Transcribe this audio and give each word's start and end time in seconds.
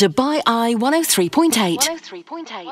Dubai 0.00 0.40
Eye 0.46 0.74
103.8. 0.78 1.76
103.8. 1.76 2.66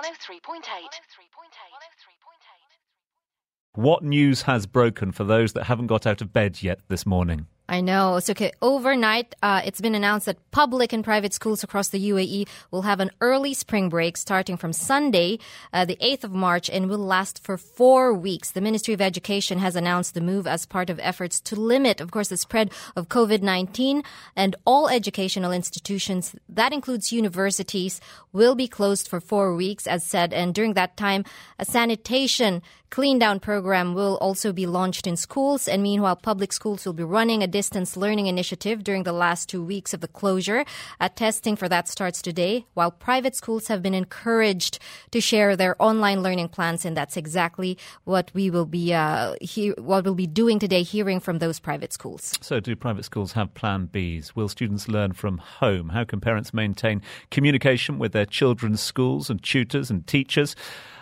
What 3.74 4.02
news 4.02 4.40
has 4.42 4.64
broken 4.64 5.12
for 5.12 5.24
those 5.24 5.52
that 5.52 5.64
haven't 5.64 5.88
got 5.88 6.06
out 6.06 6.22
of 6.22 6.32
bed 6.32 6.62
yet 6.62 6.78
this 6.88 7.04
morning? 7.04 7.46
I 7.70 7.82
know. 7.82 8.18
So, 8.20 8.30
okay, 8.30 8.52
overnight, 8.62 9.34
uh, 9.42 9.60
it's 9.62 9.80
been 9.80 9.94
announced 9.94 10.24
that 10.24 10.38
public 10.52 10.94
and 10.94 11.04
private 11.04 11.34
schools 11.34 11.62
across 11.62 11.88
the 11.88 12.10
UAE 12.10 12.48
will 12.70 12.82
have 12.82 12.98
an 12.98 13.10
early 13.20 13.52
spring 13.52 13.90
break 13.90 14.16
starting 14.16 14.56
from 14.56 14.72
Sunday, 14.72 15.38
uh, 15.74 15.84
the 15.84 15.98
8th 16.00 16.24
of 16.24 16.32
March, 16.32 16.70
and 16.70 16.88
will 16.88 16.98
last 16.98 17.44
for 17.44 17.58
four 17.58 18.14
weeks. 18.14 18.52
The 18.52 18.62
Ministry 18.62 18.94
of 18.94 19.02
Education 19.02 19.58
has 19.58 19.76
announced 19.76 20.14
the 20.14 20.22
move 20.22 20.46
as 20.46 20.64
part 20.64 20.88
of 20.88 20.98
efforts 21.02 21.40
to 21.40 21.56
limit, 21.56 22.00
of 22.00 22.10
course, 22.10 22.28
the 22.28 22.38
spread 22.38 22.70
of 22.96 23.10
COVID-19 23.10 24.02
and 24.34 24.56
all 24.64 24.88
educational 24.88 25.52
institutions, 25.52 26.34
that 26.48 26.72
includes 26.72 27.12
universities, 27.12 28.00
will 28.32 28.54
be 28.54 28.66
closed 28.66 29.08
for 29.08 29.20
four 29.20 29.54
weeks, 29.54 29.86
as 29.86 30.02
said. 30.02 30.32
And 30.32 30.54
during 30.54 30.72
that 30.72 30.96
time, 30.96 31.24
a 31.58 31.66
sanitation 31.66 32.62
clean 32.90 33.18
down 33.18 33.40
program 33.40 33.94
will 33.94 34.16
also 34.18 34.52
be 34.52 34.66
launched 34.66 35.06
in 35.06 35.16
schools. 35.16 35.68
And 35.68 35.82
meanwhile, 35.82 36.16
public 36.16 36.52
schools 36.52 36.84
will 36.84 36.92
be 36.92 37.04
running 37.04 37.42
a 37.42 37.46
distance 37.46 37.96
learning 37.96 38.26
initiative 38.26 38.82
during 38.82 39.02
the 39.02 39.12
last 39.12 39.48
two 39.48 39.62
weeks 39.62 39.92
of 39.94 40.00
the 40.00 40.08
closure. 40.08 40.64
Uh, 41.00 41.08
testing 41.08 41.56
for 41.56 41.68
that 41.68 41.88
starts 41.88 42.22
today, 42.22 42.66
while 42.74 42.90
private 42.90 43.34
schools 43.34 43.68
have 43.68 43.82
been 43.82 43.94
encouraged 43.94 44.78
to 45.10 45.20
share 45.20 45.56
their 45.56 45.80
online 45.80 46.22
learning 46.22 46.48
plans. 46.48 46.84
And 46.84 46.96
that's 46.96 47.16
exactly 47.16 47.78
what 48.04 48.30
we 48.34 48.50
will 48.50 48.66
be, 48.66 48.94
uh, 48.94 49.34
he- 49.40 49.70
what 49.70 50.04
we'll 50.04 50.14
be 50.14 50.26
doing 50.26 50.58
today, 50.58 50.82
hearing 50.82 51.20
from 51.20 51.38
those 51.38 51.60
private 51.60 51.92
schools. 51.92 52.34
So, 52.40 52.60
do 52.60 52.74
private 52.76 53.04
schools 53.04 53.32
have 53.32 53.54
plan 53.54 53.88
Bs? 53.92 54.34
Will 54.34 54.48
students 54.48 54.88
learn 54.88 55.12
from 55.12 55.38
home? 55.38 55.90
How 55.90 56.04
can 56.04 56.20
parents 56.20 56.54
maintain 56.54 57.02
communication 57.30 57.98
with 57.98 58.12
their 58.12 58.26
children's 58.26 58.80
schools 58.80 59.30
and 59.30 59.42
tutors 59.42 59.90
and 59.90 60.06
teachers? 60.06 60.54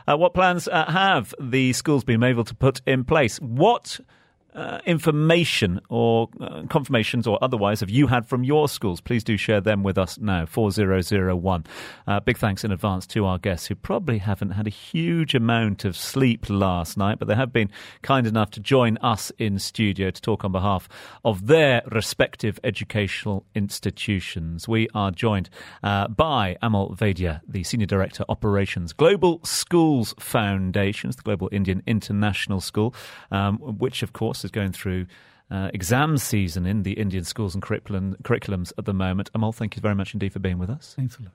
Uh, 0.08 0.16
what 0.16 0.34
plans 0.34 0.68
uh, 0.68 0.84
have 0.90 1.34
the 1.40 1.72
schools 1.72 2.04
been 2.04 2.22
able 2.22 2.44
to 2.44 2.54
put 2.54 2.80
in 2.86 3.04
place? 3.04 3.38
What 3.40 3.98
uh, 4.56 4.80
information 4.86 5.80
or 5.90 6.28
uh, 6.40 6.62
confirmations 6.70 7.26
or 7.26 7.38
otherwise 7.44 7.80
have 7.80 7.90
you 7.90 8.06
had 8.06 8.26
from 8.26 8.42
your 8.42 8.68
schools? 8.68 9.02
Please 9.02 9.22
do 9.22 9.36
share 9.36 9.60
them 9.60 9.82
with 9.82 9.98
us 9.98 10.18
now. 10.18 10.46
4001. 10.46 11.64
Uh, 12.06 12.20
big 12.20 12.38
thanks 12.38 12.64
in 12.64 12.72
advance 12.72 13.06
to 13.06 13.26
our 13.26 13.38
guests 13.38 13.66
who 13.66 13.74
probably 13.74 14.18
haven't 14.18 14.52
had 14.52 14.66
a 14.66 14.70
huge 14.70 15.34
amount 15.34 15.84
of 15.84 15.94
sleep 15.94 16.48
last 16.48 16.96
night, 16.96 17.18
but 17.18 17.28
they 17.28 17.34
have 17.34 17.52
been 17.52 17.70
kind 18.00 18.26
enough 18.26 18.50
to 18.50 18.60
join 18.60 18.96
us 18.98 19.30
in 19.38 19.58
studio 19.58 20.10
to 20.10 20.22
talk 20.22 20.42
on 20.42 20.52
behalf 20.52 20.88
of 21.22 21.48
their 21.48 21.82
respective 21.92 22.58
educational 22.64 23.44
institutions. 23.54 24.66
We 24.66 24.88
are 24.94 25.10
joined 25.10 25.50
uh, 25.82 26.08
by 26.08 26.56
Amal 26.62 26.96
Vaidya, 26.96 27.42
the 27.46 27.62
Senior 27.62 27.86
Director 27.86 28.24
Operations, 28.30 28.94
Global 28.94 29.40
Schools 29.44 30.14
Foundations, 30.18 31.16
the 31.16 31.22
Global 31.22 31.50
Indian 31.52 31.82
International 31.86 32.62
School, 32.62 32.94
um, 33.30 33.58
which 33.58 34.02
of 34.02 34.14
course 34.14 34.45
is 34.46 34.50
going 34.50 34.72
through 34.72 35.06
uh, 35.50 35.70
exam 35.72 36.18
season 36.18 36.66
in 36.66 36.82
the 36.82 36.92
Indian 36.94 37.24
schools 37.24 37.54
and 37.54 37.62
curriculum, 37.62 38.16
curriculums 38.22 38.72
at 38.78 38.84
the 38.84 38.94
moment. 38.94 39.30
Amal, 39.34 39.52
thank 39.52 39.76
you 39.76 39.82
very 39.82 39.94
much 39.94 40.12
indeed 40.12 40.32
for 40.32 40.38
being 40.38 40.58
with 40.58 40.70
us. 40.70 40.94
Thanks 40.96 41.18
a 41.18 41.22
lot. 41.22 41.32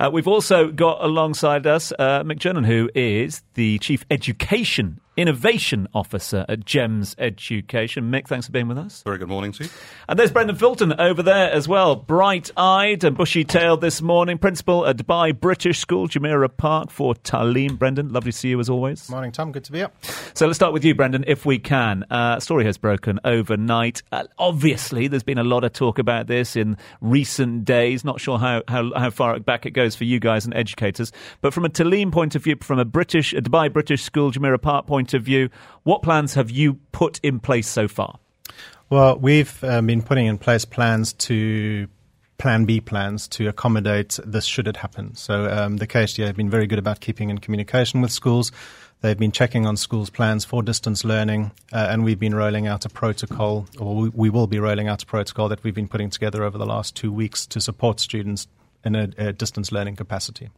Uh, 0.00 0.10
we've 0.10 0.26
also 0.26 0.70
got 0.72 1.04
alongside 1.04 1.66
us 1.66 1.92
uh, 1.92 2.22
Mick 2.24 2.38
Jernan, 2.38 2.66
who 2.66 2.90
is 2.94 3.42
the 3.54 3.78
Chief 3.78 4.04
Education 4.10 5.00
Innovation 5.16 5.86
Officer 5.94 6.44
at 6.48 6.64
GEMS 6.64 7.14
Education. 7.18 8.10
Mick, 8.10 8.26
thanks 8.26 8.46
for 8.46 8.52
being 8.52 8.66
with 8.66 8.78
us. 8.78 9.02
Very 9.04 9.18
good 9.18 9.28
morning 9.28 9.52
to 9.52 9.64
you. 9.64 9.70
And 10.08 10.18
there's 10.18 10.32
Brendan 10.32 10.56
Fulton 10.56 10.92
over 11.00 11.22
there 11.22 11.52
as 11.52 11.68
well, 11.68 11.94
bright 11.94 12.50
eyed 12.56 13.04
and 13.04 13.16
bushy 13.16 13.44
tailed 13.44 13.80
this 13.80 14.02
morning, 14.02 14.38
Principal 14.38 14.86
at 14.86 14.96
Dubai 14.96 15.38
British 15.38 15.78
School, 15.78 16.08
Jumeirah 16.08 16.56
Park 16.56 16.90
for 16.90 17.14
Taaleem. 17.14 17.78
Brendan, 17.78 18.12
lovely 18.12 18.32
to 18.32 18.38
see 18.38 18.48
you 18.48 18.58
as 18.58 18.68
always. 18.68 19.08
Morning, 19.08 19.30
Tom. 19.30 19.52
Good 19.52 19.64
to 19.64 19.72
be 19.72 19.82
up. 19.82 19.94
So 20.34 20.46
let's 20.46 20.56
start 20.56 20.72
with 20.72 20.84
you, 20.84 20.94
Brendan, 20.94 21.24
if 21.28 21.46
we 21.46 21.60
can. 21.60 22.04
Uh, 22.10 22.40
story 22.40 22.64
has 22.64 22.76
broken 22.76 23.20
overnight. 23.24 24.02
Uh, 24.10 24.24
obviously, 24.38 25.06
there's 25.06 25.22
been 25.22 25.38
a 25.38 25.44
lot 25.44 25.62
of 25.62 25.72
talk 25.72 26.00
about 26.00 26.26
this 26.26 26.56
in 26.56 26.76
recent 27.00 27.64
days. 27.64 28.04
Not 28.04 28.20
sure 28.20 28.38
how, 28.38 28.62
how, 28.66 28.92
how 28.96 29.10
far 29.10 29.38
back 29.38 29.64
it 29.64 29.70
goes 29.70 29.94
for 29.94 30.04
you 30.04 30.18
guys 30.18 30.44
and 30.44 30.54
educators. 30.54 31.12
But 31.40 31.54
from 31.54 31.64
a 31.64 31.68
Taaleem 31.68 32.10
point 32.10 32.34
of 32.34 32.42
view, 32.42 32.56
from 32.60 32.80
a 32.80 32.84
British, 32.84 33.32
a 33.32 33.40
Dubai 33.40 33.72
British 33.72 34.02
School, 34.02 34.32
Jumeirah 34.32 34.60
Park 34.60 34.86
point 34.86 35.03
of 35.12 35.24
view, 35.24 35.50
what 35.82 36.00
plans 36.02 36.34
have 36.34 36.50
you 36.50 36.78
put 36.92 37.20
in 37.22 37.40
place 37.40 37.68
so 37.68 37.88
far? 37.88 38.18
Well, 38.88 39.18
we've 39.18 39.62
um, 39.64 39.86
been 39.86 40.02
putting 40.02 40.26
in 40.26 40.38
place 40.38 40.64
plans 40.64 41.12
to 41.14 41.88
plan 42.38 42.64
B 42.64 42.80
plans 42.80 43.28
to 43.28 43.48
accommodate 43.48 44.18
this 44.24 44.44
should 44.44 44.68
it 44.68 44.76
happen. 44.76 45.14
So 45.14 45.50
um, 45.50 45.78
the 45.78 45.86
KHDA 45.86 46.26
have 46.26 46.36
been 46.36 46.50
very 46.50 46.66
good 46.66 46.78
about 46.78 47.00
keeping 47.00 47.30
in 47.30 47.38
communication 47.38 48.00
with 48.00 48.10
schools. 48.10 48.52
They've 49.00 49.18
been 49.18 49.32
checking 49.32 49.66
on 49.66 49.76
schools' 49.76 50.10
plans 50.10 50.44
for 50.44 50.62
distance 50.62 51.04
learning, 51.04 51.52
uh, 51.72 51.88
and 51.90 52.04
we've 52.04 52.18
been 52.18 52.34
rolling 52.34 52.66
out 52.66 52.86
a 52.86 52.88
protocol, 52.88 53.66
or 53.78 53.94
we, 53.94 54.08
we 54.08 54.30
will 54.30 54.46
be 54.46 54.58
rolling 54.58 54.88
out 54.88 55.02
a 55.02 55.06
protocol 55.06 55.48
that 55.50 55.62
we've 55.62 55.74
been 55.74 55.88
putting 55.88 56.08
together 56.08 56.42
over 56.42 56.56
the 56.56 56.66
last 56.66 56.96
two 56.96 57.12
weeks 57.12 57.46
to 57.46 57.60
support 57.60 58.00
students 58.00 58.46
in 58.84 58.94
a, 58.94 59.10
a 59.18 59.32
distance 59.32 59.72
learning 59.72 59.96
capacity. 59.96 60.48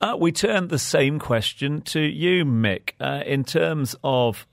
Uh, 0.00 0.16
we 0.18 0.30
turn 0.30 0.68
the 0.68 0.78
same 0.78 1.18
question 1.18 1.80
to 1.82 2.00
you, 2.00 2.44
Mick. 2.44 2.92
Uh, 3.00 3.22
in 3.26 3.42
terms 3.42 3.96
of 4.04 4.46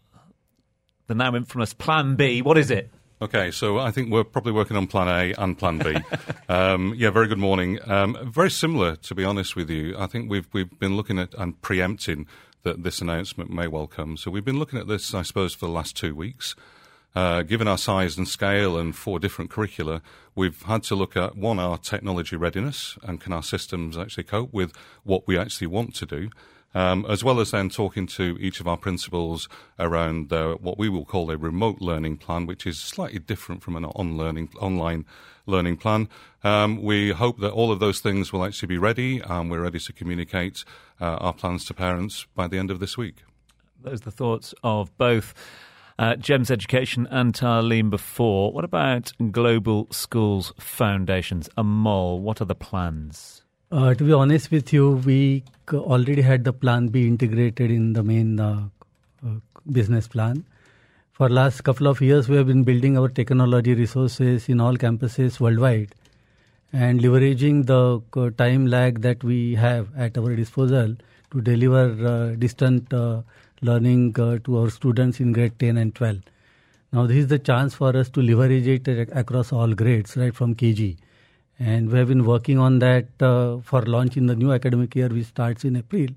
the 1.07 1.13
now 1.13 1.35
infamous 1.35 1.73
Plan 1.73 2.15
B, 2.15 2.41
what 2.41 2.57
is 2.57 2.71
it? 2.71 2.89
Okay, 3.21 3.51
so 3.51 3.77
I 3.77 3.91
think 3.91 4.11
we're 4.11 4.23
probably 4.23 4.51
working 4.51 4.75
on 4.75 4.87
Plan 4.87 5.07
A 5.07 5.33
and 5.37 5.57
Plan 5.57 5.77
B. 5.77 5.95
um, 6.49 6.93
yeah, 6.97 7.11
very 7.11 7.27
good 7.27 7.37
morning. 7.37 7.79
Um, 7.89 8.17
very 8.31 8.49
similar, 8.49 8.95
to 8.97 9.15
be 9.15 9.23
honest 9.23 9.55
with 9.55 9.69
you. 9.69 9.95
I 9.97 10.07
think 10.07 10.29
we've 10.29 10.47
we've 10.51 10.79
been 10.79 10.97
looking 10.97 11.19
at 11.19 11.33
and 11.35 11.61
preempting 11.61 12.25
that 12.63 12.83
this 12.83 12.99
announcement 12.99 13.51
may 13.51 13.67
well 13.67 13.87
come. 13.87 14.17
So 14.17 14.31
we've 14.31 14.43
been 14.43 14.59
looking 14.59 14.79
at 14.79 14.87
this, 14.87 15.13
I 15.13 15.21
suppose, 15.21 15.53
for 15.53 15.67
the 15.67 15.71
last 15.71 15.95
two 15.95 16.15
weeks. 16.15 16.55
Uh, 17.15 17.43
given 17.43 17.67
our 17.67 17.77
size 17.77 18.17
and 18.17 18.27
scale 18.27 18.77
and 18.77 18.93
four 18.93 19.19
different 19.19 19.49
curricula, 19.49 20.01
we've 20.35 20.63
had 20.63 20.83
to 20.83 20.95
look 20.95 21.15
at 21.15 21.37
one, 21.37 21.59
our 21.59 21.77
technology 21.77 22.35
readiness 22.35 22.97
and 23.03 23.21
can 23.21 23.31
our 23.31 23.43
systems 23.43 23.97
actually 23.97 24.25
cope 24.25 24.51
with 24.53 24.73
what 25.03 25.25
we 25.25 25.37
actually 25.37 25.67
want 25.67 25.95
to 25.95 26.05
do, 26.05 26.29
um, 26.73 27.05
as 27.07 27.23
well 27.23 27.39
as 27.39 27.51
then 27.51 27.69
talking 27.69 28.05
to 28.05 28.37
each 28.41 28.59
of 28.59 28.67
our 28.67 28.75
principals 28.75 29.47
around 29.79 30.31
what 30.31 30.77
we 30.77 30.89
will 30.89 31.05
call 31.05 31.31
a 31.31 31.37
remote 31.37 31.79
learning 31.79 32.17
plan, 32.17 32.45
which 32.45 32.67
is 32.67 32.77
slightly 32.77 33.19
different 33.19 33.63
from 33.63 33.77
an 33.77 33.85
on 33.85 34.17
learning, 34.17 34.49
online 34.59 35.05
learning 35.45 35.77
plan. 35.77 36.09
Um, 36.43 36.83
we 36.83 37.11
hope 37.11 37.39
that 37.39 37.53
all 37.53 37.71
of 37.71 37.79
those 37.79 38.01
things 38.01 38.33
will 38.33 38.43
actually 38.43 38.67
be 38.67 38.77
ready 38.77 39.21
and 39.21 39.49
we're 39.49 39.61
ready 39.61 39.79
to 39.79 39.93
communicate 39.93 40.65
uh, 40.99 41.15
our 41.15 41.33
plans 41.33 41.63
to 41.65 41.73
parents 41.73 42.27
by 42.35 42.49
the 42.49 42.57
end 42.57 42.69
of 42.69 42.81
this 42.81 42.97
week. 42.97 43.23
Those 43.81 44.01
are 44.01 44.05
the 44.05 44.11
thoughts 44.11 44.53
of 44.63 44.95
both 44.97 45.33
uh, 45.97 46.15
GEMS 46.15 46.51
Education 46.51 47.07
and 47.09 47.33
Taaleem 47.33 47.89
before. 47.89 48.51
What 48.51 48.65
about 48.65 49.11
Global 49.31 49.87
Schools 49.91 50.53
Foundations? 50.59 51.49
Amol, 51.57 52.19
what 52.19 52.41
are 52.41 52.45
the 52.45 52.55
plans? 52.55 53.43
Uh, 53.71 53.93
to 53.93 54.03
be 54.03 54.13
honest 54.13 54.51
with 54.51 54.71
you, 54.71 54.91
we 55.05 55.43
already 55.73 56.21
had 56.21 56.43
the 56.43 56.53
plan 56.53 56.87
be 56.87 57.07
integrated 57.07 57.71
in 57.71 57.93
the 57.93 58.03
main 58.03 58.39
uh, 58.39 58.67
uh, 59.25 59.29
business 59.71 60.07
plan. 60.07 60.45
For 61.11 61.29
last 61.29 61.63
couple 61.63 61.87
of 61.87 62.01
years, 62.01 62.27
we 62.27 62.35
have 62.35 62.47
been 62.47 62.63
building 62.63 62.97
our 62.97 63.07
technology 63.07 63.73
resources 63.73 64.49
in 64.49 64.59
all 64.59 64.75
campuses 64.75 65.39
worldwide, 65.39 65.95
and 66.73 66.99
leveraging 66.99 67.65
the 67.67 68.01
uh, 68.19 68.29
time 68.37 68.67
lag 68.67 69.01
that 69.01 69.23
we 69.23 69.55
have 69.55 69.87
at 69.97 70.17
our 70.17 70.35
disposal 70.35 70.95
to 71.31 71.41
deliver 71.41 72.07
uh, 72.07 72.35
distant 72.35 72.93
uh, 72.93 73.21
learning 73.61 74.15
uh, 74.19 74.39
to 74.43 74.59
our 74.59 74.69
students 74.69 75.19
in 75.19 75.31
grade 75.31 75.57
10 75.59 75.77
and 75.77 75.95
12. 75.95 76.17
Now, 76.91 77.05
this 77.07 77.17
is 77.17 77.27
the 77.27 77.39
chance 77.39 77.73
for 77.73 77.95
us 77.95 78.09
to 78.11 78.21
leverage 78.21 78.67
it 78.67 78.87
across 79.11 79.51
all 79.51 79.73
grades, 79.73 80.15
right 80.15 80.33
from 80.33 80.55
KG. 80.55 80.97
And 81.59 81.89
we 81.91 81.99
have 81.99 82.07
been 82.07 82.25
working 82.25 82.59
on 82.59 82.79
that 82.79 83.07
uh, 83.21 83.57
for 83.59 83.81
launch 83.81 84.17
in 84.17 84.27
the 84.27 84.35
new 84.35 84.51
academic 84.51 84.95
year, 84.95 85.09
which 85.09 85.27
starts 85.27 85.63
in 85.63 85.75
April. 85.77 86.07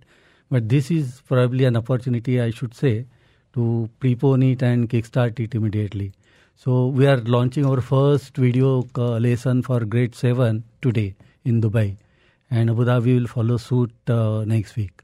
But 0.51 0.69
this 0.69 0.91
is 0.91 1.23
probably 1.27 1.65
an 1.65 1.77
opportunity, 1.77 2.41
I 2.41 2.51
should 2.51 2.75
say, 2.75 3.07
to 3.55 3.89
prepone 4.01 4.53
it 4.53 4.63
and 4.63 4.89
kickstart 4.89 5.39
it 5.41 5.55
immediately. 5.55 6.13
So 6.57 6.87
we 6.87 7.07
are 7.07 7.19
launching 7.19 7.65
our 7.67 7.81
first 7.81 8.37
video 8.37 8.85
uh, 8.97 9.19
lesson 9.19 9.63
for 9.63 9.85
grade 9.85 10.15
7 10.15 10.65
today 10.83 11.15
in 11.45 11.61
Dubai. 11.61 11.97
And 12.51 12.71
Abu 12.71 12.85
Dhabi 12.85 13.21
will 13.21 13.29
follow 13.29 13.59
suit 13.59 13.93
uh, 14.09 14.45
next 14.45 14.75
week. 14.77 15.03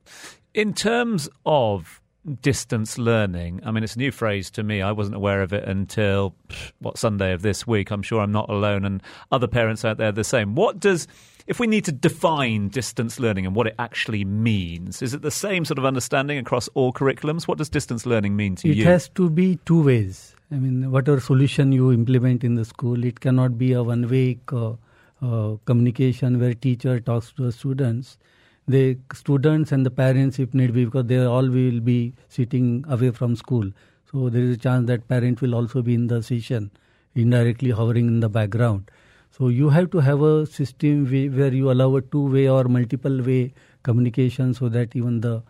In 0.52 0.72
terms 0.72 1.28
of 1.46 2.00
distance 2.40 2.98
learning, 2.98 3.60
I 3.64 3.70
mean, 3.70 3.84
it's 3.84 3.96
a 3.96 3.98
new 3.98 4.12
phrase 4.12 4.50
to 4.52 4.62
me. 4.62 4.82
I 4.82 4.92
wasn't 4.92 5.16
aware 5.16 5.42
of 5.42 5.52
it 5.52 5.64
until, 5.64 6.34
what, 6.78 6.98
Sunday 6.98 7.32
of 7.32 7.42
this 7.42 7.66
week. 7.66 7.90
I'm 7.90 8.02
sure 8.02 8.20
I'm 8.20 8.32
not 8.32 8.48
alone, 8.48 8.84
and 8.84 9.02
other 9.30 9.46
parents 9.46 9.84
out 9.84 9.98
there 9.98 10.12
the 10.12 10.24
same. 10.24 10.54
What 10.54 10.80
does, 10.80 11.06
if 11.46 11.60
we 11.60 11.66
need 11.66 11.84
to 11.84 11.92
define 11.92 12.68
distance 12.68 13.20
learning 13.20 13.46
and 13.46 13.54
what 13.54 13.66
it 13.66 13.74
actually 13.78 14.24
means, 14.24 15.02
is 15.02 15.14
it 15.14 15.22
the 15.22 15.30
same 15.30 15.64
sort 15.64 15.78
of 15.78 15.84
understanding 15.84 16.38
across 16.38 16.68
all 16.68 16.92
curriculums? 16.92 17.46
What 17.46 17.58
does 17.58 17.68
distance 17.68 18.06
learning 18.06 18.36
mean 18.36 18.56
to 18.56 18.68
you? 18.68 18.82
it 18.82 18.86
has 18.86 19.08
to 19.10 19.28
be 19.28 19.58
two 19.66 19.82
ways. 19.82 20.34
I 20.50 20.56
mean, 20.56 20.90
whatever 20.90 21.20
solution 21.20 21.72
you 21.72 21.92
implement 21.92 22.44
in 22.44 22.54
the 22.54 22.64
school, 22.64 23.04
it 23.04 23.20
cannot 23.20 23.58
be 23.58 23.72
a 23.72 23.82
one 23.82 24.08
way 24.08 24.38
uh, 24.52 24.74
uh, 25.22 25.56
communication 25.64 26.38
where 26.38 26.54
teacher 26.54 27.00
talks 27.00 27.32
to 27.32 27.44
the 27.44 27.52
students, 27.52 28.18
the 28.66 28.96
students 29.12 29.72
and 29.72 29.84
the 29.84 29.90
parents, 29.90 30.38
if 30.38 30.54
need 30.54 30.72
be, 30.72 30.84
because 30.84 31.06
they 31.06 31.22
all 31.24 31.48
will 31.48 31.80
be 31.80 32.14
sitting 32.28 32.84
away 32.88 33.10
from 33.10 33.36
school. 33.36 33.70
So 34.10 34.28
there 34.28 34.42
is 34.42 34.56
a 34.56 34.58
chance 34.58 34.86
that 34.86 35.06
parent 35.08 35.40
will 35.40 35.54
also 35.54 35.82
be 35.82 35.94
in 35.94 36.06
the 36.06 36.22
session, 36.22 36.70
indirectly 37.14 37.70
hovering 37.70 38.06
in 38.06 38.20
the 38.20 38.28
background. 38.28 38.90
So 39.30 39.48
you 39.48 39.68
have 39.68 39.90
to 39.90 39.98
have 39.98 40.22
a 40.22 40.46
system 40.46 41.04
where 41.04 41.52
you 41.52 41.70
allow 41.70 41.96
a 41.96 42.00
two-way 42.00 42.48
or 42.48 42.64
multiple-way 42.64 43.52
communication, 43.82 44.54
so 44.54 44.68
that 44.68 44.94
even 44.94 45.20
the 45.20 45.42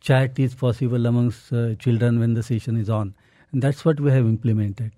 chat 0.00 0.38
is 0.38 0.54
possible 0.54 1.06
amongst 1.06 1.52
uh, 1.52 1.74
children 1.74 2.20
when 2.20 2.34
the 2.34 2.42
session 2.42 2.76
is 2.76 2.88
on. 2.88 3.14
And 3.52 3.62
that's 3.62 3.84
what 3.84 3.98
we 3.98 4.10
have 4.10 4.24
implemented. 4.24 4.92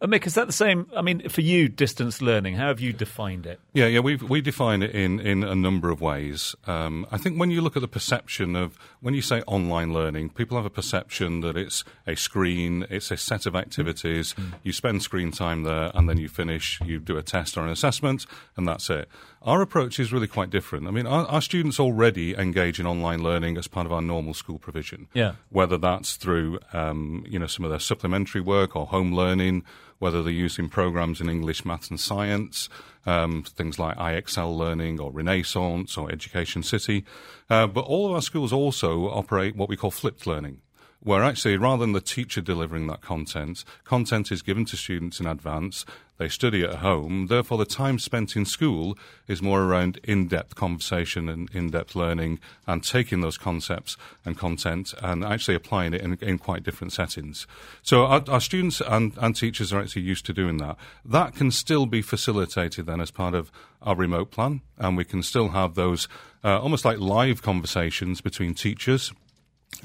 Uh, 0.00 0.06
Mick, 0.06 0.26
is 0.26 0.34
that 0.34 0.46
the 0.46 0.52
same? 0.52 0.86
I 0.96 1.02
mean, 1.02 1.28
for 1.28 1.40
you, 1.40 1.68
distance 1.68 2.20
learning, 2.20 2.54
how 2.54 2.68
have 2.68 2.80
you 2.80 2.92
defined 2.92 3.46
it? 3.46 3.60
Yeah, 3.72 3.86
yeah, 3.86 4.00
we 4.00 4.16
we 4.16 4.40
define 4.40 4.82
it 4.82 4.90
in, 4.92 5.20
in 5.20 5.44
a 5.44 5.54
number 5.54 5.90
of 5.90 6.00
ways. 6.00 6.54
Um, 6.66 7.06
I 7.10 7.18
think 7.18 7.38
when 7.38 7.50
you 7.50 7.60
look 7.60 7.76
at 7.76 7.82
the 7.82 7.88
perception 7.88 8.56
of 8.56 8.78
when 9.00 9.14
you 9.14 9.22
say 9.22 9.42
online 9.42 9.92
learning, 9.92 10.30
people 10.30 10.56
have 10.56 10.66
a 10.66 10.70
perception 10.70 11.40
that 11.40 11.56
it's 11.56 11.84
a 12.06 12.16
screen, 12.16 12.86
it's 12.90 13.10
a 13.10 13.16
set 13.16 13.46
of 13.46 13.54
activities. 13.54 14.34
Mm. 14.34 14.54
You 14.62 14.72
spend 14.72 15.02
screen 15.02 15.30
time 15.30 15.62
there, 15.62 15.90
and 15.94 16.08
then 16.08 16.18
you 16.18 16.28
finish, 16.28 16.80
you 16.84 16.98
do 16.98 17.16
a 17.16 17.22
test 17.22 17.56
or 17.56 17.64
an 17.64 17.70
assessment, 17.70 18.26
and 18.56 18.66
that's 18.66 18.90
it. 18.90 19.08
Our 19.44 19.60
approach 19.60 19.98
is 19.98 20.12
really 20.12 20.28
quite 20.28 20.50
different. 20.50 20.86
I 20.86 20.92
mean, 20.92 21.06
our, 21.06 21.26
our, 21.26 21.42
students 21.42 21.80
already 21.80 22.34
engage 22.34 22.78
in 22.78 22.86
online 22.86 23.22
learning 23.22 23.58
as 23.58 23.66
part 23.66 23.86
of 23.86 23.92
our 23.92 24.00
normal 24.00 24.34
school 24.34 24.58
provision. 24.58 25.08
Yeah. 25.14 25.34
Whether 25.50 25.78
that's 25.78 26.14
through, 26.14 26.60
um, 26.72 27.24
you 27.28 27.40
know, 27.40 27.48
some 27.48 27.64
of 27.64 27.70
their 27.70 27.80
supplementary 27.80 28.40
work 28.40 28.76
or 28.76 28.86
home 28.86 29.12
learning, 29.12 29.64
whether 29.98 30.22
they're 30.22 30.32
using 30.32 30.68
programs 30.68 31.20
in 31.20 31.28
English, 31.28 31.64
maths, 31.64 31.90
and 31.90 31.98
science, 31.98 32.68
um, 33.04 33.42
things 33.42 33.78
like 33.80 33.96
IXL 33.96 34.56
Learning 34.56 35.00
or 35.00 35.10
Renaissance 35.10 35.96
or 35.96 36.10
Education 36.10 36.62
City. 36.62 37.04
Uh, 37.50 37.66
but 37.66 37.84
all 37.84 38.06
of 38.06 38.12
our 38.12 38.22
schools 38.22 38.52
also 38.52 39.08
operate 39.08 39.56
what 39.56 39.68
we 39.68 39.76
call 39.76 39.90
flipped 39.90 40.26
learning 40.26 40.60
where 41.02 41.24
actually 41.24 41.56
rather 41.56 41.80
than 41.80 41.92
the 41.92 42.00
teacher 42.00 42.40
delivering 42.40 42.86
that 42.86 43.00
content, 43.00 43.64
content 43.84 44.30
is 44.30 44.42
given 44.42 44.64
to 44.66 44.76
students 44.76 45.20
in 45.20 45.26
advance. 45.26 45.84
They 46.18 46.28
study 46.28 46.62
at 46.62 46.76
home. 46.76 47.26
Therefore, 47.26 47.58
the 47.58 47.64
time 47.64 47.98
spent 47.98 48.36
in 48.36 48.44
school 48.44 48.96
is 49.26 49.42
more 49.42 49.62
around 49.62 49.98
in-depth 50.04 50.54
conversation 50.54 51.28
and 51.28 51.50
in-depth 51.52 51.96
learning 51.96 52.38
and 52.64 52.84
taking 52.84 53.22
those 53.22 53.36
concepts 53.36 53.96
and 54.24 54.38
content 54.38 54.94
and 55.02 55.24
actually 55.24 55.56
applying 55.56 55.94
it 55.94 56.00
in, 56.00 56.16
in 56.20 56.38
quite 56.38 56.62
different 56.62 56.92
settings. 56.92 57.48
So 57.82 58.06
our, 58.06 58.22
our 58.28 58.40
students 58.40 58.80
and, 58.80 59.12
and 59.20 59.34
teachers 59.34 59.72
are 59.72 59.80
actually 59.80 60.02
used 60.02 60.24
to 60.26 60.32
doing 60.32 60.58
that. 60.58 60.76
That 61.04 61.34
can 61.34 61.50
still 61.50 61.86
be 61.86 62.02
facilitated 62.02 62.86
then 62.86 63.00
as 63.00 63.10
part 63.10 63.34
of 63.34 63.50
our 63.80 63.96
remote 63.96 64.30
plan, 64.30 64.60
and 64.78 64.96
we 64.96 65.04
can 65.04 65.24
still 65.24 65.48
have 65.48 65.74
those 65.74 66.06
uh, 66.44 66.60
almost 66.60 66.84
like 66.84 66.98
live 66.98 67.42
conversations 67.42 68.20
between 68.20 68.54
teachers 68.54 69.12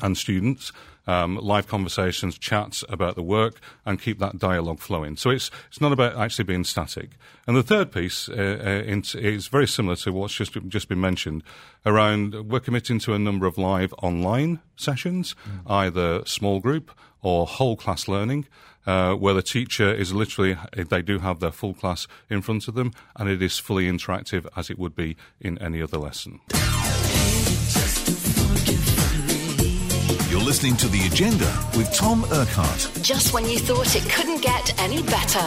and 0.04 0.16
students 0.18 0.72
um, 1.08 1.38
live 1.38 1.68
conversations, 1.68 2.38
chats 2.38 2.84
about 2.90 3.16
the 3.16 3.24
work, 3.24 3.60
and 3.86 4.02
keep 4.02 4.20
that 4.20 4.38
dialogue 4.38 4.80
flowing. 4.80 5.16
So 5.16 5.30
it's 5.30 5.50
it's 5.70 5.82
not 5.82 5.92
about 5.92 6.16
actually 6.16 6.46
being 6.46 6.64
static. 6.64 7.12
And 7.48 7.56
the 7.56 7.64
third 7.64 7.92
piece 7.92 8.30
uh, 8.30 8.84
uh, 8.88 9.02
is 9.16 9.48
very 9.48 9.68
similar 9.68 9.96
to 9.98 10.12
what's 10.12 10.34
just 10.34 10.54
just 10.68 10.90
been 10.90 11.02
mentioned. 11.02 11.44
Around 11.86 12.50
we're 12.50 12.60
committing 12.60 13.00
to 13.00 13.14
a 13.14 13.20
number 13.20 13.48
of 13.48 13.58
live 13.58 13.94
online 14.04 14.60
sessions, 14.76 15.36
mm. 15.48 15.72
either 15.72 16.26
small 16.26 16.60
group 16.60 16.92
or 17.22 17.48
whole 17.48 17.76
class 17.76 18.08
learning. 18.08 18.46
Uh, 18.86 19.14
where 19.14 19.34
the 19.34 19.42
teacher 19.42 19.94
is 19.94 20.14
literally, 20.14 20.56
they 20.74 21.02
do 21.02 21.20
have 21.20 21.42
their 21.42 21.52
full 21.52 21.74
class 21.74 22.08
in 22.30 22.42
front 22.42 22.70
of 22.70 22.74
them, 22.74 22.94
and 23.18 23.28
it 23.28 23.42
is 23.42 23.60
fully 23.60 23.86
interactive 23.86 24.48
as 24.56 24.70
it 24.70 24.80
would 24.80 24.96
be 24.96 25.18
in 25.42 25.58
any 25.58 25.82
other 25.82 25.98
lesson. 25.98 26.40
Listening 30.48 30.78
to 30.78 30.88
The 30.88 31.06
Agenda 31.08 31.68
with 31.78 31.94
Tom 31.94 32.24
Urquhart. 32.32 32.90
Just 33.02 33.34
when 33.34 33.50
you 33.50 33.60
thought 33.60 33.98
it 33.98 34.10
couldn't 34.10 34.42
get 34.42 34.80
any 34.80 35.04
better. 35.04 35.40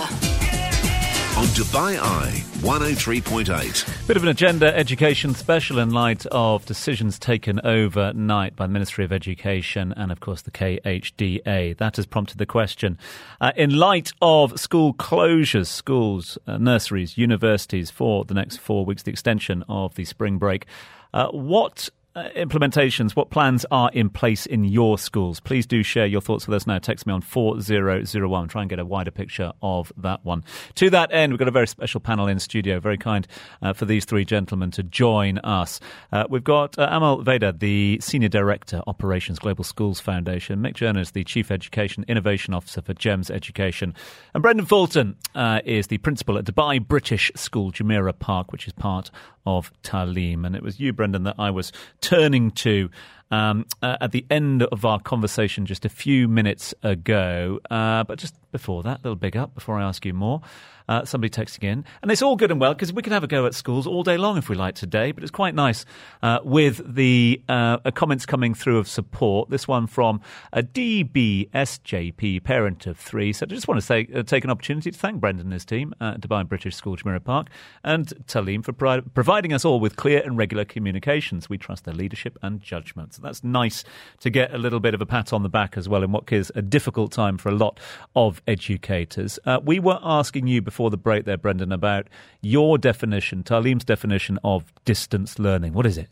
On 1.38 1.47
Dubai 1.56 1.99
Eye 1.99 2.44
103.8. 2.58 4.06
Bit 4.06 4.17
of 4.19 4.23
an 4.23 4.29
agenda 4.29 4.76
education 4.76 5.35
special 5.35 5.79
in 5.79 5.88
light 5.88 6.26
of 6.26 6.67
decisions 6.67 7.19
taken 7.19 7.62
overnight 7.64 8.55
by 8.56 8.67
the 8.67 8.73
Ministry 8.75 9.02
of 9.02 9.11
Education 9.11 9.94
and, 9.97 10.12
of 10.12 10.20
course, 10.20 10.43
the 10.43 10.50
KHDA. 10.50 11.79
That 11.79 11.97
has 11.97 12.05
prompted 12.05 12.37
the 12.37 12.44
question. 12.44 12.99
Uh, 13.41 13.52
in 13.56 13.70
light 13.70 14.12
of 14.20 14.61
school 14.61 14.93
closures, 14.93 15.69
schools, 15.69 16.37
uh, 16.47 16.58
nurseries, 16.58 17.17
universities 17.17 17.91
for 17.91 18.26
the 18.26 18.35
next 18.35 18.58
four 18.58 18.85
weeks, 18.85 19.05
the 19.05 19.12
extension 19.12 19.64
of 19.67 19.94
the 19.94 20.05
spring 20.05 20.37
break, 20.37 20.67
uh, 21.14 21.29
what 21.29 21.88
uh, 22.16 22.28
implementations, 22.36 23.14
what 23.14 23.30
plans 23.30 23.64
are 23.70 23.90
in 23.92 24.10
place 24.10 24.44
in 24.44 24.64
your 24.64 24.98
schools? 24.98 25.38
Please 25.38 25.64
do 25.64 25.82
share 25.82 26.06
your 26.06 26.20
thoughts 26.20 26.46
with 26.46 26.56
us 26.56 26.66
now. 26.66 26.78
Text 26.78 27.06
me 27.06 27.12
on 27.12 27.20
4001. 27.20 28.48
Try 28.48 28.62
and 28.62 28.68
get 28.68 28.80
a 28.80 28.84
wider 28.84 29.12
picture 29.12 29.52
of 29.62 29.92
that 29.96 30.24
one. 30.24 30.44
To 30.76 30.90
that 30.90 31.12
end, 31.12 31.32
we've 31.32 31.38
got 31.38 31.46
a 31.46 31.52
very 31.52 31.68
special 31.68 32.00
panel 32.00 32.26
in 32.26 32.40
studio. 32.40 32.80
Very 32.80 32.98
kind 32.98 33.28
uh, 33.62 33.72
for 33.72 33.84
these 33.84 34.04
three 34.04 34.24
gentlemen 34.24 34.72
to 34.72 34.82
join 34.82 35.38
us. 35.38 35.78
Uh, 36.12 36.24
we've 36.28 36.42
got 36.42 36.76
uh, 36.78 36.88
Amal 36.90 37.22
Vaidya, 37.22 37.56
the 37.58 37.98
Senior 38.02 38.28
Director, 38.28 38.82
Operations 38.88 39.38
Global 39.38 39.62
Schools 39.62 40.00
Foundation. 40.00 40.60
Mick 40.60 40.74
Jonas, 40.74 41.12
the 41.12 41.22
Chief 41.22 41.50
Education 41.50 42.04
Innovation 42.08 42.54
Officer 42.54 42.82
for 42.82 42.92
GEMS 42.94 43.30
Education. 43.30 43.94
And 44.34 44.42
Brendan 44.42 44.66
Fulton 44.66 45.16
uh, 45.36 45.60
is 45.64 45.86
the 45.86 45.98
Principal 45.98 46.38
at 46.38 46.44
Dubai 46.44 46.84
British 46.84 47.30
School, 47.36 47.70
Jumeirah 47.70 48.18
Park, 48.18 48.50
which 48.50 48.66
is 48.66 48.72
part 48.72 49.12
of 49.46 49.72
Taaleem. 49.82 50.46
And 50.46 50.54
it 50.54 50.62
was 50.62 50.80
you, 50.80 50.92
Brendan, 50.92 51.22
that 51.24 51.36
I 51.38 51.50
was 51.50 51.72
turning 52.00 52.50
to 52.52 52.91
um, 53.31 53.64
uh, 53.82 53.97
at 54.00 54.12
the 54.12 54.26
end 54.31 54.64
of 54.64 54.85
our 54.85 54.99
conversation 55.00 55.67
just 55.67 55.85
a 55.85 55.88
few 55.88 56.29
minutes 56.29 56.75
ago. 56.82 57.61
Uh, 57.70 58.05
but 58.05 58.19
just 58.19 58.35
before 58.52 58.82
that, 58.82 58.99
a 58.99 59.02
little 59.02 59.17
big 59.17 59.37
up 59.37 59.55
before 59.55 59.79
I 59.79 59.85
ask 59.85 60.05
you 60.05 60.12
more 60.12 60.41
uh, 60.90 61.04
somebody 61.04 61.31
texting 61.31 61.64
in. 61.64 61.84
And 62.02 62.10
it's 62.10 62.20
all 62.20 62.37
good 62.37 62.50
and 62.50 62.60
well 62.60 62.75
because 62.75 62.92
we 62.92 63.00
can 63.00 63.12
have 63.12 63.25
a 63.25 63.28
go 63.28 63.46
at 63.46 63.54
schools 63.54 63.87
all 63.87 64.02
day 64.02 64.19
long 64.19 64.37
if 64.37 64.48
we 64.48 64.56
like 64.56 64.75
today, 64.75 65.12
but 65.12 65.22
it's 65.22 65.31
quite 65.31 65.54
nice 65.54 65.87
uh, 66.22 66.40
with 66.42 66.82
the 66.94 67.40
uh, 67.48 67.78
comments 67.92 68.26
coming 68.26 68.54
through 68.54 68.78
of 68.78 68.88
support. 68.88 69.50
This 69.50 69.69
one 69.69 69.87
from 69.87 70.20
a 70.52 70.62
DBSJP, 70.62 72.42
parent 72.42 72.87
of 72.87 72.98
three. 72.98 73.32
So 73.32 73.46
I 73.46 73.48
just 73.48 73.69
want 73.69 73.81
to 73.81 73.87
say, 73.87 74.08
uh, 74.14 74.25
take 74.25 74.42
an 74.42 74.50
opportunity 74.50 74.90
to 74.90 74.98
thank 74.98 75.20
Brendan 75.20 75.46
and 75.46 75.52
his 75.52 75.64
team 75.64 75.94
at 76.00 76.20
Dubai 76.20 76.46
British 76.46 76.75
School, 76.75 76.96
Jumeirah 76.96 77.22
Park, 77.22 77.46
and 77.84 78.08
Taaleem 78.26 78.64
for 78.64 78.72
pro- 78.72 79.02
providing 79.02 79.52
us 79.52 79.64
all 79.64 79.78
with 79.78 79.94
clear 79.94 80.20
and 80.25 80.37
regular 80.37 80.64
communications. 80.64 81.48
We 81.48 81.56
trust 81.56 81.84
their 81.84 81.94
leadership 81.94 82.37
and 82.42 82.61
judgment. 82.61 83.14
So 83.14 83.23
that's 83.23 83.44
nice 83.44 83.85
to 84.20 84.30
get 84.30 84.52
a 84.52 84.59
little 84.59 84.80
bit 84.80 84.94
of 84.94 85.00
a 85.00 85.06
pat 85.06 85.32
on 85.32 85.44
the 85.44 85.49
back 85.49 85.76
as 85.76 85.88
well 85.88 86.02
in 86.02 86.11
what 86.11 86.32
is 86.32 86.50
a 86.56 86.62
difficult 86.62 87.12
time 87.12 87.38
for 87.38 87.49
a 87.49 87.54
lot 87.54 87.78
of 88.16 88.42
educators. 88.49 89.38
Uh, 89.44 89.61
we 89.62 89.78
were 89.78 90.00
asking 90.02 90.49
you 90.49 90.61
before 90.61 90.79
before 90.80 90.90
the 90.90 90.96
break 90.96 91.26
there, 91.26 91.37
Brendan, 91.37 91.72
about 91.72 92.06
your 92.40 92.78
definition, 92.78 93.42
Taaleem's 93.42 93.84
definition 93.84 94.38
of 94.42 94.72
distance 94.87 95.38
learning. 95.38 95.75
What 95.75 95.84
is 95.84 95.99
it? 95.99 96.08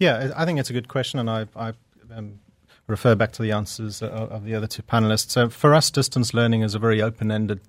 Yeah, 0.00 0.32
I 0.34 0.44
think 0.44 0.58
it's 0.58 0.68
a 0.68 0.72
good 0.72 0.88
question, 0.88 1.20
and 1.20 1.30
I, 1.30 1.46
I 1.54 1.74
um, 2.12 2.40
refer 2.88 3.14
back 3.14 3.30
to 3.32 3.42
the 3.42 3.52
answers 3.52 4.02
of 4.02 4.44
the 4.44 4.56
other 4.56 4.66
two 4.66 4.82
panelists. 4.82 5.30
So 5.30 5.48
for 5.48 5.76
us, 5.76 5.92
distance 5.92 6.34
learning 6.34 6.62
is 6.62 6.74
a 6.74 6.80
very 6.80 7.00
open-ended 7.00 7.60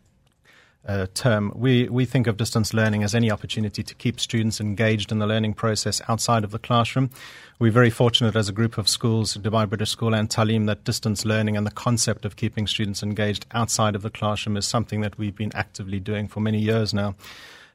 uh, 0.87 1.07
term. 1.13 1.51
We 1.55 1.87
we 1.89 2.05
think 2.05 2.27
of 2.27 2.37
distance 2.37 2.73
learning 2.73 3.03
as 3.03 3.13
any 3.13 3.31
opportunity 3.31 3.83
to 3.83 3.95
keep 3.95 4.19
students 4.19 4.59
engaged 4.59 5.11
in 5.11 5.19
the 5.19 5.27
learning 5.27 5.53
process 5.53 6.01
outside 6.07 6.43
of 6.43 6.51
the 6.51 6.59
classroom. 6.59 7.09
We're 7.59 7.71
very 7.71 7.91
fortunate 7.91 8.35
as 8.35 8.49
a 8.49 8.53
group 8.53 8.79
of 8.79 8.89
schools, 8.89 9.37
Dubai 9.37 9.69
British 9.69 9.91
School 9.91 10.15
and 10.15 10.29
Taaleem, 10.29 10.65
that 10.65 10.83
distance 10.83 11.25
learning 11.25 11.55
and 11.55 11.67
the 11.67 11.71
concept 11.71 12.25
of 12.25 12.35
keeping 12.35 12.65
students 12.65 13.03
engaged 13.03 13.45
outside 13.51 13.95
of 13.95 14.01
the 14.01 14.09
classroom 14.09 14.57
is 14.57 14.67
something 14.67 15.01
that 15.01 15.17
we've 15.19 15.35
been 15.35 15.51
actively 15.53 15.99
doing 15.99 16.27
for 16.27 16.39
many 16.39 16.59
years 16.59 16.93
now. 16.93 17.15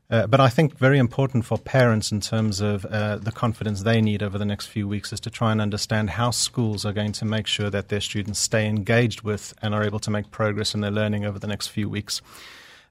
Uh, 0.08 0.26
but 0.26 0.40
I 0.40 0.48
think 0.48 0.78
very 0.78 0.98
important 0.98 1.44
for 1.44 1.58
parents 1.58 2.12
in 2.12 2.20
terms 2.20 2.60
of 2.60 2.84
uh, 2.86 3.16
the 3.16 3.32
confidence 3.32 3.82
they 3.82 4.00
need 4.00 4.22
over 4.22 4.38
the 4.38 4.44
next 4.44 4.66
few 4.66 4.86
weeks 4.86 5.12
is 5.12 5.18
to 5.20 5.30
try 5.30 5.50
and 5.50 5.60
understand 5.60 6.10
how 6.10 6.30
schools 6.30 6.84
are 6.84 6.92
going 6.92 7.12
to 7.12 7.25
make 7.25 7.48
sure 7.48 7.70
that 7.70 7.88
their 7.88 8.00
students 8.00 8.38
stay 8.38 8.68
engaged 8.68 9.22
with 9.22 9.52
and 9.62 9.75
are 9.75 9.82
able 9.82 9.98
to 10.00 10.10
make 10.10 10.30
progress 10.30 10.75
in 10.75 10.80
their 10.80 10.92
learning 10.92 11.25
over 11.25 11.40
the 11.40 11.48
next 11.48 11.68
few 11.68 11.88
weeks. 11.88 12.22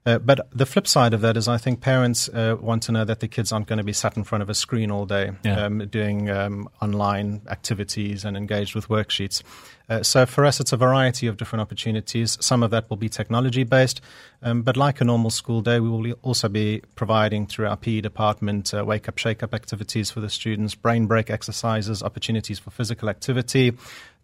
Uh, 0.06 0.18
but 0.18 0.48
the 0.52 0.64
flip 0.64 0.86
side 0.86 1.12
of 1.12 1.20
that 1.20 1.36
is, 1.36 1.48
I 1.48 1.58
think 1.58 1.80
parents 1.80 2.28
uh, 2.28 2.56
want 2.60 2.84
to 2.84 2.92
know 2.92 3.04
that 3.04 3.18
the 3.18 3.26
kids 3.26 3.50
aren't 3.50 3.66
going 3.66 3.78
to 3.78 3.84
be 3.84 3.92
sat 3.92 4.16
in 4.16 4.22
front 4.22 4.40
of 4.42 4.48
a 4.48 4.54
screen 4.54 4.92
all 4.92 5.04
day, 5.04 5.32
yeah. 5.44 5.64
um, 5.64 5.78
doing 5.88 6.30
um, 6.30 6.68
online 6.80 7.42
activities 7.48 8.24
and 8.24 8.36
engaged 8.36 8.76
with 8.76 8.86
worksheets. 8.86 9.42
Uh, 9.88 10.02
so 10.04 10.24
for 10.24 10.44
us, 10.44 10.60
it's 10.60 10.72
a 10.72 10.76
variety 10.76 11.26
of 11.26 11.36
different 11.36 11.60
opportunities. 11.60 12.38
Some 12.40 12.62
of 12.62 12.70
that 12.70 12.88
will 12.88 12.96
be 12.96 13.08
technology 13.08 13.64
based, 13.64 14.00
um, 14.42 14.62
but 14.62 14.76
like 14.76 15.00
a 15.00 15.04
normal 15.04 15.30
school 15.30 15.60
day, 15.60 15.80
we 15.80 15.88
will 15.88 16.12
also 16.22 16.48
be 16.48 16.82
providing 16.94 17.46
through 17.46 17.66
our 17.66 17.76
PE 17.76 18.00
department 18.00 18.72
uh, 18.74 18.84
wake 18.84 19.08
up, 19.08 19.18
shake 19.18 19.42
up 19.42 19.54
activities 19.54 20.10
for 20.10 20.20
the 20.20 20.30
students, 20.30 20.76
brain 20.76 21.06
break 21.06 21.30
exercises, 21.30 22.02
opportunities 22.02 22.60
for 22.60 22.70
physical 22.70 23.08
activity 23.08 23.72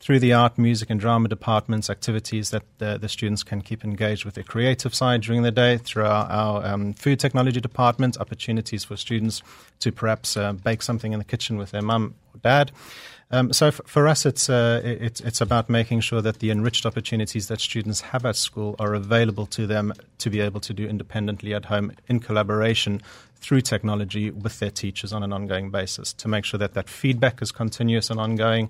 through 0.02 0.18
the 0.18 0.32
art, 0.32 0.58
music, 0.58 0.90
and 0.90 0.98
drama 0.98 1.28
departments, 1.28 1.88
activities 1.88 2.50
that 2.50 2.64
the, 2.78 2.98
the 2.98 3.08
students 3.08 3.44
can 3.44 3.62
keep 3.62 3.84
engaged 3.84 4.24
with 4.24 4.34
their 4.34 4.42
creative 4.42 4.92
side 4.92 5.20
during 5.20 5.42
the 5.42 5.52
day. 5.52 5.78
Through 5.78 6.06
our, 6.06 6.26
our 6.26 6.66
um, 6.66 6.92
food 6.94 7.20
technology 7.20 7.60
department, 7.60 8.18
opportunities 8.18 8.82
for 8.82 8.96
students 8.96 9.42
to 9.78 9.92
perhaps 9.92 10.36
uh, 10.36 10.54
bake 10.54 10.82
something 10.82 11.12
in 11.12 11.20
the 11.20 11.24
kitchen 11.24 11.56
with 11.56 11.70
their 11.70 11.82
mum 11.82 12.16
or 12.34 12.40
dad. 12.40 12.72
Um, 13.30 13.52
so 13.52 13.68
f- 13.68 13.80
for 13.86 14.08
us, 14.08 14.26
it's, 14.26 14.50
uh, 14.50 14.82
it's 14.84 15.20
it's 15.20 15.40
about 15.40 15.70
making 15.70 16.00
sure 16.00 16.20
that 16.20 16.40
the 16.40 16.50
enriched 16.50 16.84
opportunities 16.84 17.46
that 17.46 17.60
students 17.60 18.00
have 18.00 18.26
at 18.26 18.34
school 18.34 18.74
are 18.80 18.94
available 18.94 19.46
to 19.46 19.68
them 19.68 19.94
to 20.18 20.30
be 20.30 20.40
able 20.40 20.60
to 20.60 20.74
do 20.74 20.84
independently 20.84 21.54
at 21.54 21.66
home 21.66 21.92
in 22.08 22.18
collaboration 22.18 23.00
through 23.36 23.60
technology 23.60 24.30
with 24.30 24.58
their 24.58 24.70
teachers 24.70 25.12
on 25.12 25.22
an 25.22 25.32
ongoing 25.32 25.70
basis 25.70 26.12
to 26.14 26.28
make 26.28 26.44
sure 26.44 26.58
that 26.58 26.74
that 26.74 26.88
feedback 26.88 27.40
is 27.40 27.52
continuous 27.52 28.10
and 28.10 28.18
ongoing. 28.18 28.68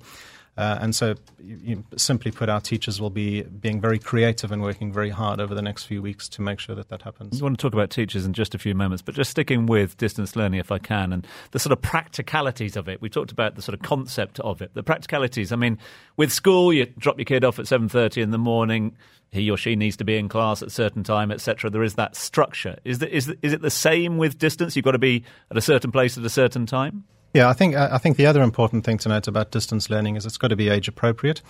Uh, 0.55 0.79
and 0.83 0.95
so, 0.95 1.15
you, 1.43 1.83
simply 1.97 2.31
put, 2.31 2.51
our 2.51 2.61
teachers 2.61 3.01
will 3.01 3.11
be 3.11 3.43
being 3.43 3.81
very 3.81 3.99
creative 3.99 4.53
and 4.53 4.61
working 4.61 4.93
very 4.93 5.09
hard 5.09 5.41
over 5.41 5.55
the 5.55 5.63
next 5.63 5.85
few 5.85 6.03
weeks 6.03 6.29
to 6.29 6.43
make 6.43 6.61
sure 6.61 6.75
that 6.75 6.91
that 6.91 7.01
happens. 7.01 7.41
I 7.41 7.45
want 7.45 7.59
to 7.59 7.63
talk 7.63 7.73
about 7.73 7.89
teachers 7.89 8.27
in 8.27 8.35
just 8.35 8.55
a 8.55 8.59
few 8.59 8.75
moments, 8.75 9.01
but 9.01 9.15
just 9.15 9.31
sticking 9.31 9.65
with 9.65 9.97
distance 9.97 10.37
learning, 10.37 10.61
if 10.61 10.71
I 10.71 10.79
can, 10.79 11.13
and 11.15 11.27
the 11.53 11.59
sort 11.59 11.73
of 11.73 11.81
practicalities 11.81 12.77
of 12.77 12.87
it. 12.87 13.01
We 13.01 13.09
talked 13.09 13.33
about 13.33 13.55
the 13.55 13.63
sort 13.63 13.75
of 13.75 13.81
concept 13.81 14.41
of 14.41 14.61
it, 14.61 14.75
the 14.75 14.83
practicalities. 14.83 15.53
I 15.53 15.57
mean, 15.57 15.79
with 16.19 16.31
school, 16.31 16.71
you 16.71 16.85
drop 16.99 17.17
your 17.19 17.25
kid 17.25 17.45
off 17.45 17.59
at 17.59 17.67
seven 17.67 17.89
thirty 17.89 18.21
in 18.21 18.31
the 18.31 18.39
morning. 18.39 18.95
He 19.31 19.51
or 19.51 19.57
she 19.57 19.77
needs 19.77 19.97
to 19.97 20.05
be 20.05 20.19
in 20.19 20.29
class 20.29 20.61
at 20.61 20.69
a 20.69 20.71
certain 20.71 21.03
time, 21.03 21.33
etc. 21.33 21.71
There 21.71 21.83
is 21.83 21.95
that 21.95 22.15
structure. 22.15 22.77
Is, 22.85 22.99
the, 22.99 23.17
is, 23.17 23.27
the, 23.27 23.39
is 23.41 23.55
it 23.55 23.63
the 23.63 23.71
same 23.71 24.19
with 24.19 24.37
distance? 24.37 24.77
You've 24.77 24.85
got 24.85 24.93
to 24.93 24.99
be 24.99 25.25
at 25.51 25.57
a 25.57 25.63
certain 25.63 25.91
place 25.91 26.19
at 26.19 26.25
a 26.25 26.29
certain 26.29 26.67
time. 26.67 27.05
Yeah, 27.35 27.49
I 27.49 27.55
think 27.55 27.75
I 27.75 27.97
think 27.97 28.19
the 28.19 28.27
other 28.27 28.43
important 28.43 28.85
thing 28.85 28.99
to 28.99 29.09
note 29.09 29.27
about 29.27 29.51
distance 29.51 29.89
learning 29.89 30.17
is 30.17 30.27
it's 30.27 30.37
got 30.37 30.49
to 30.49 30.57
be 30.57 30.69
age 30.69 30.87
appropriate. 30.87 31.41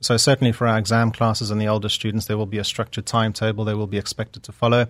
So 0.00 0.16
certainly 0.16 0.52
for 0.52 0.66
our 0.66 0.78
exam 0.78 1.12
classes 1.12 1.50
and 1.50 1.60
the 1.60 1.68
older 1.68 1.88
students, 1.88 2.26
there 2.26 2.36
will 2.36 2.46
be 2.46 2.58
a 2.58 2.64
structured 2.64 3.06
timetable 3.06 3.64
they 3.64 3.74
will 3.74 3.86
be 3.86 3.98
expected 3.98 4.42
to 4.44 4.52
follow, 4.52 4.86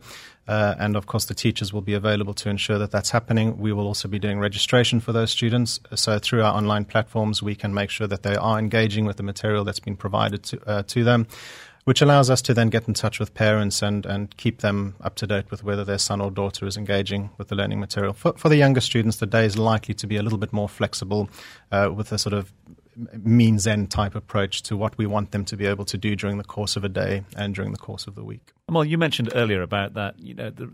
uh, 0.49 0.75
and 0.79 0.97
of 0.97 1.07
course 1.07 1.27
the 1.27 1.35
teachers 1.35 1.73
will 1.73 1.83
be 1.83 1.95
available 1.95 2.35
to 2.35 2.51
ensure 2.51 2.79
that 2.79 2.91
that's 2.91 3.11
happening. 3.11 3.59
We 3.59 3.73
will 3.73 3.87
also 3.87 4.09
be 4.09 4.19
doing 4.19 4.39
registration 4.39 5.01
for 5.01 5.13
those 5.13 5.31
students. 5.31 5.81
So 5.95 6.19
through 6.19 6.43
our 6.43 6.55
online 6.55 6.85
platforms, 6.85 7.43
we 7.43 7.55
can 7.55 7.73
make 7.73 7.91
sure 7.91 8.07
that 8.07 8.23
they 8.23 8.37
are 8.37 8.59
engaging 8.59 9.07
with 9.07 9.17
the 9.17 9.23
material 9.23 9.65
that's 9.65 9.81
been 9.81 9.97
provided 9.97 10.43
to, 10.45 10.69
uh, 10.69 10.83
to 10.85 11.05
them 11.05 11.27
which 11.85 12.01
allows 12.01 12.31
us 12.31 12.41
to 12.43 12.55
then 12.55 12.69
get 12.69 12.87
in 12.87 12.95
touch 12.95 13.19
with 13.19 13.35
parents 13.35 13.83
and, 13.83 14.07
and 14.07 14.37
keep 14.37 14.61
them 14.61 14.95
up 15.01 15.17
to 15.17 15.27
date 15.27 15.51
with 15.51 15.65
whether 15.65 15.85
their 15.85 15.99
son 15.99 16.21
or 16.21 16.31
daughter 16.31 16.67
is 16.67 16.77
engaging 16.77 17.31
with 17.39 17.49
the 17.49 17.57
learning 17.57 17.81
material. 17.81 18.13
For, 18.13 18.33
for 18.35 18.49
the 18.49 18.57
younger 18.57 18.81
students, 18.81 19.17
the 19.17 19.27
day 19.27 19.45
is 19.45 19.59
likely 19.59 19.95
to 19.95 20.07
be 20.07 20.17
a 20.17 20.23
little 20.23 20.39
bit 20.39 20.53
more 20.53 20.69
flexible 20.69 21.29
uh, 21.73 21.91
with 21.95 22.13
a 22.13 22.19
sort 22.19 22.35
of 22.35 22.53
means 23.25 23.67
end 23.67 23.91
type 23.91 24.15
approach 24.15 24.63
to 24.63 24.77
what 24.77 24.97
we 24.99 25.07
want 25.07 25.31
them 25.31 25.45
to 25.47 25.57
be 25.57 25.67
able 25.67 25.85
to 25.87 25.97
do 25.97 26.15
during 26.15 26.39
the 26.39 26.45
course 26.45 26.77
of 26.77 26.85
a 26.85 26.89
day 26.89 27.23
and 27.37 27.55
during 27.55 27.73
the 27.73 27.79
course 27.79 28.07
of 28.07 28.15
the 28.15 28.25
week. 28.25 28.53
Well, 28.69 28.85
you 28.85 28.99
mentioned 28.99 29.31
earlier 29.35 29.63
about 29.63 29.95
that, 29.95 30.19
you 30.19 30.35
know, 30.35 30.51
the, 30.51 30.71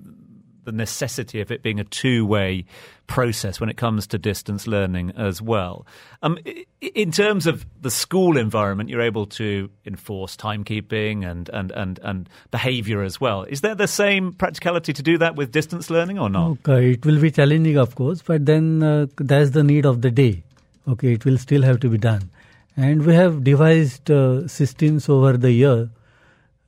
the 0.68 0.72
necessity 0.72 1.40
of 1.40 1.50
it 1.50 1.62
being 1.62 1.80
a 1.80 1.84
two 1.84 2.26
way 2.26 2.66
process 3.06 3.58
when 3.58 3.70
it 3.70 3.78
comes 3.78 4.06
to 4.06 4.18
distance 4.18 4.66
learning 4.66 5.12
as 5.16 5.40
well. 5.40 5.87
Um, 6.22 6.38
in 6.82 7.10
terms 7.10 7.46
of 7.46 7.64
the 7.80 7.90
school 7.90 8.37
environment, 8.37 8.90
you're 8.90 9.00
able 9.00 9.25
to 9.40 9.70
enforce 9.87 10.37
timekeeping 10.37 11.28
and, 11.28 11.48
and, 11.48 11.70
and, 11.72 11.98
and 12.02 12.28
behavior 12.50 13.02
as 13.02 13.18
well. 13.18 13.44
Is 13.44 13.62
there 13.62 13.75
the 13.75 13.88
same 13.88 14.34
practicality 14.34 14.92
to 14.92 15.02
do 15.02 15.16
that 15.18 15.37
with 15.37 15.52
distance 15.52 15.88
learning 15.88 16.18
or 16.18 16.28
not? 16.28 16.50
Okay, 16.50 16.92
it 16.92 17.06
will 17.06 17.18
be 17.18 17.30
challenging, 17.30 17.78
of 17.78 17.94
course, 17.94 18.20
but 18.20 18.44
then 18.44 18.82
uh, 18.82 19.06
that's 19.16 19.50
the 19.50 19.64
need 19.64 19.87
of 19.87 20.02
the 20.02 20.10
day. 20.10 20.42
Okay, 20.87 21.14
it 21.14 21.25
will 21.25 21.38
still 21.38 21.62
have 21.62 21.80
to 21.80 21.88
be 21.88 21.96
done. 21.96 22.28
And 22.76 23.06
we 23.06 23.14
have 23.14 23.42
devised 23.42 24.10
uh, 24.10 24.46
systems 24.46 25.08
over 25.08 25.38
the 25.38 25.50
year 25.50 25.88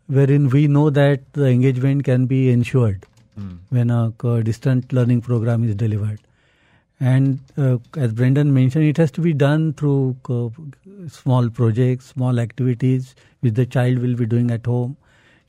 wherein 0.06 0.48
we 0.48 0.66
know 0.66 0.88
that 0.88 1.32
the 1.34 1.46
engagement 1.46 2.04
can 2.04 2.24
be 2.26 2.50
ensured 2.50 3.06
mm. 3.38 3.58
when 3.70 3.90
a 3.90 4.12
uh, 4.24 4.40
distant 4.40 4.92
learning 4.92 5.20
program 5.20 5.64
is 5.64 5.74
delivered. 5.74 6.20
And 7.00 7.40
uh, 7.56 7.78
as 7.96 8.12
Brendan 8.12 8.52
mentioned, 8.52 8.84
it 8.84 8.98
has 8.98 9.10
to 9.12 9.22
be 9.22 9.32
done 9.32 9.72
through 9.72 10.16
uh, 10.28 10.50
small 11.08 11.48
projects, 11.48 12.06
small 12.06 12.38
activities 12.38 13.14
which 13.40 13.54
the 13.54 13.64
child 13.64 13.98
will 13.98 14.14
be 14.14 14.26
doing 14.26 14.50
at 14.50 14.66
home. 14.66 14.96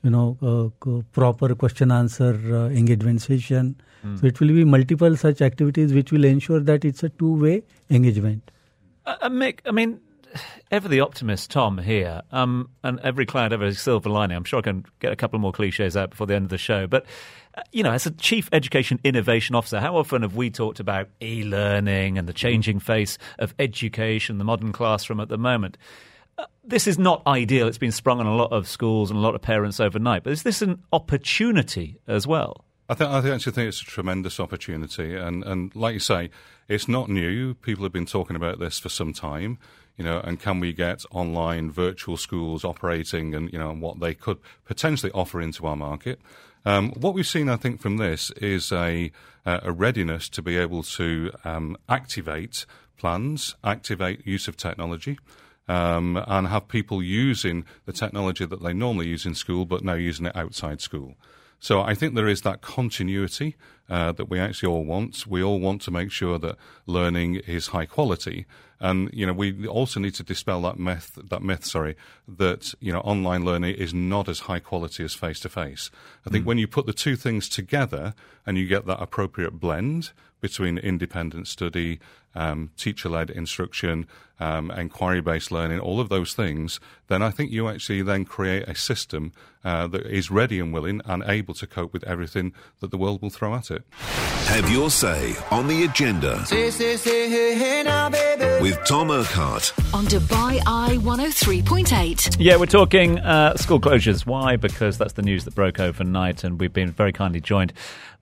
You 0.02 0.10
know, 0.10 0.72
uh, 0.84 1.02
proper 1.12 1.54
question 1.54 1.92
answer 1.92 2.32
uh, 2.32 2.68
engagement 2.70 3.20
session. 3.22 3.76
Mm. 4.04 4.18
So 4.20 4.26
it 4.26 4.40
will 4.40 4.48
be 4.48 4.64
multiple 4.64 5.16
such 5.16 5.42
activities 5.42 5.92
which 5.92 6.10
will 6.10 6.24
ensure 6.24 6.58
that 6.60 6.84
it's 6.84 7.02
a 7.02 7.10
two 7.10 7.34
way 7.34 7.62
engagement. 7.90 8.50
Uh, 9.04 9.28
Mick, 9.28 9.60
I 9.66 9.70
mean, 9.70 10.00
ever 10.70 10.88
the 10.88 11.00
optimist, 11.00 11.50
Tom, 11.50 11.78
here, 11.78 12.22
um, 12.32 12.70
and 12.82 12.98
every 13.00 13.26
cloud 13.26 13.52
ever 13.52 13.66
a 13.66 13.74
silver 13.74 14.08
lining. 14.08 14.36
I'm 14.36 14.44
sure 14.44 14.58
I 14.58 14.62
can 14.62 14.84
get 15.00 15.12
a 15.12 15.16
couple 15.16 15.38
more 15.38 15.52
cliches 15.52 15.96
out 15.96 16.10
before 16.10 16.26
the 16.26 16.34
end 16.34 16.44
of 16.44 16.50
the 16.50 16.58
show. 16.58 16.86
But, 16.86 17.06
you 17.72 17.82
know, 17.82 17.92
as 17.92 18.06
a 18.06 18.10
Chief 18.10 18.48
Education 18.52 19.00
Innovation 19.04 19.54
Officer, 19.54 19.80
how 19.80 19.96
often 19.96 20.22
have 20.22 20.36
we 20.36 20.50
talked 20.50 20.80
about 20.80 21.08
e 21.20 21.44
learning 21.44 22.18
and 22.18 22.28
the 22.28 22.32
changing 22.32 22.80
face 22.80 23.18
of 23.38 23.54
education, 23.58 24.38
the 24.38 24.44
modern 24.44 24.72
classroom 24.72 25.20
at 25.20 25.28
the 25.28 25.38
moment? 25.38 25.76
Uh, 26.38 26.46
this 26.64 26.86
is 26.86 26.98
not 26.98 27.26
ideal. 27.26 27.68
It's 27.68 27.78
been 27.78 27.92
sprung 27.92 28.20
on 28.20 28.26
a 28.26 28.34
lot 28.34 28.52
of 28.52 28.66
schools 28.68 29.10
and 29.10 29.18
a 29.18 29.22
lot 29.22 29.34
of 29.34 29.42
parents 29.42 29.80
overnight. 29.80 30.24
But 30.24 30.32
is 30.32 30.42
this 30.42 30.62
an 30.62 30.82
opportunity 30.92 31.98
as 32.06 32.26
well? 32.26 32.64
I, 32.88 32.94
think, 32.94 33.10
I 33.10 33.18
actually 33.30 33.52
think 33.52 33.68
it's 33.68 33.82
a 33.82 33.86
tremendous 33.86 34.40
opportunity. 34.40 35.14
And, 35.14 35.44
and 35.44 35.74
like 35.76 35.94
you 35.94 36.00
say, 36.00 36.30
it's 36.68 36.88
not 36.88 37.08
new. 37.08 37.54
People 37.54 37.84
have 37.84 37.92
been 37.92 38.06
talking 38.06 38.36
about 38.36 38.58
this 38.58 38.78
for 38.78 38.88
some 38.88 39.12
time 39.12 39.58
you 39.96 40.04
know, 40.04 40.20
and 40.20 40.40
can 40.40 40.60
we 40.60 40.72
get 40.72 41.04
online 41.10 41.70
virtual 41.70 42.16
schools 42.16 42.64
operating 42.64 43.34
and, 43.34 43.52
you 43.52 43.58
know, 43.58 43.70
and 43.70 43.82
what 43.82 44.00
they 44.00 44.14
could 44.14 44.38
potentially 44.64 45.12
offer 45.12 45.40
into 45.40 45.66
our 45.66 45.76
market. 45.76 46.20
Um, 46.64 46.90
what 46.92 47.14
we've 47.14 47.26
seen, 47.26 47.48
I 47.48 47.56
think, 47.56 47.80
from 47.80 47.96
this 47.96 48.30
is 48.32 48.72
a, 48.72 49.10
a 49.44 49.72
readiness 49.72 50.28
to 50.30 50.42
be 50.42 50.56
able 50.56 50.82
to 50.82 51.32
um, 51.44 51.76
activate 51.88 52.66
plans, 52.96 53.56
activate 53.64 54.26
use 54.26 54.48
of 54.48 54.56
technology. 54.56 55.18
Um, 55.68 56.22
and 56.26 56.48
have 56.48 56.66
people 56.66 57.04
using 57.04 57.64
the 57.86 57.92
technology 57.92 58.44
that 58.44 58.62
they 58.62 58.72
normally 58.72 59.06
use 59.06 59.24
in 59.24 59.36
school, 59.36 59.64
but 59.64 59.84
now 59.84 59.94
using 59.94 60.26
it 60.26 60.34
outside 60.34 60.80
school. 60.80 61.14
So 61.60 61.80
I 61.80 61.94
think 61.94 62.16
there 62.16 62.26
is 62.26 62.42
that 62.42 62.62
continuity 62.62 63.54
uh, 63.88 64.12
that 64.12 64.30
we 64.30 64.38
actually 64.38 64.68
all 64.68 64.84
want. 64.84 65.26
We 65.26 65.42
all 65.42 65.60
want 65.60 65.82
to 65.82 65.90
make 65.90 66.10
sure 66.10 66.38
that 66.38 66.56
learning 66.86 67.36
is 67.36 67.68
high 67.68 67.86
quality, 67.86 68.46
and 68.80 69.10
you 69.12 69.26
know 69.26 69.32
we 69.32 69.66
also 69.66 70.00
need 70.00 70.14
to 70.14 70.22
dispel 70.22 70.62
that 70.62 70.78
myth. 70.78 71.18
That 71.22 71.42
myth, 71.42 71.64
sorry, 71.64 71.96
that 72.26 72.74
you 72.80 72.92
know 72.92 73.00
online 73.00 73.44
learning 73.44 73.74
is 73.74 73.92
not 73.92 74.28
as 74.28 74.40
high 74.40 74.60
quality 74.60 75.04
as 75.04 75.14
face 75.14 75.40
to 75.40 75.48
face. 75.48 75.90
I 76.26 76.30
think 76.30 76.44
mm. 76.44 76.48
when 76.48 76.58
you 76.58 76.66
put 76.66 76.86
the 76.86 76.92
two 76.92 77.16
things 77.16 77.48
together 77.48 78.14
and 78.46 78.56
you 78.56 78.66
get 78.66 78.86
that 78.86 79.02
appropriate 79.02 79.60
blend 79.60 80.12
between 80.40 80.76
independent 80.76 81.46
study, 81.46 82.00
um, 82.34 82.70
teacher 82.76 83.08
led 83.08 83.30
instruction, 83.30 84.06
um, 84.40 84.70
inquiry 84.70 85.20
based 85.20 85.52
learning, 85.52 85.78
all 85.78 86.00
of 86.00 86.08
those 86.08 86.34
things, 86.34 86.80
then 87.08 87.22
I 87.22 87.30
think 87.30 87.50
you 87.50 87.68
actually 87.68 88.02
then 88.02 88.24
create 88.24 88.68
a 88.68 88.74
system 88.74 89.32
uh, 89.64 89.86
that 89.88 90.06
is 90.06 90.30
ready 90.30 90.58
and 90.58 90.72
willing 90.72 91.00
and 91.04 91.22
able 91.26 91.54
to 91.54 91.66
cope 91.66 91.92
with 91.92 92.04
everything 92.04 92.52
that 92.80 92.90
the 92.90 92.98
world 92.98 93.22
will 93.22 93.30
throw 93.30 93.54
at 93.54 93.70
it. 93.70 93.84
Have 94.46 94.70
your 94.70 94.90
say 94.90 95.36
on 95.50 95.68
the 95.68 95.84
agenda 95.84 96.44
with 98.60 98.78
Tom 98.84 99.10
Urquhart 99.10 99.72
on 99.94 100.06
Dubai 100.06 100.60
Eye 100.66 100.98
103.8. 101.00 102.36
Yeah, 102.38 102.56
we're 102.56 102.66
talking 102.66 103.18
uh, 103.18 103.56
school 103.56 103.80
closures. 103.80 104.26
Why? 104.26 104.56
Because 104.56 104.98
that's 104.98 105.14
the 105.14 105.22
news 105.22 105.44
that 105.44 105.54
broke 105.54 105.80
overnight, 105.80 106.44
and 106.44 106.60
we've 106.60 106.72
been 106.72 106.92
very 106.92 107.12
kindly 107.12 107.40
joined 107.40 107.72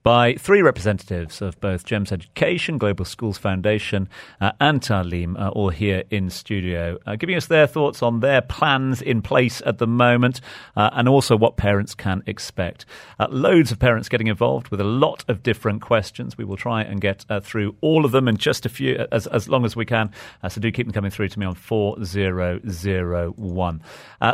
by 0.03 0.33
three 0.33 0.61
representatives 0.61 1.41
of 1.41 1.59
both 1.59 1.85
GEMS 1.85 2.11
Education, 2.11 2.77
Global 2.77 3.05
Schools 3.05 3.37
Foundation, 3.37 4.09
uh, 4.39 4.51
and 4.59 4.81
Taaleem, 4.81 5.39
uh, 5.39 5.49
all 5.49 5.69
here 5.69 6.03
in 6.09 6.29
studio, 6.29 6.97
uh, 7.05 7.15
giving 7.15 7.35
us 7.35 7.45
their 7.45 7.67
thoughts 7.67 8.01
on 8.01 8.19
their 8.19 8.41
plans 8.41 9.01
in 9.01 9.21
place 9.21 9.61
at 9.65 9.77
the 9.77 9.87
moment 9.87 10.41
uh, 10.75 10.89
and 10.93 11.07
also 11.07 11.37
what 11.37 11.55
parents 11.55 11.93
can 11.93 12.23
expect. 12.25 12.85
Uh, 13.19 13.27
loads 13.29 13.71
of 13.71 13.79
parents 13.79 14.09
getting 14.09 14.27
involved 14.27 14.69
with 14.69 14.81
a 14.81 14.85
lot 14.85 15.23
of 15.27 15.43
different 15.43 15.81
questions. 15.81 16.37
We 16.37 16.45
will 16.45 16.57
try 16.57 16.81
and 16.81 16.99
get 16.99 17.25
uh, 17.29 17.39
through 17.39 17.75
all 17.81 18.03
of 18.03 18.11
them 18.11 18.27
in 18.27 18.37
just 18.37 18.65
a 18.65 18.69
few, 18.69 19.05
as, 19.11 19.27
as 19.27 19.47
long 19.47 19.65
as 19.65 19.75
we 19.75 19.85
can. 19.85 20.10
So 20.47 20.61
do 20.61 20.71
keep 20.71 20.85
them 20.85 20.93
coming 20.93 21.11
through 21.11 21.29
to 21.29 21.39
me 21.39 21.45
on 21.45 21.55
4001. 21.55 23.81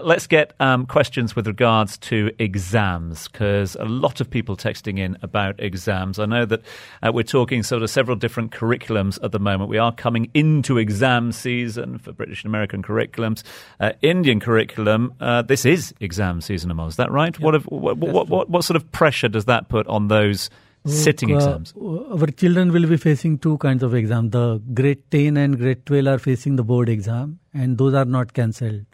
let's 0.04 0.28
get 0.28 0.54
um, 0.60 0.86
questions 0.86 1.36
with 1.36 1.48
regards 1.48 1.98
to 1.98 2.32
exams 2.40 3.28
because 3.28 3.76
a 3.76 3.86
lot 3.86 4.22
of 4.22 4.30
people 4.30 4.56
texting 4.56 5.00
in 5.00 5.18
about 5.22 5.60
exams. 5.60 6.20
I 6.20 6.26
know 6.26 6.46
that 6.46 6.62
uh, 7.04 7.12
we're 7.14 7.24
talking 7.24 7.64
sort 7.64 7.84
of 7.84 7.90
several 7.90 8.16
different 8.16 8.52
curriculums 8.52 9.20
at 9.24 9.32
the 9.32 9.40
moment. 9.40 9.70
We 9.70 9.78
are 9.78 9.92
coming 9.92 10.30
into 10.34 10.78
exam 10.78 11.32
season 11.32 11.98
for 11.98 12.12
British 12.12 12.44
and 12.44 12.50
American 12.50 12.84
curriculums. 12.84 13.44
Uh, 13.80 13.94
Indian 14.02 14.40
curriculum, 14.40 15.14
uh, 15.20 15.42
this 15.42 15.66
is 15.66 15.94
exam 16.00 16.42
season, 16.42 16.72
Amal. 16.72 16.88
Is 16.88 16.96
that 16.98 17.12
right? 17.12 17.34
Yep. 17.34 17.42
What, 17.42 17.54
have, 17.54 17.66
what, 17.66 17.98
what, 17.98 18.28
what, 18.28 18.50
what, 18.50 18.64
sort 18.64 18.76
of 18.76 18.92
pressure 18.92 19.28
does 19.28 19.46
that 19.46 19.70
put 19.70 19.88
on 19.88 20.08
those? 20.08 20.50
Sitting 20.88 21.34
uh, 21.34 21.36
exams. 21.36 21.74
Our 21.78 22.28
children 22.28 22.72
will 22.72 22.88
be 22.88 22.98
facing 22.98 23.40
two 23.40 23.58
kinds 23.58 23.84
of 23.84 23.94
exams. 23.94 24.32
The 24.32 24.62
grade 24.74 25.10
10 25.12 25.38
and 25.38 25.58
grade 25.58 25.86
12 25.86 26.08
are 26.08 26.20
facing 26.20 26.56
the 26.56 26.64
board 26.64 26.90
exam, 26.90 27.40
and 27.54 27.78
those 27.78 27.94
are 27.94 28.06
not 28.06 28.34
cancelled. 28.34 28.86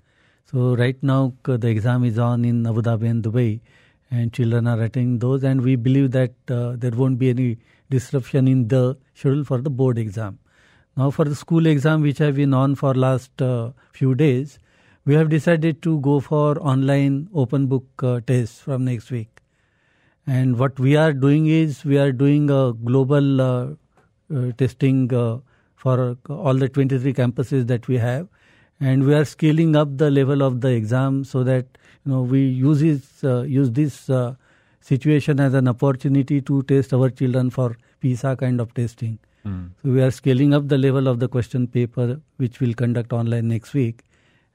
So 0.45 0.75
right 0.75 1.01
now 1.01 1.33
uh, 1.45 1.57
the 1.57 1.67
exam 1.67 2.03
is 2.03 2.17
on 2.19 2.45
in 2.45 2.65
Abu 2.65 2.81
Dhabi 2.81 3.09
and 3.09 3.23
Dubai, 3.23 3.59
and 4.11 4.31
children 4.33 4.67
are 4.67 4.81
attending 4.81 5.19
those, 5.19 5.43
and 5.43 5.61
we 5.61 5.75
believe 5.75 6.11
that 6.11 6.33
uh, 6.49 6.75
there 6.75 6.91
won't 6.91 7.19
be 7.19 7.29
any 7.29 7.57
disruption 7.89 8.47
in 8.47 8.67
the 8.67 8.97
schedule 9.13 9.43
for 9.43 9.59
the 9.61 9.69
board 9.69 9.97
exam. 9.97 10.39
Now 10.95 11.09
for 11.09 11.25
the 11.25 11.35
school 11.35 11.65
exam, 11.65 12.01
which 12.01 12.19
have 12.19 12.35
been 12.35 12.53
on 12.53 12.75
for 12.75 12.93
last 12.93 13.41
uh, 13.41 13.71
few 13.93 14.13
days, 14.15 14.59
we 15.05 15.15
have 15.15 15.29
decided 15.29 15.81
to 15.83 15.99
go 15.99 16.19
for 16.19 16.59
online 16.59 17.29
open 17.33 17.67
book 17.67 17.85
uh, 18.03 18.19
tests 18.21 18.59
from 18.61 18.85
next 18.85 19.11
week. 19.11 19.32
And 20.25 20.57
what 20.57 20.79
we 20.79 20.95
are 20.95 21.13
doing 21.13 21.47
is 21.47 21.83
we 21.83 21.97
are 21.97 22.11
doing 22.11 22.49
a 22.49 22.73
global 22.73 23.41
uh, 23.41 23.67
uh, 24.33 24.51
testing 24.57 25.13
uh, 25.13 25.39
for 25.75 26.17
all 26.29 26.53
the 26.53 26.69
23 26.69 27.13
campuses 27.13 27.67
that 27.67 27.87
we 27.87 27.97
have 27.97 28.27
and 28.79 29.05
we 29.05 29.13
are 29.13 29.25
scaling 29.25 29.75
up 29.75 29.97
the 29.97 30.09
level 30.11 30.41
of 30.41 30.61
the 30.61 30.69
exam 30.69 31.23
so 31.23 31.43
that 31.43 31.65
you 32.05 32.11
know 32.11 32.21
we 32.21 32.41
use 32.45 32.79
this 32.79 33.23
uh, 33.23 33.41
use 33.41 33.71
this 33.71 34.09
uh, 34.09 34.33
situation 34.79 35.39
as 35.39 35.53
an 35.53 35.67
opportunity 35.67 36.41
to 36.41 36.63
test 36.63 36.93
our 36.93 37.09
children 37.09 37.49
for 37.49 37.77
PISA 38.01 38.35
kind 38.37 38.59
of 38.59 38.73
testing. 38.73 39.19
Mm. 39.45 39.69
So 39.81 39.91
we 39.91 40.01
are 40.01 40.11
scaling 40.11 40.53
up 40.53 40.67
the 40.67 40.77
level 40.77 41.07
of 41.07 41.19
the 41.19 41.27
question 41.27 41.67
paper, 41.67 42.19
which 42.37 42.59
we'll 42.59 42.73
conduct 42.73 43.13
online 43.13 43.47
next 43.47 43.73
week, 43.73 44.03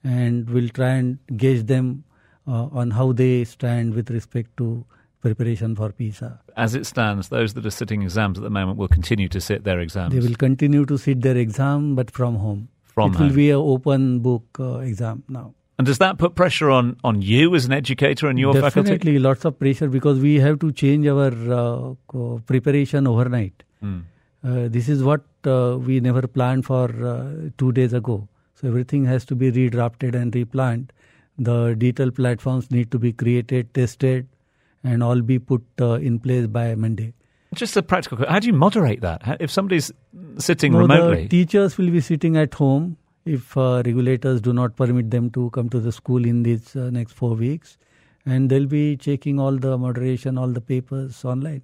and 0.04 0.50
we'll 0.50 0.68
try 0.68 0.90
and 0.90 1.18
gauge 1.36 1.64
them 1.66 2.04
uh, 2.46 2.66
on 2.82 2.90
how 2.90 3.12
they 3.12 3.44
stand 3.44 3.94
with 3.94 4.10
respect 4.10 4.54
to 4.58 4.84
preparation 5.20 5.74
for 5.74 5.90
PISA. 5.90 6.40
As 6.56 6.74
it 6.74 6.86
stands, 6.86 7.28
those 7.28 7.54
that 7.54 7.66
are 7.66 7.70
sitting 7.70 8.02
exams 8.02 8.38
at 8.38 8.44
the 8.44 8.50
moment 8.50 8.78
will 8.78 8.88
continue 8.88 9.28
to 9.28 9.40
sit 9.40 9.64
their 9.64 9.80
exams. 9.80 10.14
They 10.14 10.20
will 10.20 10.36
continue 10.36 10.86
to 10.86 10.96
sit 10.96 11.22
their 11.22 11.36
exam, 11.36 11.94
but 11.94 12.10
from 12.10 12.36
home 12.36 12.68
from 12.98 13.12
it 13.12 13.18
home. 13.18 13.28
will 13.28 13.36
be 13.36 13.50
an 13.50 13.56
open 13.56 14.18
book 14.20 14.44
uh, 14.58 14.78
exam 14.78 15.22
now. 15.28 15.54
And 15.78 15.86
does 15.86 15.98
that 15.98 16.18
put 16.18 16.34
pressure 16.34 16.70
on, 16.70 16.96
on 17.04 17.22
you 17.22 17.54
as 17.54 17.64
an 17.66 17.72
educator 17.72 18.26
and 18.26 18.38
your 18.38 18.52
Definitely 18.52 18.70
faculty? 18.70 18.90
Definitely, 18.90 19.18
lots 19.20 19.44
of 19.44 19.58
pressure 19.58 19.88
because 19.88 20.18
we 20.18 20.40
have 20.40 20.58
to 20.58 20.72
change 20.72 21.06
our 21.06 21.32
uh, 21.58 22.38
preparation 22.46 23.06
overnight. 23.06 23.62
Mm. 23.82 24.02
Uh, 24.44 24.68
this 24.68 24.88
is 24.88 25.04
what 25.04 25.22
uh, 25.44 25.78
we 25.78 26.00
never 26.00 26.26
planned 26.26 26.66
for 26.66 26.86
uh, 27.06 27.50
two 27.58 27.70
days 27.70 27.92
ago. 27.92 28.28
So 28.56 28.66
everything 28.66 29.04
has 29.04 29.24
to 29.26 29.36
be 29.36 29.52
redrafted 29.52 30.16
and 30.16 30.32
replanned. 30.32 30.90
The 31.38 31.76
detailed 31.78 32.16
platforms 32.16 32.72
need 32.72 32.90
to 32.90 32.98
be 32.98 33.12
created, 33.12 33.72
tested, 33.72 34.26
and 34.84 35.02
all 35.02 35.20
be 35.20 35.38
put 35.38 35.64
uh, 35.80 35.92
in 35.94 36.18
place 36.18 36.46
by 36.46 36.74
Monday. 36.74 37.14
Just 37.54 37.76
a 37.76 37.82
practical 37.82 38.18
question. 38.18 38.32
How 38.32 38.40
do 38.40 38.46
you 38.46 38.52
moderate 38.52 39.00
that? 39.00 39.38
If 39.40 39.50
somebody's 39.50 39.90
sitting 40.38 40.72
no, 40.72 40.80
remotely? 40.80 41.22
The 41.22 41.28
teachers 41.28 41.78
will 41.78 41.90
be 41.90 42.00
sitting 42.00 42.36
at 42.36 42.54
home 42.54 42.98
if 43.24 43.56
uh, 43.56 43.82
regulators 43.84 44.40
do 44.40 44.52
not 44.52 44.76
permit 44.76 45.10
them 45.10 45.30
to 45.30 45.50
come 45.50 45.68
to 45.70 45.80
the 45.80 45.92
school 45.92 46.24
in 46.24 46.42
these 46.42 46.76
uh, 46.76 46.90
next 46.90 47.12
four 47.12 47.34
weeks. 47.34 47.78
And 48.26 48.50
they'll 48.50 48.66
be 48.66 48.96
checking 48.96 49.40
all 49.40 49.56
the 49.56 49.78
moderation, 49.78 50.36
all 50.36 50.48
the 50.48 50.60
papers 50.60 51.24
online. 51.24 51.62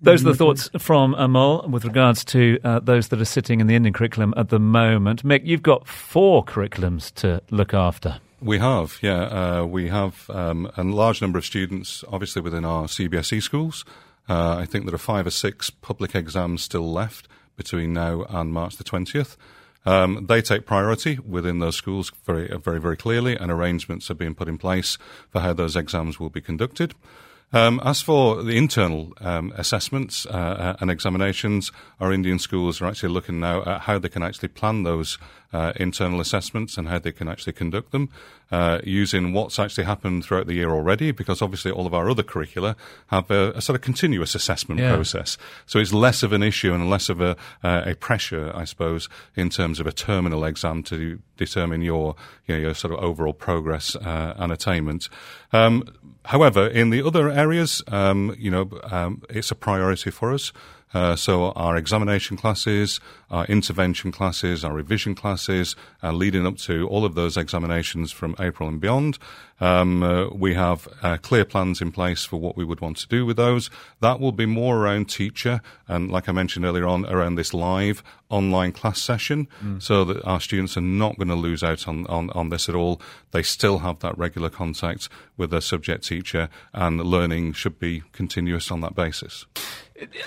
Those 0.00 0.22
are 0.22 0.30
the 0.30 0.34
thoughts 0.34 0.68
from 0.78 1.14
Amol 1.14 1.68
with 1.70 1.84
regards 1.84 2.24
to 2.26 2.58
uh, 2.64 2.80
those 2.80 3.08
that 3.08 3.20
are 3.20 3.24
sitting 3.24 3.60
in 3.60 3.68
the 3.68 3.76
Indian 3.76 3.92
curriculum 3.92 4.34
at 4.36 4.48
the 4.48 4.58
moment. 4.58 5.22
Mick, 5.24 5.42
you've 5.44 5.62
got 5.62 5.86
four 5.86 6.44
curriculums 6.44 7.14
to 7.14 7.40
look 7.52 7.72
after. 7.72 8.18
We 8.42 8.58
have, 8.58 8.98
yeah. 9.02 9.22
Uh, 9.60 9.64
we 9.66 9.86
have 9.86 10.28
um, 10.28 10.68
a 10.76 10.82
large 10.82 11.22
number 11.22 11.38
of 11.38 11.44
students, 11.44 12.02
obviously, 12.08 12.42
within 12.42 12.64
our 12.64 12.86
CBSE 12.86 13.40
schools. 13.40 13.84
Uh, 14.28 14.56
I 14.56 14.66
think 14.66 14.84
there 14.84 14.94
are 14.94 14.98
five 14.98 15.28
or 15.28 15.30
six 15.30 15.70
public 15.70 16.16
exams 16.16 16.62
still 16.62 16.92
left 16.92 17.28
between 17.56 17.92
now 17.92 18.24
and 18.28 18.52
March 18.52 18.78
the 18.78 18.84
20th. 18.84 19.36
Um, 19.86 20.26
they 20.26 20.42
take 20.42 20.66
priority 20.66 21.20
within 21.20 21.60
those 21.60 21.76
schools 21.76 22.10
very, 22.24 22.48
very, 22.58 22.80
very 22.80 22.96
clearly, 22.96 23.36
and 23.36 23.48
arrangements 23.52 24.10
are 24.10 24.14
being 24.14 24.34
put 24.34 24.48
in 24.48 24.58
place 24.58 24.98
for 25.30 25.40
how 25.40 25.52
those 25.52 25.76
exams 25.76 26.18
will 26.18 26.30
be 26.30 26.40
conducted. 26.40 26.94
Um, 27.52 27.80
as 27.84 28.00
for 28.00 28.42
the 28.42 28.56
internal 28.56 29.12
um, 29.20 29.52
assessments 29.56 30.24
uh, 30.26 30.30
uh, 30.30 30.76
and 30.80 30.90
examinations, 30.90 31.70
our 32.00 32.12
Indian 32.12 32.38
schools 32.38 32.80
are 32.80 32.86
actually 32.86 33.10
looking 33.10 33.40
now 33.40 33.62
at 33.64 33.82
how 33.82 33.98
they 33.98 34.08
can 34.08 34.22
actually 34.22 34.48
plan 34.48 34.84
those 34.84 35.18
uh, 35.52 35.72
internal 35.76 36.20
assessments 36.20 36.78
and 36.78 36.88
how 36.88 36.98
they 36.98 37.12
can 37.12 37.28
actually 37.28 37.52
conduct 37.52 37.92
them 37.92 38.08
uh, 38.50 38.78
using 38.84 39.34
what's 39.34 39.58
actually 39.58 39.84
happened 39.84 40.24
throughout 40.24 40.46
the 40.46 40.54
year 40.54 40.70
already, 40.70 41.10
because 41.10 41.42
obviously 41.42 41.70
all 41.70 41.86
of 41.86 41.92
our 41.92 42.08
other 42.08 42.22
curricula 42.22 42.74
have 43.08 43.30
a, 43.30 43.50
a 43.50 43.60
sort 43.60 43.76
of 43.76 43.82
continuous 43.82 44.34
assessment 44.34 44.80
yeah. 44.80 44.94
process. 44.94 45.36
So 45.66 45.78
it's 45.78 45.92
less 45.92 46.22
of 46.22 46.32
an 46.32 46.42
issue 46.42 46.72
and 46.72 46.88
less 46.88 47.10
of 47.10 47.20
a, 47.20 47.36
uh, 47.62 47.82
a 47.84 47.94
pressure, 47.94 48.50
I 48.54 48.64
suppose, 48.64 49.10
in 49.36 49.50
terms 49.50 49.78
of 49.78 49.86
a 49.86 49.92
terminal 49.92 50.44
exam 50.44 50.82
to 50.84 51.18
determine 51.36 51.82
your, 51.82 52.16
you 52.46 52.54
know, 52.54 52.60
your 52.60 52.74
sort 52.74 52.94
of 52.94 53.00
overall 53.00 53.34
progress 53.34 53.94
uh, 53.96 54.34
and 54.38 54.52
attainment. 54.52 55.10
Um, 55.52 55.84
however, 56.26 56.66
in 56.66 56.90
the 56.90 57.02
other 57.02 57.28
areas, 57.28 57.82
um, 57.88 58.34
you 58.38 58.50
know, 58.50 58.70
um, 58.84 59.22
it's 59.28 59.50
a 59.50 59.54
priority 59.54 60.10
for 60.10 60.32
us. 60.32 60.52
Uh, 60.94 61.16
so 61.16 61.52
our 61.52 61.76
examination 61.76 62.36
classes, 62.36 63.00
our 63.30 63.44
intervention 63.46 64.12
classes, 64.12 64.64
our 64.64 64.74
revision 64.74 65.14
classes, 65.14 65.74
uh, 66.02 66.12
leading 66.12 66.46
up 66.46 66.56
to 66.58 66.86
all 66.88 67.04
of 67.04 67.14
those 67.14 67.36
examinations 67.36 68.12
from 68.12 68.36
April 68.38 68.68
and 68.68 68.80
beyond. 68.80 69.18
Um, 69.60 70.02
uh, 70.02 70.28
we 70.30 70.54
have 70.54 70.88
uh, 71.02 71.18
clear 71.18 71.44
plans 71.44 71.80
in 71.80 71.92
place 71.92 72.24
for 72.24 72.38
what 72.38 72.56
we 72.56 72.64
would 72.64 72.80
want 72.80 72.96
to 72.98 73.08
do 73.08 73.24
with 73.24 73.36
those. 73.36 73.70
That 74.00 74.18
will 74.18 74.32
be 74.32 74.46
more 74.46 74.76
around 74.76 75.08
teacher 75.08 75.60
and, 75.86 76.10
like 76.10 76.28
I 76.28 76.32
mentioned 76.32 76.64
earlier 76.64 76.86
on, 76.86 77.06
around 77.06 77.36
this 77.36 77.54
live 77.54 78.02
online 78.28 78.72
class 78.72 79.00
session, 79.00 79.46
mm. 79.62 79.80
so 79.80 80.04
that 80.04 80.24
our 80.24 80.40
students 80.40 80.76
are 80.76 80.80
not 80.80 81.16
going 81.16 81.28
to 81.28 81.34
lose 81.34 81.62
out 81.62 81.86
on, 81.86 82.06
on, 82.06 82.30
on 82.30 82.48
this 82.48 82.68
at 82.68 82.74
all. 82.74 83.00
They 83.30 83.42
still 83.42 83.80
have 83.80 84.00
that 84.00 84.16
regular 84.18 84.50
contact 84.50 85.08
with 85.36 85.50
their 85.50 85.60
subject 85.60 86.04
teacher, 86.04 86.48
and 86.72 86.98
learning 87.00 87.52
should 87.52 87.78
be 87.78 88.02
continuous 88.12 88.70
on 88.70 88.80
that 88.80 88.94
basis. 88.94 89.46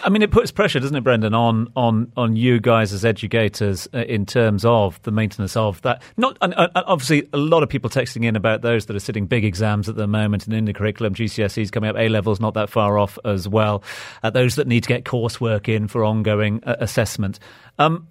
I 0.03 0.09
mean, 0.09 0.21
it 0.21 0.31
puts 0.31 0.51
pressure, 0.51 0.79
doesn't 0.79 0.95
it, 0.95 1.03
Brendan, 1.03 1.33
on 1.33 1.71
on 1.75 2.11
on 2.15 2.35
you 2.35 2.59
guys 2.59 2.93
as 2.93 3.05
educators 3.05 3.87
uh, 3.93 3.99
in 3.99 4.25
terms 4.25 4.65
of 4.65 5.01
the 5.03 5.11
maintenance 5.11 5.55
of 5.55 5.81
that. 5.81 6.01
Not 6.17 6.37
uh, 6.41 6.67
obviously 6.75 7.27
a 7.33 7.37
lot 7.37 7.63
of 7.63 7.69
people 7.69 7.89
texting 7.89 8.25
in 8.25 8.35
about 8.35 8.61
those 8.61 8.85
that 8.87 8.95
are 8.95 8.99
sitting 8.99 9.25
big 9.25 9.45
exams 9.45 9.89
at 9.89 9.95
the 9.95 10.07
moment 10.07 10.45
and 10.45 10.53
in 10.53 10.65
the 10.65 10.73
curriculum. 10.73 11.13
GCSEs 11.13 11.71
coming 11.71 11.89
up, 11.89 11.95
A 11.97 12.09
levels 12.09 12.39
not 12.39 12.53
that 12.53 12.69
far 12.69 12.97
off 12.97 13.17
as 13.25 13.47
well. 13.47 13.83
Uh, 14.23 14.29
those 14.29 14.55
that 14.55 14.67
need 14.67 14.83
to 14.83 14.89
get 14.89 15.03
coursework 15.03 15.67
in 15.67 15.87
for 15.87 16.03
ongoing 16.03 16.63
uh, 16.63 16.75
assessment. 16.79 17.39
Um, 17.79 18.07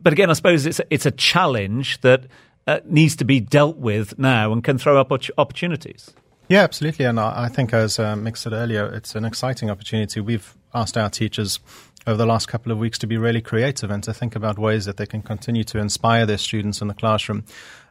but 0.00 0.12
again, 0.12 0.30
I 0.30 0.34
suppose 0.34 0.66
it's 0.66 0.80
it's 0.90 1.06
a 1.06 1.10
challenge 1.10 2.00
that 2.02 2.26
uh, 2.66 2.80
needs 2.84 3.16
to 3.16 3.24
be 3.24 3.40
dealt 3.40 3.78
with 3.78 4.18
now 4.18 4.52
and 4.52 4.62
can 4.62 4.78
throw 4.78 5.00
up 5.00 5.10
opportunities. 5.38 6.12
Yeah, 6.48 6.62
absolutely. 6.62 7.04
And 7.04 7.20
I 7.20 7.48
think, 7.48 7.74
as 7.74 7.98
uh, 7.98 8.14
Mick 8.14 8.36
said 8.36 8.54
earlier, 8.54 8.86
it's 8.86 9.14
an 9.14 9.26
exciting 9.26 9.70
opportunity. 9.70 10.20
We've 10.20 10.56
asked 10.74 10.96
our 10.96 11.10
teachers 11.10 11.60
over 12.06 12.16
the 12.16 12.26
last 12.26 12.46
couple 12.48 12.72
of 12.72 12.78
weeks 12.78 12.98
to 12.98 13.06
be 13.06 13.18
really 13.18 13.42
creative 13.42 13.90
and 13.90 14.02
to 14.02 14.14
think 14.14 14.34
about 14.34 14.58
ways 14.58 14.86
that 14.86 14.96
they 14.96 15.06
can 15.06 15.22
continue 15.22 15.64
to 15.64 15.78
inspire 15.78 16.24
their 16.24 16.38
students 16.38 16.80
in 16.80 16.88
the 16.88 16.94
classroom. 16.94 17.44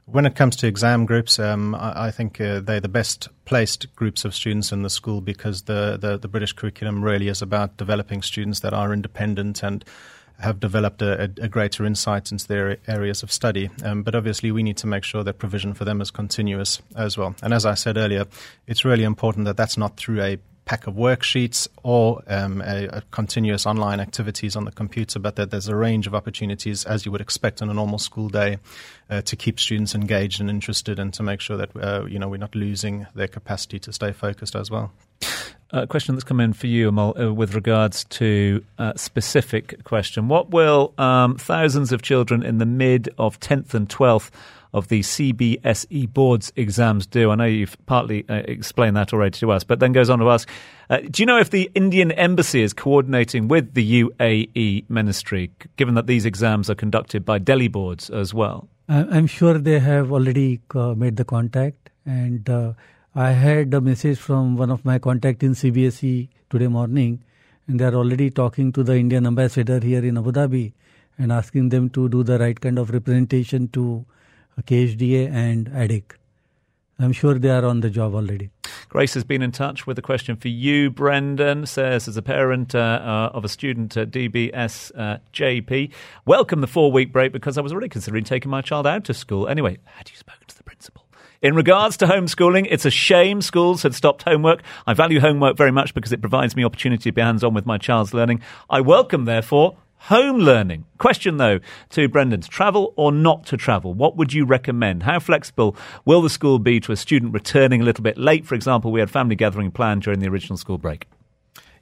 When 0.05 0.25
it 0.25 0.35
comes 0.35 0.55
to 0.57 0.67
exam 0.67 1.05
groups, 1.05 1.37
um, 1.37 1.75
I, 1.75 2.07
I, 2.07 2.11
think 2.11 2.39
uh, 2.39 2.61
they're 2.61 2.79
the 2.79 2.87
best 2.87 3.27
placed 3.45 3.93
groups 3.95 4.23
of 4.23 4.33
students 4.33 4.71
in 4.71 4.81
the 4.81 4.89
school 4.89 5.19
because 5.19 5.63
the, 5.63 5.97
the, 5.99 6.17
the 6.17 6.29
British 6.29 6.53
curriculum 6.53 7.03
really 7.03 7.27
is 7.27 7.41
about 7.41 7.77
developing 7.77 8.21
students 8.21 8.61
that 8.61 8.73
are 8.73 8.93
independent 8.93 9.63
and 9.63 9.83
have 10.39 10.59
developed 10.59 11.01
a, 11.01 11.23
a, 11.23 11.49
greater 11.49 11.85
insight 11.85 12.31
into 12.31 12.47
their 12.47 12.77
areas 12.87 13.23
of 13.23 13.31
study. 13.31 13.69
Um, 13.83 14.03
but 14.03 14.15
obviously, 14.15 14.51
we 14.51 14.63
need 14.63 14.77
to 14.77 14.87
make 14.87 15.03
sure 15.03 15.23
that 15.23 15.39
provision 15.39 15.73
for 15.73 15.83
them 15.83 15.99
is 15.99 16.11
continuous 16.11 16.81
as 16.95 17.17
well. 17.17 17.35
And 17.41 17.53
as 17.53 17.65
I 17.65 17.73
said 17.73 17.97
earlier, 17.97 18.25
it's 18.67 18.85
really 18.85 19.03
important 19.03 19.45
that 19.45 19.57
that's 19.57 19.77
not 19.77 19.97
through 19.97 20.21
a 20.21 20.37
pack 20.67 20.85
of 20.85 20.95
worksheets 20.95 21.69
or 21.81 22.21
um, 22.27 22.61
a, 22.61 22.87
a 22.87 23.01
continuous 23.11 23.65
online 23.65 24.01
activities 24.01 24.53
on 24.57 24.65
the 24.65 24.71
computer, 24.71 25.17
but 25.17 25.37
that 25.37 25.49
there's 25.49 25.69
a 25.69 25.75
range 25.75 26.07
of 26.07 26.13
opportunities, 26.13 26.83
as 26.83 27.05
you 27.05 27.11
would 27.11 27.21
expect 27.21 27.61
on 27.61 27.69
a 27.69 27.73
normal 27.73 27.97
school 27.97 28.27
day, 28.27 28.57
uh, 29.09 29.21
to 29.21 29.37
keep 29.37 29.61
students 29.61 29.95
engaged 29.95 30.41
and 30.41 30.49
interested, 30.49 30.99
and 30.99 31.13
to 31.13 31.23
make 31.23 31.39
sure 31.39 31.55
that 31.55 31.69
uh, 31.77 32.05
you 32.05 32.19
know 32.19 32.27
we're 32.27 32.37
not 32.37 32.53
losing 32.53 33.07
their 33.15 33.29
capacity 33.29 33.79
to 33.79 33.93
stay 33.93 34.11
focused 34.11 34.55
as 34.55 34.69
well. 34.69 34.91
A 35.71 35.87
question 35.87 36.15
that's 36.15 36.25
come 36.25 36.41
in 36.41 36.51
for 36.51 36.67
you, 36.67 36.91
Amol, 36.91 37.19
uh, 37.19 37.33
with 37.33 37.55
regards 37.55 38.03
to 38.05 38.63
a 38.77 38.97
specific 38.97 39.83
question. 39.85 40.27
What 40.27 40.49
will 40.49 40.93
um, 40.97 41.37
thousands 41.37 41.93
of 41.93 42.01
children 42.01 42.43
in 42.43 42.57
the 42.57 42.65
mid 42.65 43.09
of 43.17 43.39
10th 43.39 43.73
and 43.73 43.87
12th 43.87 44.31
of 44.73 44.87
the 44.87 45.01
CBSE 45.01 46.13
boards 46.13 46.51
exams 46.55 47.07
do? 47.07 47.31
I 47.31 47.35
know 47.35 47.45
you've 47.45 47.77
partly 47.85 48.25
uh, 48.29 48.43
explained 48.45 48.95
that 48.97 49.13
already 49.13 49.37
to 49.39 49.51
us, 49.51 49.63
but 49.63 49.79
then 49.79 49.91
goes 49.91 50.09
on 50.09 50.19
to 50.19 50.29
ask 50.29 50.49
uh, 50.89 50.99
Do 50.99 51.21
you 51.21 51.25
know 51.25 51.39
if 51.39 51.49
the 51.49 51.69
Indian 51.75 52.11
embassy 52.11 52.61
is 52.61 52.73
coordinating 52.73 53.47
with 53.47 53.73
the 53.73 54.03
UAE 54.03 54.89
ministry, 54.89 55.51
given 55.75 55.95
that 55.95 56.07
these 56.07 56.25
exams 56.25 56.69
are 56.69 56.75
conducted 56.75 57.25
by 57.25 57.39
Delhi 57.39 57.67
boards 57.67 58.09
as 58.09 58.33
well? 58.33 58.67
I'm 58.89 59.27
sure 59.27 59.57
they 59.57 59.79
have 59.79 60.13
already 60.13 60.61
uh, 60.73 60.93
made 60.93 61.17
the 61.17 61.25
contact 61.25 61.89
and 62.05 62.49
uh, 62.49 62.71
I 63.13 63.31
had 63.31 63.73
a 63.73 63.81
message 63.81 64.19
from 64.19 64.57
one 64.57 64.69
of 64.69 64.85
my 64.85 64.99
contact 64.99 65.43
in 65.43 65.53
CBSE 65.53 66.29
today 66.49 66.67
morning, 66.67 67.23
and 67.67 67.79
they 67.79 67.85
are 67.85 67.95
already 67.95 68.29
talking 68.29 68.71
to 68.73 68.83
the 68.83 68.95
Indian 68.95 69.25
ambassador 69.25 69.79
here 69.79 70.05
in 70.05 70.17
Abu 70.17 70.31
Dhabi 70.31 70.73
and 71.17 71.31
asking 71.31 71.69
them 71.69 71.89
to 71.89 72.07
do 72.09 72.23
the 72.23 72.37
right 72.37 72.59
kind 72.59 72.77
of 72.77 72.91
representation 72.91 73.69
to 73.69 74.05
KHDA 74.63 75.31
and 75.31 75.67
ADEK. 75.69 76.17
I'm 76.99 77.11
sure 77.11 77.37
they 77.37 77.49
are 77.49 77.63
on 77.63 77.81
the 77.81 77.91
job 77.91 78.15
already. 78.15 78.49
Grace 78.89 79.13
has 79.13 79.23
been 79.23 79.43
in 79.43 79.51
touch 79.51 79.85
with 79.85 79.99
a 79.99 80.01
question 80.01 80.35
for 80.35 80.47
you, 80.47 80.89
Brendan. 80.89 81.67
Says, 81.67 82.07
as 82.07 82.17
a 82.17 82.23
parent 82.23 82.73
uh, 82.73 82.79
uh, 82.79 83.29
of 83.33 83.45
a 83.45 83.49
student 83.49 83.95
at 83.95 84.09
DBS 84.09 84.91
uh, 84.97 85.19
JP, 85.31 85.91
welcome 86.25 86.61
the 86.61 86.67
four 86.67 86.91
week 86.91 87.11
break 87.13 87.31
because 87.31 87.57
I 87.57 87.61
was 87.61 87.71
already 87.71 87.89
considering 87.89 88.23
taking 88.23 88.49
my 88.49 88.61
child 88.61 88.87
out 88.87 89.09
of 89.09 89.15
school. 89.15 89.47
Anyway, 89.47 89.77
had 89.85 90.09
you 90.09 90.15
spoken 90.15 90.47
to 90.47 90.57
the 90.57 90.63
principal? 90.63 91.03
In 91.39 91.53
regards 91.53 91.97
to 91.97 92.07
homeschooling, 92.07 92.65
it's 92.71 92.85
a 92.85 92.89
shame 92.89 93.43
schools 93.43 93.83
had 93.83 93.93
stopped 93.93 94.23
homework. 94.23 94.63
I 94.87 94.95
value 94.95 95.19
homework 95.19 95.55
very 95.55 95.71
much 95.71 95.93
because 95.93 96.11
it 96.11 96.21
provides 96.21 96.55
me 96.55 96.65
opportunity 96.65 97.11
to 97.11 97.13
be 97.13 97.21
hands 97.21 97.43
on 97.43 97.53
with 97.53 97.67
my 97.67 97.77
child's 97.77 98.11
learning. 98.11 98.41
I 98.71 98.81
welcome, 98.81 99.25
therefore, 99.25 99.77
home 99.97 100.37
learning. 100.37 100.85
Question 100.97 101.37
though 101.37 101.59
to 101.89 102.07
Brendan 102.07 102.41
to 102.41 102.49
travel 102.49 102.93
or 102.95 103.11
not 103.11 103.45
to 103.47 103.57
travel? 103.57 103.93
What 103.93 104.17
would 104.17 104.33
you 104.33 104.45
recommend? 104.45 105.03
How 105.03 105.19
flexible 105.19 105.75
will 106.05 106.21
the 106.21 106.29
school 106.29 106.59
be 106.59 106.79
to 106.81 106.91
a 106.91 106.95
student 106.95 107.33
returning 107.33 107.81
a 107.81 107.83
little 107.83 108.03
bit 108.03 108.17
late? 108.17 108.45
For 108.45 108.55
example, 108.55 108.91
we 108.91 108.99
had 108.99 109.09
family 109.09 109.35
gathering 109.35 109.71
planned 109.71 110.03
during 110.03 110.19
the 110.19 110.27
original 110.27 110.57
school 110.57 110.77
break. 110.77 111.07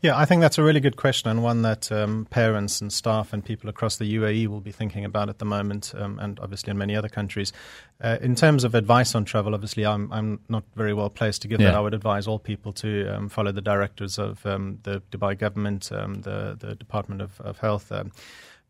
Yeah, 0.02 0.18
I 0.18 0.26
think 0.26 0.42
that's 0.42 0.58
a 0.58 0.64
really 0.64 0.80
good 0.80 0.98
question 0.98 1.30
and 1.30 1.42
one 1.42 1.62
that 1.64 1.92
um, 1.92 2.26
parents 2.30 2.82
and 2.82 2.92
staff 2.92 3.34
and 3.34 3.44
people 3.44 3.70
across 3.70 3.98
the 3.98 4.16
UAE 4.16 4.48
will 4.48 4.62
be 4.62 4.72
thinking 4.72 5.06
about 5.06 5.30
at 5.30 5.40
the 5.40 5.46
moment, 5.46 5.94
um, 5.98 6.20
and 6.20 6.40
obviously 6.40 6.72
in 6.72 6.78
many 6.78 6.96
other 6.96 7.10
countries. 7.10 7.54
Uh, 8.02 8.18
in 8.22 8.36
terms 8.36 8.64
of 8.64 8.76
advice 8.76 9.16
on 9.16 9.26
travel, 9.26 9.54
obviously 9.54 9.86
I'm 9.86 10.12
I'm 10.12 10.40
not 10.50 10.64
very 10.76 10.94
well 10.94 11.10
placed 11.10 11.42
to 11.44 11.48
give 11.48 11.62
yeah. 11.62 11.72
that. 11.72 11.76
I 11.76 11.80
would 11.80 11.94
advise 11.94 12.28
all 12.28 12.40
people 12.40 12.74
to 12.74 13.08
um, 13.16 13.30
follow 13.30 13.52
the 13.52 13.62
directives 13.62 14.20
of 14.20 14.46
um, 14.46 14.80
the 14.84 15.02
Dubai 15.12 15.38
government, 15.38 15.92
um, 15.92 16.22
the 16.22 16.58
the 16.60 16.76
Department 16.76 17.22
of, 17.22 17.40
of 17.42 17.60
Health. 17.60 17.92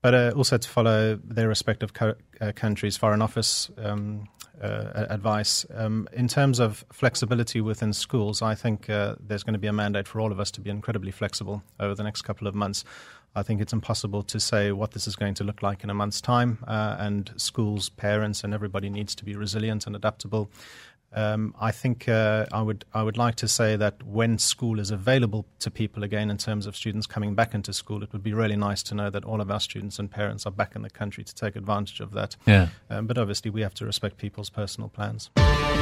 But 0.05 0.13
uh, 0.13 0.33
also 0.35 0.59
to 0.59 0.69
follow 0.69 1.19
their 1.23 1.47
respective 1.47 1.93
co- 1.93 2.13
uh, 2.39 2.51
countries' 2.51 2.95
foreign 2.95 3.23
office 3.23 3.71
um, 3.79 4.27
uh, 4.61 5.07
advice. 5.09 5.65
Um, 5.73 6.07
in 6.13 6.27
terms 6.27 6.59
of 6.59 6.85
flexibility 6.93 7.59
within 7.59 7.91
schools, 7.91 8.43
I 8.43 8.53
think 8.53 8.87
uh, 8.87 9.15
there's 9.19 9.41
going 9.41 9.55
to 9.55 9.59
be 9.59 9.65
a 9.65 9.73
mandate 9.73 10.07
for 10.07 10.21
all 10.21 10.31
of 10.31 10.39
us 10.39 10.51
to 10.51 10.61
be 10.61 10.69
incredibly 10.69 11.09
flexible 11.09 11.63
over 11.79 11.95
the 11.95 12.03
next 12.03 12.21
couple 12.21 12.47
of 12.47 12.53
months. 12.53 12.85
I 13.35 13.41
think 13.41 13.61
it's 13.61 13.73
impossible 13.73 14.21
to 14.21 14.39
say 14.39 14.71
what 14.71 14.91
this 14.91 15.07
is 15.07 15.15
going 15.15 15.33
to 15.33 15.43
look 15.43 15.63
like 15.63 15.83
in 15.83 15.89
a 15.89 15.95
month's 15.95 16.21
time, 16.21 16.59
uh, 16.67 16.97
and 16.99 17.33
schools, 17.37 17.89
parents, 17.89 18.43
and 18.43 18.53
everybody 18.53 18.91
needs 18.91 19.15
to 19.15 19.25
be 19.25 19.35
resilient 19.35 19.87
and 19.87 19.95
adaptable. 19.95 20.51
Um, 21.13 21.55
I 21.59 21.71
think 21.71 22.09
uh, 22.09 22.45
I 22.51 22.61
would 22.61 22.85
I 22.93 23.01
would 23.01 23.17
like 23.17 23.35
to 23.35 23.47
say 23.47 23.75
that 23.77 24.03
when 24.03 24.37
school 24.37 24.79
is 24.79 24.91
available 24.91 25.45
to 25.59 25.71
people 25.71 26.03
again, 26.03 26.29
in 26.29 26.37
terms 26.37 26.65
of 26.65 26.75
students 26.75 27.07
coming 27.07 27.35
back 27.35 27.53
into 27.53 27.71
school, 27.73 28.03
it 28.03 28.11
would 28.11 28.23
be 28.23 28.33
really 28.33 28.57
nice 28.57 28.83
to 28.83 28.95
know 28.95 29.09
that 29.09 29.23
all 29.23 29.39
of 29.39 29.49
our 29.49 29.59
students 29.59 29.97
and 29.97 30.11
parents 30.11 30.45
are 30.45 30.51
back 30.51 30.75
in 30.75 30.81
the 30.81 30.89
country 30.89 31.23
to 31.23 31.33
take 31.33 31.55
advantage 31.55 32.01
of 32.01 32.11
that. 32.11 32.35
Yeah. 32.45 32.67
Um, 32.89 33.07
but 33.07 33.17
obviously, 33.17 33.49
we 33.49 33.61
have 33.61 33.73
to 33.75 33.85
respect 33.85 34.17
people's 34.17 34.49
personal 34.49 34.89
plans. 34.89 35.29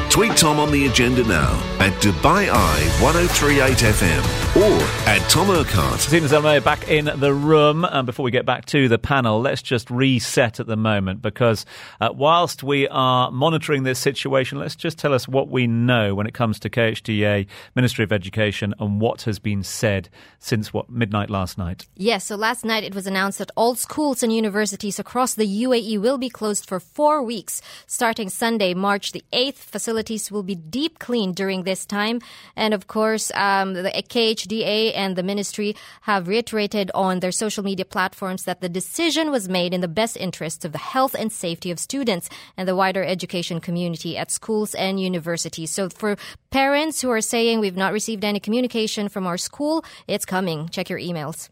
Tweet 0.09 0.37
Tom 0.37 0.59
on 0.59 0.71
the 0.71 0.85
agenda 0.85 1.23
now 1.23 1.51
at 1.79 1.91
Dubai 1.93 2.47
Eye 2.47 3.01
1038 3.01 3.77
FM 3.77 4.55
or 4.55 4.83
at 5.09 5.27
Tom 5.27 5.49
Urquhart. 5.49 6.01
Zina 6.01 6.27
Zelmay 6.27 6.63
back 6.63 6.87
in 6.87 7.05
the 7.05 7.33
room. 7.33 7.83
And 7.83 8.05
before 8.05 8.23
we 8.23 8.29
get 8.29 8.45
back 8.45 8.65
to 8.65 8.87
the 8.87 8.99
panel, 8.99 9.41
let's 9.41 9.63
just 9.63 9.89
reset 9.89 10.59
at 10.59 10.67
the 10.67 10.75
moment 10.75 11.23
because 11.23 11.65
uh, 11.99 12.09
whilst 12.13 12.61
we 12.61 12.87
are 12.89 13.31
monitoring 13.31 13.81
this 13.81 13.97
situation, 13.97 14.59
let's 14.59 14.75
just 14.75 14.99
tell 14.99 15.15
us 15.15 15.22
us 15.23 15.27
what 15.27 15.49
we 15.49 15.67
know 15.67 16.15
when 16.15 16.27
it 16.27 16.33
comes 16.33 16.59
to 16.59 16.69
KHDA, 16.69 17.47
Ministry 17.75 18.03
of 18.03 18.11
Education, 18.11 18.73
and 18.79 18.99
what 18.99 19.23
has 19.23 19.39
been 19.39 19.63
said 19.63 20.09
since 20.39 20.73
what 20.73 20.89
midnight 20.89 21.29
last 21.29 21.57
night. 21.57 21.87
Yes, 21.95 22.25
so 22.25 22.35
last 22.35 22.65
night 22.65 22.83
it 22.83 22.95
was 22.95 23.07
announced 23.07 23.39
that 23.39 23.51
all 23.55 23.75
schools 23.75 24.23
and 24.23 24.33
universities 24.33 24.99
across 24.99 25.33
the 25.33 25.63
UAE 25.63 25.99
will 25.99 26.17
be 26.17 26.29
closed 26.29 26.67
for 26.67 26.79
four 26.79 27.21
weeks, 27.21 27.61
starting 27.87 28.29
Sunday, 28.29 28.73
March 28.73 29.11
the 29.11 29.23
8th. 29.31 29.55
Facilities 29.55 30.31
will 30.31 30.43
be 30.43 30.55
deep 30.55 30.99
cleaned 30.99 31.35
during 31.35 31.63
this 31.63 31.85
time. 31.85 32.19
And 32.55 32.73
of 32.73 32.87
course, 32.87 33.31
um, 33.35 33.73
the 33.73 33.91
KHDA 33.91 34.93
and 34.95 35.15
the 35.15 35.23
ministry 35.23 35.75
have 36.01 36.27
reiterated 36.27 36.91
on 36.93 37.19
their 37.19 37.31
social 37.31 37.63
media 37.63 37.85
platforms 37.85 38.43
that 38.43 38.61
the 38.61 38.69
decision 38.69 39.31
was 39.31 39.47
made 39.47 39.73
in 39.73 39.81
the 39.81 39.87
best 39.87 40.17
interests 40.17 40.65
of 40.65 40.71
the 40.71 40.77
health 40.77 41.15
and 41.15 41.31
safety 41.31 41.71
of 41.71 41.79
students 41.79 42.29
and 42.57 42.67
the 42.67 42.75
wider 42.75 43.03
education 43.03 43.59
community 43.59 44.17
at 44.17 44.31
schools 44.31 44.75
and 44.75 44.99
university. 45.03 45.65
So 45.65 45.89
for 45.89 46.15
parents 46.49 47.01
who 47.01 47.09
are 47.09 47.21
saying 47.21 47.59
we've 47.59 47.77
not 47.77 47.93
received 47.93 48.23
any 48.23 48.39
communication 48.39 49.09
from 49.09 49.27
our 49.27 49.37
school, 49.37 49.83
it's 50.07 50.25
coming. 50.25 50.69
Check 50.69 50.89
your 50.89 50.99
emails. 50.99 51.49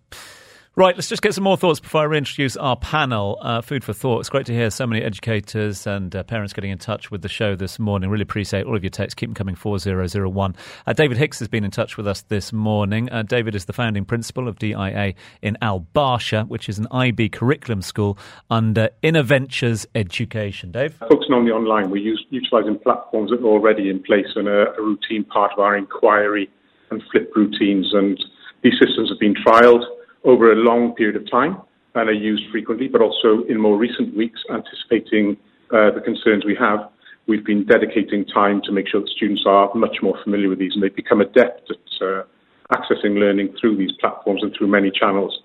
Right, 0.78 0.96
let's 0.96 1.10
just 1.10 1.22
get 1.22 1.34
some 1.34 1.44
more 1.44 1.58
thoughts 1.58 1.82
before 1.82 2.00
I 2.00 2.04
reintroduce 2.06 2.56
our 2.56 2.78
panel. 2.78 3.38
Uh, 3.42 3.60
Food 3.60 3.84
for 3.84 3.92
thought. 3.92 4.22
It's 4.22 4.30
great 4.30 4.46
to 4.46 4.54
hear 4.54 4.70
so 4.70 4.88
many 4.88 5.04
educators 5.04 5.86
and 5.86 6.16
uh, 6.16 6.24
parents 6.24 6.54
getting 6.54 6.72
in 6.72 6.78
touch 6.78 7.12
with 7.12 7.22
the 7.24 7.28
show 7.28 7.58
this 7.58 7.78
morning. 7.78 8.10
Really 8.10 8.22
appreciate 8.22 8.66
all 8.66 8.78
of 8.78 8.82
your 8.82 8.90
texts. 8.90 9.16
Keep 9.16 9.32
them 9.32 9.36
coming 9.36 9.56
4001. 9.56 10.56
Uh, 10.88 10.94
David 10.94 11.18
Hicks 11.18 11.40
has 11.40 11.50
been 11.50 11.66
in 11.66 11.72
touch 11.72 11.98
with 11.98 12.08
us 12.08 12.22
this 12.22 12.54
morning. 12.54 13.12
Uh, 13.12 13.24
David 13.24 13.54
is 13.54 13.66
the 13.66 13.74
founding 13.74 14.06
principal 14.06 14.48
of 14.48 14.60
DIA 14.60 15.14
in 15.42 15.58
Al 15.62 15.86
Barsha, 15.94 16.48
which 16.48 16.70
is 16.70 16.80
an 16.80 16.88
IB 16.90 17.28
curriculum 17.28 17.82
school 17.82 18.18
under 18.50 18.92
Innoventures 19.04 19.86
Education. 19.94 20.72
Dave? 20.72 20.94
Focusing 20.94 21.34
on 21.34 21.44
the 21.44 21.52
online, 21.52 21.90
we're 21.90 21.98
use, 21.98 22.26
utilising 22.30 22.80
platforms 22.80 23.32
that 23.32 23.42
are 23.42 23.46
already 23.46 23.90
in 23.90 24.02
place 24.02 24.28
and 24.38 24.48
a, 24.48 24.74
a 24.78 24.82
routine 24.82 25.26
part 25.26 25.52
of 25.52 25.60
our 25.60 25.76
inquiry 25.76 26.50
and 26.92 27.04
flip 27.12 27.30
routines. 27.36 27.94
And 27.94 28.18
these 28.64 28.76
systems 28.80 29.10
have 29.10 29.20
been 29.20 29.36
trialled 29.36 29.84
over 30.24 30.52
a 30.52 30.56
long 30.56 30.94
period 30.96 31.16
of 31.16 31.30
time 31.30 31.62
and 31.96 32.10
are 32.10 32.14
used 32.14 32.44
frequently, 32.52 32.88
but 32.88 33.02
also 33.02 33.44
in 33.50 33.60
more 33.60 33.78
recent 33.78 34.16
weeks, 34.16 34.40
anticipating 34.50 35.38
uh, 35.74 35.92
the 35.92 36.02
concerns 36.04 36.46
we 36.46 36.56
have, 36.56 36.90
we've 37.28 37.46
been 37.46 37.66
dedicating 37.66 38.26
time 38.26 38.62
to 38.64 38.72
make 38.72 38.88
sure 38.88 39.02
that 39.02 39.10
students 39.10 39.44
are 39.46 39.74
much 39.76 39.98
more 40.02 40.18
familiar 40.24 40.50
with 40.50 40.60
these 40.60 40.74
and 40.74 40.84
they've 40.84 40.96
become 40.96 41.22
adept 41.22 41.70
at 41.70 42.06
uh, 42.06 42.24
accessing 42.72 43.20
learning 43.20 43.54
through 43.60 43.78
these 43.78 43.92
platforms 44.00 44.42
and 44.44 44.54
through 44.58 44.68
many 44.68 44.92
channels. 44.92 45.42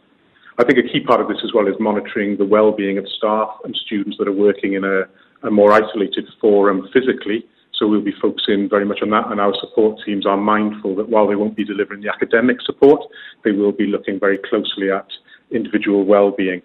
I 0.59 0.65
think 0.65 0.79
a 0.79 0.89
key 0.91 1.01
part 1.01 1.21
of 1.21 1.29
this 1.29 1.39
as 1.45 1.53
well 1.53 1.67
is 1.67 1.75
monitoring 1.79 2.37
the 2.37 2.45
well-being 2.45 2.97
of 2.99 3.07
staff 3.19 3.51
and 3.65 3.77
students 3.87 4.17
that 4.19 4.29
are 4.29 4.33
working 4.33 4.75
in 4.75 4.85
a, 4.85 5.03
a 5.47 5.51
more 5.51 5.73
isolated 5.73 6.25
forum 6.41 6.89
physically 6.93 7.45
so 7.79 7.87
we'll 7.87 8.01
be 8.01 8.15
focusing 8.21 8.69
very 8.69 8.85
much 8.85 9.01
on 9.03 9.11
that, 9.11 9.31
and 9.31 9.41
our 9.41 9.55
support 9.61 10.01
teams 10.05 10.27
are 10.27 10.37
mindful 10.37 10.97
that 10.97 11.09
while 11.09 11.27
they 11.27 11.37
won't 11.37 11.57
be 11.57 11.65
delivering 11.65 12.01
the 12.01 12.09
academic 12.09 12.61
support, 12.62 13.01
they 13.45 13.53
will 13.53 13.73
be 13.73 13.87
looking 13.87 14.19
very 14.19 14.39
closely 14.39 14.91
at 14.91 15.07
individual 15.51 16.05
well-being. 16.05 16.62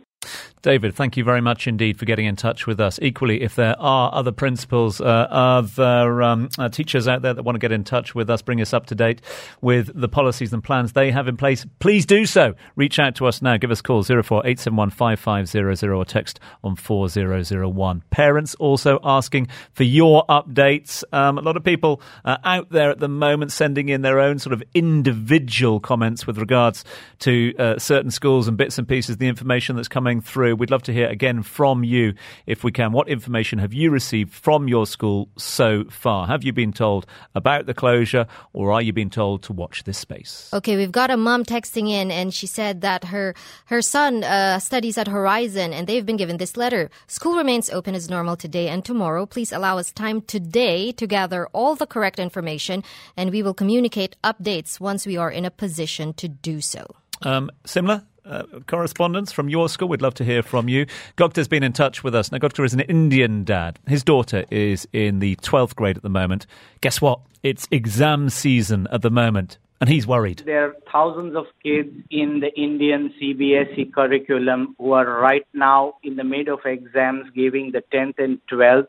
David, 0.61 0.93
thank 0.93 1.17
you 1.17 1.23
very 1.23 1.41
much 1.41 1.65
indeed 1.65 1.97
for 1.97 2.05
getting 2.05 2.27
in 2.27 2.35
touch 2.35 2.67
with 2.67 2.79
us. 2.79 2.99
Equally, 3.01 3.41
if 3.41 3.55
there 3.55 3.75
are 3.79 4.13
other 4.13 4.31
principals, 4.31 5.01
uh, 5.01 5.03
other 5.03 6.21
um, 6.21 6.49
uh, 6.59 6.69
teachers 6.69 7.07
out 7.07 7.23
there 7.23 7.33
that 7.33 7.41
want 7.41 7.55
to 7.55 7.59
get 7.59 7.71
in 7.71 7.83
touch 7.83 8.13
with 8.13 8.29
us, 8.29 8.43
bring 8.43 8.61
us 8.61 8.71
up 8.71 8.85
to 8.85 8.93
date 8.93 9.21
with 9.61 9.89
the 9.99 10.07
policies 10.07 10.53
and 10.53 10.63
plans 10.63 10.93
they 10.93 11.09
have 11.09 11.27
in 11.27 11.35
place, 11.35 11.65
please 11.79 12.05
do 12.05 12.27
so. 12.27 12.53
Reach 12.75 12.99
out 12.99 13.15
to 13.15 13.25
us 13.25 13.41
now. 13.41 13.57
Give 13.57 13.71
us 13.71 13.79
a 13.79 13.83
call 13.83 14.03
0487155000 14.03 15.97
or 15.97 16.05
text 16.05 16.39
on 16.63 16.75
4001. 16.75 18.03
Parents 18.11 18.53
also 18.55 18.99
asking 19.03 19.47
for 19.73 19.83
your 19.83 20.23
updates. 20.27 21.03
Um, 21.11 21.39
a 21.39 21.41
lot 21.41 21.57
of 21.57 21.63
people 21.63 22.03
uh, 22.23 22.37
out 22.43 22.69
there 22.69 22.91
at 22.91 22.99
the 22.99 23.09
moment 23.09 23.51
sending 23.51 23.89
in 23.89 24.03
their 24.03 24.19
own 24.19 24.37
sort 24.37 24.53
of 24.53 24.61
individual 24.75 25.79
comments 25.79 26.27
with 26.27 26.37
regards 26.37 26.85
to 27.19 27.55
uh, 27.57 27.79
certain 27.79 28.11
schools 28.11 28.47
and 28.47 28.57
bits 28.57 28.77
and 28.77 28.87
pieces, 28.87 29.17
the 29.17 29.27
information 29.27 29.75
that's 29.75 29.87
coming 29.87 30.21
through 30.21 30.50
through. 30.51 30.57
We'd 30.57 30.71
love 30.71 30.83
to 30.83 30.93
hear 30.93 31.07
again 31.07 31.43
from 31.43 31.83
you, 31.83 32.13
if 32.45 32.63
we 32.63 32.71
can. 32.71 32.91
What 32.91 33.09
information 33.09 33.59
have 33.59 33.73
you 33.73 33.91
received 33.91 34.33
from 34.33 34.67
your 34.67 34.85
school 34.85 35.29
so 35.37 35.85
far? 35.89 36.27
Have 36.27 36.43
you 36.43 36.53
been 36.53 36.73
told 36.73 37.05
about 37.35 37.65
the 37.65 37.73
closure, 37.73 38.27
or 38.53 38.71
are 38.71 38.81
you 38.81 38.93
being 38.93 39.09
told 39.09 39.43
to 39.43 39.53
watch 39.53 39.83
this 39.83 39.97
space? 39.97 40.49
Okay, 40.53 40.77
we've 40.77 40.91
got 40.91 41.11
a 41.11 41.17
mom 41.17 41.43
texting 41.43 41.89
in, 41.89 42.11
and 42.11 42.33
she 42.33 42.47
said 42.47 42.81
that 42.81 43.05
her 43.05 43.33
her 43.65 43.81
son 43.81 44.23
uh, 44.23 44.59
studies 44.59 44.97
at 44.97 45.07
Horizon, 45.07 45.73
and 45.73 45.87
they've 45.87 46.05
been 46.05 46.17
given 46.17 46.37
this 46.37 46.57
letter. 46.57 46.89
School 47.07 47.37
remains 47.37 47.69
open 47.69 47.95
as 47.95 48.09
normal 48.09 48.35
today 48.35 48.67
and 48.67 48.83
tomorrow. 48.83 49.25
Please 49.25 49.51
allow 49.51 49.77
us 49.77 49.91
time 49.91 50.21
today 50.21 50.91
to 50.93 51.07
gather 51.07 51.47
all 51.53 51.75
the 51.75 51.87
correct 51.87 52.19
information, 52.19 52.83
and 53.15 53.31
we 53.31 53.43
will 53.43 53.53
communicate 53.53 54.15
updates 54.23 54.79
once 54.79 55.05
we 55.05 55.17
are 55.17 55.31
in 55.31 55.45
a 55.45 55.51
position 55.51 56.13
to 56.13 56.27
do 56.27 56.61
so. 56.61 56.85
Um, 57.23 57.51
similar 57.65 58.03
uh, 58.25 58.43
correspondence 58.67 59.31
from 59.31 59.49
your 59.49 59.69
school. 59.69 59.87
We'd 59.87 60.01
love 60.01 60.13
to 60.15 60.23
hear 60.23 60.43
from 60.43 60.69
you. 60.69 60.85
Gokta's 61.17 61.47
been 61.47 61.63
in 61.63 61.73
touch 61.73 62.03
with 62.03 62.15
us. 62.15 62.31
Now, 62.31 62.37
Gokta 62.37 62.65
is 62.65 62.73
an 62.73 62.81
Indian 62.81 63.43
dad. 63.43 63.79
His 63.87 64.03
daughter 64.03 64.45
is 64.51 64.87
in 64.93 65.19
the 65.19 65.35
12th 65.37 65.75
grade 65.75 65.97
at 65.97 66.03
the 66.03 66.09
moment. 66.09 66.45
Guess 66.81 67.01
what? 67.01 67.19
It's 67.43 67.67
exam 67.71 68.29
season 68.29 68.87
at 68.91 69.01
the 69.01 69.09
moment, 69.09 69.57
and 69.79 69.89
he's 69.89 70.05
worried. 70.05 70.43
There 70.45 70.67
are 70.67 70.75
thousands 70.91 71.35
of 71.35 71.45
kids 71.63 71.89
in 72.11 72.39
the 72.39 72.53
Indian 72.59 73.13
CBSE 73.19 73.93
curriculum 73.93 74.75
who 74.77 74.91
are 74.91 75.19
right 75.19 75.45
now 75.53 75.95
in 76.03 76.15
the 76.15 76.23
mid 76.23 76.47
of 76.47 76.59
exams 76.65 77.25
giving 77.35 77.71
the 77.71 77.83
10th 77.91 78.19
and 78.19 78.39
12th 78.51 78.87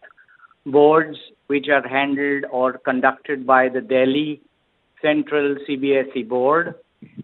boards, 0.67 1.19
which 1.47 1.69
are 1.69 1.87
handled 1.87 2.45
or 2.51 2.75
conducted 2.79 3.47
by 3.47 3.69
the 3.69 3.81
Delhi 3.81 4.43
Central 5.01 5.57
CBSE 5.69 6.29
Board 6.29 6.75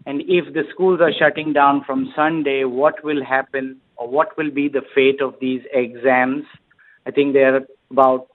and 0.06 0.22
if 0.22 0.52
the 0.54 0.64
schools 0.72 1.00
are 1.00 1.12
shutting 1.12 1.52
down 1.52 1.84
from 1.84 2.12
Sunday, 2.16 2.64
what 2.64 3.04
will 3.04 3.24
happen 3.24 3.80
or 3.96 4.08
what 4.08 4.36
will 4.36 4.50
be 4.50 4.68
the 4.68 4.82
fate 4.94 5.20
of 5.20 5.34
these 5.40 5.62
exams? 5.72 6.44
I 7.06 7.10
think 7.10 7.34
there 7.34 7.56
are 7.56 7.66
about 7.90 8.28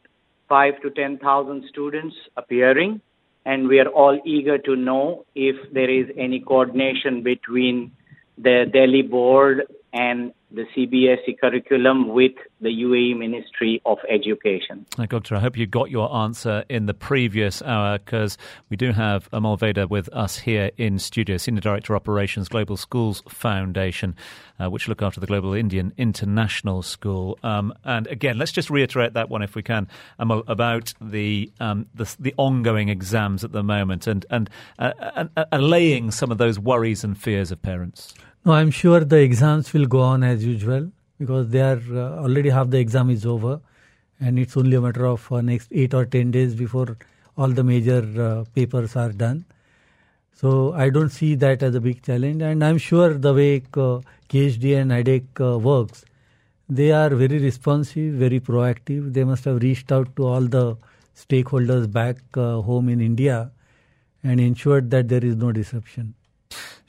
five 0.48 0.80
to 0.82 0.90
10,000 0.90 1.64
students 1.70 2.16
appearing, 2.38 3.02
and 3.46 3.68
we 3.68 3.80
are 3.80 3.88
all 3.88 4.20
eager 4.26 4.58
to 4.58 4.76
know 4.76 5.26
if 5.36 5.56
there 5.74 5.90
is 5.90 6.08
any 6.18 6.40
coordination 6.40 7.24
between 7.24 7.92
the 8.38 8.66
Delhi 8.72 9.02
board 9.02 9.64
and 9.94 10.34
the 10.54 10.66
CBSE 10.76 11.40
curriculum 11.40 12.10
with 12.10 12.34
the 12.62 12.70
UAE 12.70 13.18
Ministry 13.18 13.82
of 13.86 13.98
Education. 14.10 14.86
Doctor, 15.08 15.36
I 15.36 15.40
hope 15.40 15.58
you 15.58 15.66
got 15.68 15.90
your 15.90 16.14
answer 16.16 16.64
in 16.70 16.88
the 16.88 16.94
previous 16.94 17.62
hour 17.62 18.00
because 18.00 18.38
we 18.70 18.78
do 18.78 18.92
have 18.92 19.30
Amal 19.32 19.58
Vaidya 19.58 19.90
with 19.90 20.10
us 20.10 20.38
here 20.38 20.72
in 20.78 21.00
studio, 21.00 21.38
Senior 21.38 21.62
Director 21.62 21.96
Operations, 21.96 22.50
Global 22.50 22.78
Schools 22.78 23.24
Foundation, 23.28 24.16
uh, 24.60 24.70
which 24.70 24.88
look 24.88 25.02
after 25.02 25.20
the 25.20 25.28
Global 25.28 25.54
Indian 25.54 25.94
International 25.98 26.82
School. 26.82 27.38
Um, 27.44 27.74
and 27.84 28.08
again, 28.08 28.38
let's 28.38 28.52
just 28.52 28.70
reiterate 28.70 29.14
that 29.14 29.30
one 29.30 29.42
if 29.42 29.56
we 29.56 29.64
can, 29.64 29.88
Amol, 30.20 30.44
about 30.48 30.94
the, 31.02 31.52
um, 31.60 31.88
the, 31.94 32.16
the 32.20 32.34
ongoing 32.38 32.90
exams 32.90 33.44
at 33.44 33.52
the 33.52 33.64
moment 33.64 34.08
and, 34.08 34.26
and 34.30 34.50
uh, 34.80 34.92
uh, 35.36 35.46
allaying 35.52 36.12
some 36.12 36.32
of 36.32 36.38
those 36.38 36.60
worries 36.60 37.04
and 37.04 37.18
fears 37.18 37.52
of 37.52 37.62
parents. 37.62 38.14
No, 38.46 38.52
I'm 38.52 38.72
sure 38.72 39.06
the 39.06 39.22
exams 39.22 39.72
will 39.72 39.86
go 39.86 40.02
on 40.02 40.22
as 40.22 40.44
usual 40.44 40.92
because 41.18 41.48
they 41.48 41.62
are 41.62 41.80
uh, 41.92 42.22
already 42.24 42.50
half 42.50 42.70
the 42.70 42.78
exam 42.78 43.10
is 43.10 43.26
over, 43.26 43.62
and 44.20 44.38
it's 44.38 44.58
only 44.58 44.76
a 44.76 44.82
matter 44.82 45.06
of 45.06 45.32
uh, 45.32 45.40
next 45.40 45.70
eight 45.72 45.94
or 45.94 46.04
ten 46.04 46.32
days 46.32 46.54
before 46.54 46.98
all 47.38 47.48
the 47.48 47.64
major 47.64 48.04
uh, 48.22 48.44
papers 48.54 48.98
are 48.98 49.14
done. 49.14 49.46
So 50.34 50.74
I 50.74 50.90
don't 50.90 51.08
see 51.08 51.36
that 51.36 51.64
as 51.64 51.74
a 51.74 51.80
big 51.80 52.04
challenge, 52.04 52.42
and 52.42 52.66
I'm 52.66 52.78
sure 52.78 53.14
the 53.14 53.34
way 53.34 53.62
KHD 53.62 54.76
and 54.78 54.92
ADEK 54.92 55.40
uh, 55.40 55.58
works, 55.58 56.04
they 56.68 56.92
are 56.92 57.12
very 57.12 57.38
responsive, 57.38 58.16
very 58.16 58.42
proactive. 58.42 59.14
They 59.14 59.24
must 59.24 59.46
have 59.46 59.62
reached 59.64 59.90
out 59.94 60.14
to 60.18 60.26
all 60.26 60.42
the 60.42 60.76
stakeholders 61.16 61.90
back 61.90 62.18
uh, 62.36 62.60
home 62.60 62.90
in 62.90 63.00
India 63.00 63.52
and 64.22 64.42
ensured 64.42 64.92
that 64.92 65.08
there 65.08 65.24
is 65.24 65.38
no 65.38 65.54
disruption. 65.54 66.14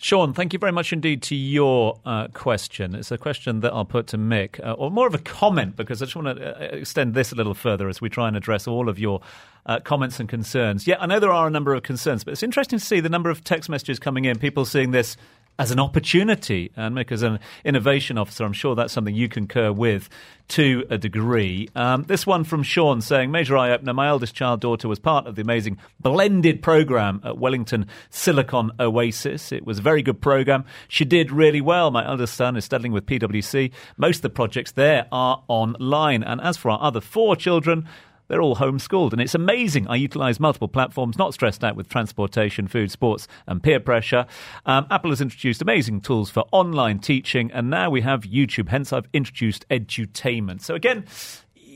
Sean, 0.04 0.34
thank 0.34 0.52
you 0.52 0.58
very 0.58 0.70
much 0.70 0.92
indeed 0.92 1.22
to 1.22 1.34
your 1.34 1.98
uh, 2.04 2.28
question. 2.34 2.94
It's 2.94 3.10
a 3.10 3.16
question 3.16 3.60
that 3.60 3.72
I'll 3.72 3.86
put 3.86 4.08
to 4.08 4.18
Mick, 4.18 4.62
uh, 4.62 4.74
or 4.74 4.90
more 4.90 5.06
of 5.06 5.14
a 5.14 5.18
comment, 5.18 5.76
because 5.76 6.02
I 6.02 6.04
just 6.04 6.14
want 6.14 6.36
to 6.36 6.46
uh, 6.46 6.76
extend 6.76 7.14
this 7.14 7.32
a 7.32 7.34
little 7.34 7.54
further 7.54 7.88
as 7.88 8.02
we 8.02 8.10
try 8.10 8.28
and 8.28 8.36
address 8.36 8.66
all 8.68 8.90
of 8.90 8.98
your 8.98 9.22
uh, 9.64 9.80
comments 9.80 10.20
and 10.20 10.28
concerns. 10.28 10.86
Yeah, 10.86 10.96
I 11.00 11.06
know 11.06 11.20
there 11.20 11.32
are 11.32 11.46
a 11.46 11.50
number 11.50 11.72
of 11.72 11.84
concerns, 11.84 12.22
but 12.22 12.32
it's 12.32 12.42
interesting 12.42 12.78
to 12.78 12.84
see 12.84 13.00
the 13.00 13.08
number 13.08 13.30
of 13.30 13.44
text 13.44 13.70
messages 13.70 13.98
coming 13.98 14.26
in, 14.26 14.38
people 14.38 14.66
seeing 14.66 14.90
this 14.90 15.16
as 15.58 15.70
an 15.70 15.78
opportunity. 15.78 16.72
And 16.76 16.96
Mick, 16.96 17.12
as 17.12 17.22
an 17.22 17.38
innovation 17.64 18.18
officer, 18.18 18.44
I'm 18.44 18.52
sure 18.52 18.74
that's 18.74 18.92
something 18.92 19.14
you 19.14 19.28
concur 19.28 19.72
with 19.72 20.08
to 20.48 20.84
a 20.90 20.98
degree. 20.98 21.68
Um, 21.74 22.04
this 22.04 22.26
one 22.26 22.44
from 22.44 22.62
Sean 22.62 23.00
saying, 23.00 23.30
Major 23.30 23.56
eye 23.56 23.70
opener, 23.70 23.94
my 23.94 24.08
eldest 24.08 24.34
child 24.34 24.60
daughter 24.60 24.88
was 24.88 24.98
part 24.98 25.26
of 25.26 25.36
the 25.36 25.42
amazing 25.42 25.78
blended 26.00 26.62
program 26.62 27.20
at 27.24 27.38
Wellington 27.38 27.86
Silicon 28.10 28.72
Oasis. 28.78 29.52
It 29.52 29.64
was 29.64 29.78
a 29.78 29.82
very 29.82 30.02
good 30.02 30.20
program. 30.20 30.64
She 30.88 31.04
did 31.04 31.30
really 31.30 31.60
well. 31.60 31.90
My 31.90 32.06
eldest 32.06 32.34
son 32.34 32.56
is 32.56 32.64
studying 32.64 32.92
with 32.92 33.06
PwC. 33.06 33.70
Most 33.96 34.18
of 34.18 34.22
the 34.22 34.30
projects 34.30 34.72
there 34.72 35.06
are 35.12 35.42
online. 35.48 36.22
And 36.22 36.40
as 36.40 36.56
for 36.56 36.70
our 36.70 36.82
other 36.82 37.00
four 37.00 37.36
children, 37.36 37.88
they're 38.28 38.42
all 38.42 38.56
homeschooled, 38.56 39.12
and 39.12 39.20
it's 39.20 39.34
amazing. 39.34 39.86
I 39.88 39.96
utilize 39.96 40.40
multiple 40.40 40.68
platforms, 40.68 41.18
not 41.18 41.34
stressed 41.34 41.62
out 41.62 41.76
with 41.76 41.88
transportation, 41.88 42.68
food, 42.68 42.90
sports, 42.90 43.28
and 43.46 43.62
peer 43.62 43.80
pressure. 43.80 44.26
Um, 44.66 44.86
Apple 44.90 45.10
has 45.10 45.20
introduced 45.20 45.62
amazing 45.62 46.00
tools 46.00 46.30
for 46.30 46.44
online 46.52 46.98
teaching, 46.98 47.50
and 47.52 47.70
now 47.70 47.90
we 47.90 48.00
have 48.00 48.22
YouTube. 48.22 48.68
Hence, 48.68 48.92
I've 48.92 49.08
introduced 49.12 49.68
edutainment. 49.68 50.62
So, 50.62 50.74
again, 50.74 51.04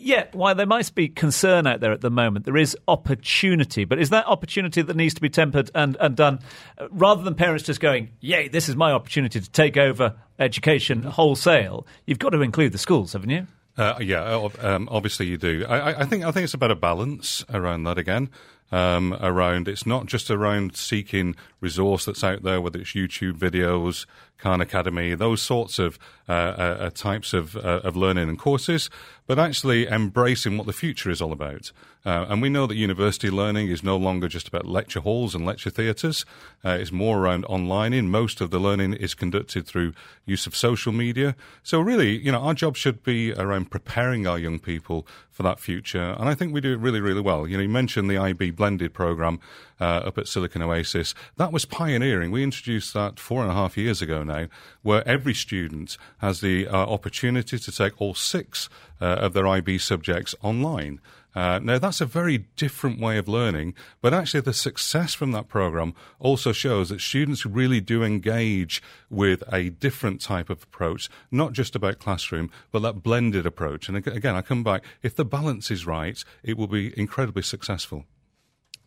yeah, 0.01 0.27
while 0.33 0.55
there 0.55 0.67
might 0.67 0.95
be 0.95 1.09
concern 1.09 1.67
out 1.67 1.81
there 1.81 1.93
at 1.93 2.01
the 2.01 2.11
moment, 2.11 2.45
there 2.45 2.57
is 2.57 2.77
opportunity. 2.87 3.85
But 3.85 3.99
is 3.99 4.11
that 4.11 4.27
opportunity 4.27 4.83
that 4.83 4.97
needs 4.97 5.15
to 5.15 5.21
be 5.21 5.29
tempered 5.29 5.71
and, 5.75 5.97
and 6.01 6.17
done 6.17 6.41
uh, 6.79 6.89
rather 6.91 7.23
than 7.23 7.35
parents 7.35 7.65
just 7.65 7.81
going, 7.81 8.11
yay, 8.21 8.49
this 8.49 8.69
is 8.69 8.77
my 8.77 8.93
opportunity 8.93 9.41
to 9.41 9.51
take 9.51 9.77
over 9.77 10.15
education 10.39 11.03
wholesale? 11.03 11.87
You've 12.07 12.19
got 12.19 12.31
to 12.31 12.41
include 12.41 12.73
the 12.73 12.79
schools, 12.79 13.13
haven't 13.13 13.31
you? 13.31 13.47
Uh, 13.79 13.95
yeah, 14.01 14.49
um, 14.61 14.89
obviously 14.91 15.27
you 15.27 15.39
do. 15.39 15.65
I, 15.69 16.01
I, 16.01 16.05
think 16.05 16.25
I 16.25 16.33
think 16.33 16.43
it's 16.43 16.55
about 16.55 16.73
a 16.73 16.77
balance 16.77 17.45
around 17.49 17.85
that 17.85 17.97
again. 17.97 18.29
Um, 18.73 19.17
around 19.21 19.69
it's 19.69 19.87
not 19.87 20.07
just 20.07 20.31
around 20.31 20.77
seeking 20.77 21.37
resource 21.61 22.05
that's 22.05 22.25
out 22.25 22.43
there, 22.43 22.61
whether 22.61 22.81
it's 22.81 22.91
YouTube 22.91 23.39
videos, 23.39 24.05
Khan 24.39 24.61
Academy, 24.61 25.15
those 25.15 25.43
sorts 25.43 25.79
of 25.79 25.99
uh, 26.29 26.33
uh, 26.33 26.77
uh 26.81 26.91
types 26.91 27.33
of 27.33 27.57
uh, 27.57 27.81
of 27.83 27.97
learning 27.97 28.29
and 28.29 28.39
courses, 28.39 28.89
but 29.27 29.39
actually 29.39 29.89
embracing 29.89 30.57
what 30.57 30.67
the 30.67 30.73
future 30.73 31.11
is 31.11 31.21
all 31.21 31.33
about. 31.33 31.73
Uh, 32.05 32.27
and 32.29 32.41
we 32.41 32.49
know 32.49 32.67
that 32.67 32.77
university 32.77 33.29
learning 33.29 33.69
is 33.69 33.83
no 33.83 33.97
longer 33.97 34.29
just 34.29 34.47
about 34.47 34.65
lecture 34.65 35.01
halls 35.01 35.35
and 35.35 35.45
lecture 35.45 35.69
theatres. 35.69 36.25
It's 36.65 36.93
more 36.93 37.19
around 37.19 37.45
online. 37.47 37.93
In 37.93 38.09
most 38.09 38.41
of 38.41 38.51
the 38.51 38.59
learning 38.59 38.95
is 38.95 39.15
conducted 39.15 39.67
through 39.67 39.93
use 40.25 40.47
of 40.47 40.57
social 40.57 40.93
media. 40.93 41.35
So 41.63 41.81
really, 41.81 42.17
you 42.17 42.31
know, 42.31 42.39
our 42.41 42.55
job 42.55 42.77
should 42.77 43.03
be 43.03 43.33
around 43.35 43.71
preparing 43.71 44.27
our 44.27 44.39
young 44.39 44.59
people 44.59 45.07
for 45.31 45.43
that 45.43 45.61
future. 45.61 46.17
And 46.19 46.29
I 46.29 46.35
think 46.35 46.55
we 46.55 46.61
do 46.61 46.73
it 46.73 46.79
really, 46.79 47.01
really 47.01 47.21
well. 47.21 47.47
You 47.47 47.57
know, 47.57 47.63
you 47.63 47.69
mentioned 47.69 48.09
the 48.09 48.19
IB 48.19 48.53
blended 48.53 48.95
program 48.95 49.41
up 49.81 50.17
at 50.17 50.29
Silicon 50.29 50.63
Oasis. 50.63 51.15
That 51.37 51.53
was 51.53 51.65
pioneering. 51.65 52.31
We 52.31 52.43
introduced 52.43 52.95
that 52.95 53.19
four 53.19 53.43
and 53.43 53.51
a 53.51 53.55
half 53.55 53.77
years 53.77 54.01
ago 54.01 54.23
now, 54.29 54.47
where 54.83 55.07
every 55.09 55.35
student 55.35 55.97
has 56.19 56.41
the 56.41 56.69
uh, 56.69 56.77
opportunity 56.77 57.59
to 57.59 57.73
take 57.73 58.01
all 58.01 58.15
six 58.15 58.69
uh, 59.01 59.05
of 59.05 59.33
their 59.33 59.47
IB 59.47 59.79
subjects 59.79 60.35
online. 60.43 61.01
Uh, 61.35 61.59
now, 61.61 61.79
that's 61.79 62.01
a 62.01 62.07
very 62.07 62.39
different 62.57 62.99
way 62.99 63.19
of 63.19 63.29
learning, 63.29 63.75
but 64.01 64.15
actually, 64.15 64.41
the 64.41 64.53
success 64.53 65.15
from 65.15 65.31
that 65.33 65.47
program 65.47 65.95
also 66.19 66.53
shows 66.53 66.89
that 66.89 67.01
students 67.01 67.47
really 67.47 67.81
do 67.81 68.03
engage 68.03 68.83
with 69.11 69.45
a 69.53 69.71
different 69.71 70.21
type 70.21 70.51
of 70.51 70.63
approach, 70.63 71.09
not 71.31 71.53
just 71.53 71.77
about 71.77 71.99
classroom, 71.99 72.51
but 72.73 72.81
that 72.81 73.03
blended 73.03 73.47
approach. 73.47 73.89
And 73.89 73.97
again, 73.97 74.35
I 74.35 74.43
come 74.43 74.65
back 74.65 74.85
if 75.03 75.15
the 75.15 75.25
balance 75.25 75.71
is 75.71 75.87
right, 75.87 76.23
it 76.43 76.57
will 76.57 76.67
be 76.67 76.99
incredibly 76.99 77.43
successful. 77.43 78.05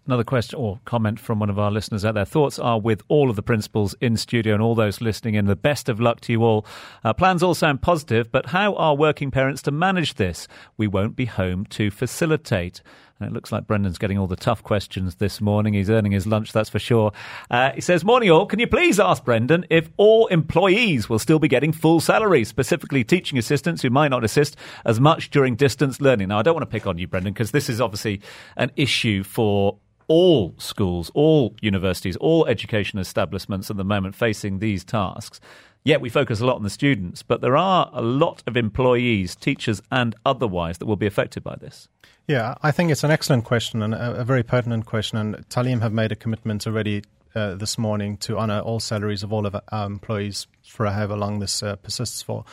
Another 0.07 0.23
question 0.23 0.57
or 0.57 0.79
comment 0.83 1.19
from 1.19 1.39
one 1.39 1.51
of 1.51 1.59
our 1.59 1.69
listeners 1.69 2.03
out 2.03 2.15
there. 2.15 2.25
Thoughts 2.25 2.57
are 2.57 2.79
with 2.79 3.03
all 3.07 3.29
of 3.29 3.35
the 3.35 3.43
principals 3.43 3.93
in 4.01 4.17
studio 4.17 4.55
and 4.55 4.63
all 4.63 4.73
those 4.73 4.99
listening 4.99 5.35
in. 5.35 5.45
The 5.45 5.55
best 5.55 5.89
of 5.89 5.99
luck 5.99 6.21
to 6.21 6.31
you 6.31 6.43
all. 6.43 6.65
Uh, 7.03 7.13
plans 7.13 7.43
all 7.43 7.53
sound 7.53 7.83
positive, 7.83 8.31
but 8.31 8.47
how 8.47 8.73
are 8.75 8.95
working 8.95 9.29
parents 9.29 9.61
to 9.63 9.71
manage 9.71 10.15
this? 10.15 10.47
We 10.75 10.87
won't 10.87 11.15
be 11.15 11.25
home 11.25 11.65
to 11.67 11.91
facilitate. 11.91 12.81
And 13.19 13.29
it 13.29 13.33
looks 13.33 13.51
like 13.51 13.67
Brendan's 13.67 13.99
getting 13.99 14.17
all 14.17 14.25
the 14.25 14.35
tough 14.35 14.63
questions 14.63 15.15
this 15.15 15.39
morning. 15.39 15.75
He's 15.75 15.91
earning 15.91 16.11
his 16.11 16.25
lunch, 16.25 16.51
that's 16.51 16.71
for 16.71 16.79
sure. 16.79 17.11
Uh, 17.51 17.71
he 17.73 17.81
says, 17.81 18.03
Morning 18.03 18.31
all, 18.31 18.47
can 18.47 18.59
you 18.59 18.65
please 18.65 18.99
ask 18.99 19.23
Brendan 19.23 19.67
if 19.69 19.87
all 19.97 20.25
employees 20.27 21.09
will 21.09 21.19
still 21.19 21.37
be 21.37 21.47
getting 21.47 21.71
full 21.71 21.99
salaries, 21.99 22.47
specifically 22.47 23.03
teaching 23.03 23.37
assistants 23.37 23.83
who 23.83 23.91
might 23.91 24.07
not 24.07 24.23
assist 24.23 24.57
as 24.83 24.99
much 24.99 25.29
during 25.29 25.55
distance 25.55 26.01
learning? 26.01 26.29
Now, 26.29 26.39
I 26.39 26.41
don't 26.41 26.55
want 26.55 26.67
to 26.67 26.73
pick 26.73 26.87
on 26.87 26.97
you, 26.97 27.07
Brendan, 27.07 27.33
because 27.33 27.51
this 27.51 27.69
is 27.69 27.79
obviously 27.79 28.21
an 28.57 28.71
issue 28.75 29.23
for 29.23 29.77
all 30.11 30.53
schools, 30.57 31.09
all 31.13 31.55
universities, 31.61 32.17
all 32.17 32.45
education 32.45 32.99
establishments 32.99 33.71
at 33.71 33.77
the 33.77 33.85
moment 33.85 34.13
facing 34.13 34.59
these 34.59 34.83
tasks. 34.83 35.39
Yet 35.85 36.01
we 36.01 36.09
focus 36.09 36.41
a 36.41 36.45
lot 36.45 36.57
on 36.57 36.63
the 36.63 36.69
students, 36.69 37.23
but 37.23 37.39
there 37.39 37.55
are 37.55 37.89
a 37.93 38.01
lot 38.01 38.43
of 38.45 38.57
employees, 38.57 39.37
teachers 39.37 39.81
and 39.89 40.13
otherwise, 40.25 40.79
that 40.79 40.85
will 40.85 40.97
be 40.97 41.07
affected 41.07 41.45
by 41.45 41.55
this. 41.55 41.87
Yeah, 42.27 42.55
I 42.61 42.71
think 42.71 42.91
it's 42.91 43.05
an 43.05 43.11
excellent 43.11 43.45
question 43.45 43.81
and 43.81 43.95
a, 43.95 44.25
very 44.25 44.43
pertinent 44.43 44.85
question. 44.85 45.17
And 45.17 45.47
Taaleem 45.47 45.81
have 45.81 45.93
made 45.93 46.11
a 46.11 46.17
commitment 46.17 46.67
already 46.67 47.03
uh, 47.33 47.55
this 47.55 47.77
morning 47.77 48.17
to 48.17 48.37
honour 48.37 48.59
all 48.59 48.81
salaries 48.81 49.23
of 49.23 49.31
all 49.31 49.45
of 49.45 49.55
our 49.71 49.85
employees 49.85 50.45
for 50.61 50.87
however 50.87 51.15
long 51.15 51.39
this 51.39 51.63
uh, 51.63 51.77
persists 51.77 52.21
for. 52.21 52.43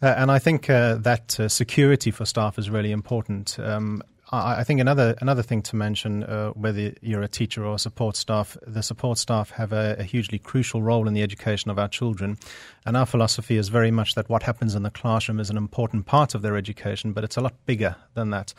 Uh, 0.00 0.14
and 0.16 0.30
I 0.30 0.38
think 0.38 0.70
uh, 0.70 0.94
that 0.94 1.38
uh, 1.38 1.48
security 1.48 2.10
for 2.10 2.24
staff 2.24 2.58
is 2.58 2.70
really 2.70 2.90
important. 2.90 3.58
Um, 3.60 4.02
I 4.32 4.64
think 4.64 4.80
another 4.80 5.14
another 5.20 5.42
thing 5.42 5.62
to 5.62 5.76
mention, 5.76 6.24
uh, 6.24 6.50
whether 6.50 6.92
you're 7.00 7.22
a 7.22 7.28
teacher 7.28 7.64
or 7.64 7.78
support 7.78 8.16
staff, 8.16 8.56
the 8.66 8.82
support 8.82 9.18
staff 9.18 9.50
have 9.50 9.72
a, 9.72 9.96
a, 10.00 10.02
hugely 10.02 10.40
crucial 10.40 10.82
role 10.82 11.06
in 11.06 11.14
the 11.14 11.22
education 11.22 11.70
of 11.70 11.78
our 11.78 11.86
children. 11.86 12.36
And 12.84 12.96
our 12.96 13.06
philosophy 13.06 13.56
is 13.56 13.68
very 13.68 13.92
much 13.92 14.16
that 14.16 14.28
what 14.28 14.42
happens 14.42 14.74
in 14.74 14.82
the 14.82 14.90
classroom 14.90 15.38
is 15.38 15.48
an 15.48 15.56
important 15.56 16.06
part 16.06 16.34
of 16.34 16.42
their 16.42 16.56
education, 16.56 17.12
but 17.12 17.22
it's 17.22 17.36
a 17.36 17.40
lot 17.40 17.54
bigger 17.66 17.94
than 18.14 18.30
that. 18.30 18.52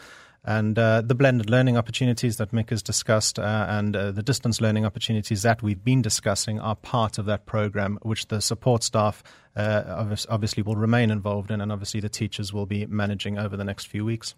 And 0.46 0.80
uh, 0.80 1.02
the 1.02 1.16
blended 1.16 1.50
learning 1.50 1.76
opportunities 1.76 2.38
that 2.38 2.52
Mick 2.52 2.70
has 2.70 2.82
discussed 2.82 3.38
uh, 3.38 3.66
and 3.68 3.94
uh, 3.94 4.12
the 4.12 4.24
distance 4.24 4.62
learning 4.62 4.86
opportunities 4.86 5.42
that 5.42 5.62
we've 5.62 5.84
been 5.84 6.02
discussing 6.02 6.62
are 6.62 6.76
part 6.76 7.18
of 7.18 7.26
that 7.26 7.46
program, 7.46 8.00
which 8.04 8.28
the 8.28 8.40
support 8.40 8.84
staff 8.84 9.22
uh, 9.58 10.06
obviously 10.30 10.64
will 10.64 10.78
remain 10.78 11.12
involved 11.12 11.52
in, 11.52 11.60
and 11.60 11.74
obviously 11.74 12.00
the 12.00 12.08
teachers 12.08 12.54
will 12.54 12.66
be 12.66 12.86
managing 12.86 13.38
over 13.38 13.58
the 13.58 13.66
next 13.66 13.88
few 13.88 14.06
weeks. 14.06 14.34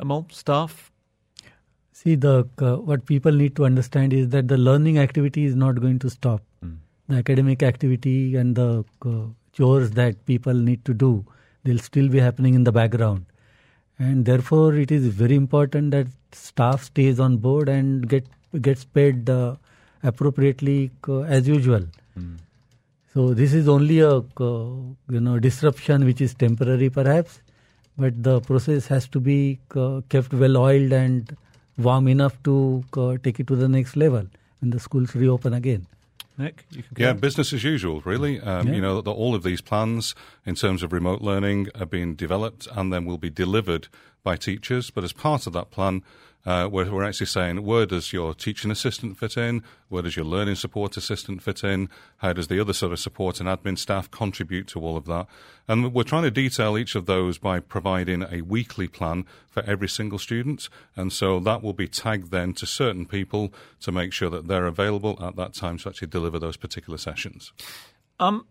Amol, 0.00 0.30
staff? 0.32 0.92
See, 1.92 2.14
the 2.14 2.48
uh, 2.58 2.76
what 2.76 3.06
people 3.06 3.32
need 3.32 3.56
to 3.56 3.64
understand 3.64 4.12
is 4.12 4.28
that 4.28 4.48
the 4.48 4.56
learning 4.56 4.98
activity 4.98 5.44
is 5.44 5.56
not 5.56 5.80
going 5.80 5.98
to 6.00 6.10
stop. 6.10 6.42
Mm. 6.64 6.76
The 7.08 7.16
academic 7.16 7.62
activity 7.62 8.36
and 8.36 8.54
the 8.54 8.84
uh, 9.04 9.26
chores 9.52 9.90
that 9.92 10.24
people 10.26 10.54
need 10.54 10.84
to 10.84 10.94
do, 10.94 11.24
they'll 11.64 11.78
still 11.78 12.08
be 12.08 12.20
happening 12.20 12.54
in 12.54 12.64
the 12.64 12.72
background. 12.72 13.26
and 13.98 14.24
therefore 14.24 14.74
it 14.74 14.92
is 14.92 15.06
very 15.06 15.34
important 15.34 15.90
that 15.90 16.06
staff 16.32 16.84
stays 16.84 17.20
on 17.20 17.36
board 17.36 17.68
and 17.68 18.08
get 18.08 18.26
gets 18.62 18.84
paid 18.84 19.28
uh, 19.28 19.56
appropriately 20.02 20.90
uh, 21.08 21.20
as 21.22 21.48
usual. 21.48 21.86
So 23.12 23.34
this 23.34 23.52
is 23.52 23.68
only 23.68 23.98
a 24.00 24.16
uh, 24.18 24.20
you 25.16 25.20
know 25.20 25.38
disruption 25.38 26.04
which 26.04 26.20
is 26.20 26.34
temporary 26.34 26.90
perhaps, 26.90 27.40
but 27.98 28.22
the 28.22 28.40
process 28.40 28.86
has 28.86 29.08
to 29.08 29.20
be 29.20 29.58
uh, 29.74 30.00
kept 30.08 30.32
well 30.32 30.56
oiled 30.56 30.92
and 30.92 31.36
warm 31.76 32.08
enough 32.08 32.42
to 32.44 32.84
uh, 32.96 33.16
take 33.22 33.40
it 33.40 33.46
to 33.48 33.56
the 33.56 33.68
next 33.68 33.96
level 33.96 34.26
when 34.60 34.70
the 34.70 34.80
schools 34.80 35.14
reopen 35.14 35.52
again. 35.54 35.86
Nick, 36.36 36.64
you 36.70 36.82
can 36.84 36.94
Yeah, 36.96 37.12
go. 37.14 37.18
business 37.20 37.52
as 37.52 37.64
usual, 37.64 38.00
really. 38.04 38.40
Um, 38.40 38.68
Yeah. 38.68 38.74
You 38.74 38.80
know, 38.80 39.00
the, 39.00 39.10
all 39.12 39.34
of 39.34 39.42
these 39.42 39.60
plans 39.60 40.14
in 40.46 40.54
terms 40.54 40.82
of 40.84 40.92
remote 40.92 41.20
learning 41.20 41.68
are 41.74 41.86
being 41.86 42.14
developed 42.14 42.68
and 42.76 42.92
then 42.92 43.04
will 43.04 43.18
be 43.18 43.30
delivered 43.30 43.88
by 44.22 44.36
teachers. 44.36 44.90
But 44.90 45.02
as 45.04 45.12
part 45.12 45.46
of 45.48 45.52
that 45.54 45.70
plan, 45.70 46.02
uh, 46.48 46.66
we're, 46.66 46.90
we're 46.90 47.04
actually 47.04 47.26
saying 47.26 47.62
where 47.62 47.84
does 47.84 48.10
your 48.10 48.32
teaching 48.32 48.70
assistant 48.70 49.18
fit 49.18 49.36
in? 49.36 49.62
Where 49.90 50.02
does 50.02 50.16
your 50.16 50.24
learning 50.24 50.54
support 50.54 50.96
assistant 50.96 51.42
fit 51.42 51.62
in? 51.62 51.90
How 52.16 52.32
does 52.32 52.48
the 52.48 52.58
other 52.58 52.72
sort 52.72 52.92
of 52.92 52.98
support 52.98 53.38
and 53.38 53.46
admin 53.46 53.76
staff 53.76 54.10
contribute 54.10 54.66
to 54.68 54.80
all 54.80 54.96
of 54.96 55.04
that? 55.04 55.26
And 55.68 55.92
we're 55.92 56.04
trying 56.04 56.22
to 56.22 56.30
detail 56.30 56.78
each 56.78 56.94
of 56.94 57.04
those 57.04 57.36
by 57.36 57.60
providing 57.60 58.22
a 58.22 58.40
weekly 58.40 58.88
plan 58.88 59.26
for 59.50 59.62
every 59.64 59.90
single 59.90 60.18
student. 60.18 60.70
And 60.96 61.12
so 61.12 61.38
that 61.38 61.62
will 61.62 61.74
be 61.74 61.86
tagged 61.86 62.30
then 62.30 62.54
to 62.54 62.64
certain 62.64 63.04
people 63.04 63.52
to 63.80 63.92
make 63.92 64.14
sure 64.14 64.30
that 64.30 64.48
they're 64.48 64.64
available 64.64 65.22
at 65.22 65.36
that 65.36 65.52
time 65.52 65.76
to 65.76 65.90
actually 65.90 66.08
deliver 66.08 66.38
those 66.38 66.56
particular 66.56 66.96
sessions. 66.96 67.52
Um, 68.18 68.46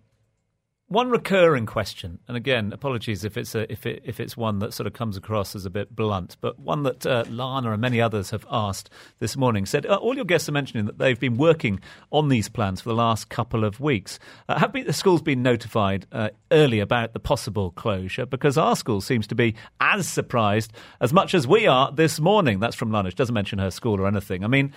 one 0.90 1.10
recurring 1.10 1.66
question, 1.66 2.20
and 2.30 2.38
again, 2.38 2.72
apologies 2.72 3.26
if 3.26 3.36
it's 3.36 3.54
a, 3.56 3.70
if 3.70 3.86
it, 3.86 4.02
if 4.06 4.22
it's 4.22 4.38
one 4.38 4.60
that 4.60 4.74
sort 4.74 4.88
of 4.88 4.94
comes 4.94 5.18
across 5.18 5.54
as 5.54 5.66
a 5.66 5.70
bit 5.70 5.94
blunt, 5.94 6.38
but 6.40 6.58
one 6.60 6.84
that 6.84 7.06
uh, 7.06 7.26
Lana 7.30 7.74
and 7.74 7.82
many 7.82 8.00
others 8.00 8.30
have 8.30 8.46
asked 8.50 8.90
this 9.20 9.36
morning 9.36 9.66
said 9.66 9.86
uh, 9.86 9.96
all 9.96 10.16
your 10.16 10.24
guests 10.24 10.48
are 10.48 10.54
mentioning 10.54 10.86
that 10.86 10.98
they've 10.98 11.20
been 11.20 11.36
working 11.36 11.82
on 12.12 12.30
these 12.30 12.48
plans 12.48 12.80
for 12.80 12.88
the 12.88 12.96
last 12.96 13.28
couple 13.28 13.66
of 13.66 13.82
weeks. 13.82 14.18
Uh, 14.48 14.60
have 14.60 14.72
been, 14.72 14.88
the 14.88 14.94
schools 14.94 15.22
been 15.22 15.44
notified 15.44 16.06
uh, 16.14 16.30
early 16.52 16.80
about 16.80 17.12
the 17.12 17.20
possible 17.20 17.72
closure? 17.72 18.26
Because 18.26 18.58
our 18.58 18.78
school 18.78 19.02
seems 19.02 19.28
to 19.28 19.36
be 19.36 19.56
as 19.82 20.08
surprised 20.08 20.72
as 21.02 21.12
much 21.12 21.34
as 21.34 21.46
we 21.46 21.68
are 21.68 21.92
this 21.92 22.18
morning. 22.18 22.62
That's 22.62 22.78
from 22.78 22.94
Lana. 22.94 23.10
She 23.10 23.16
doesn't 23.16 23.36
mention 23.36 23.60
her 23.60 23.72
school 23.72 24.00
or 24.00 24.08
anything. 24.08 24.46
I 24.46 24.48
mean, 24.48 24.74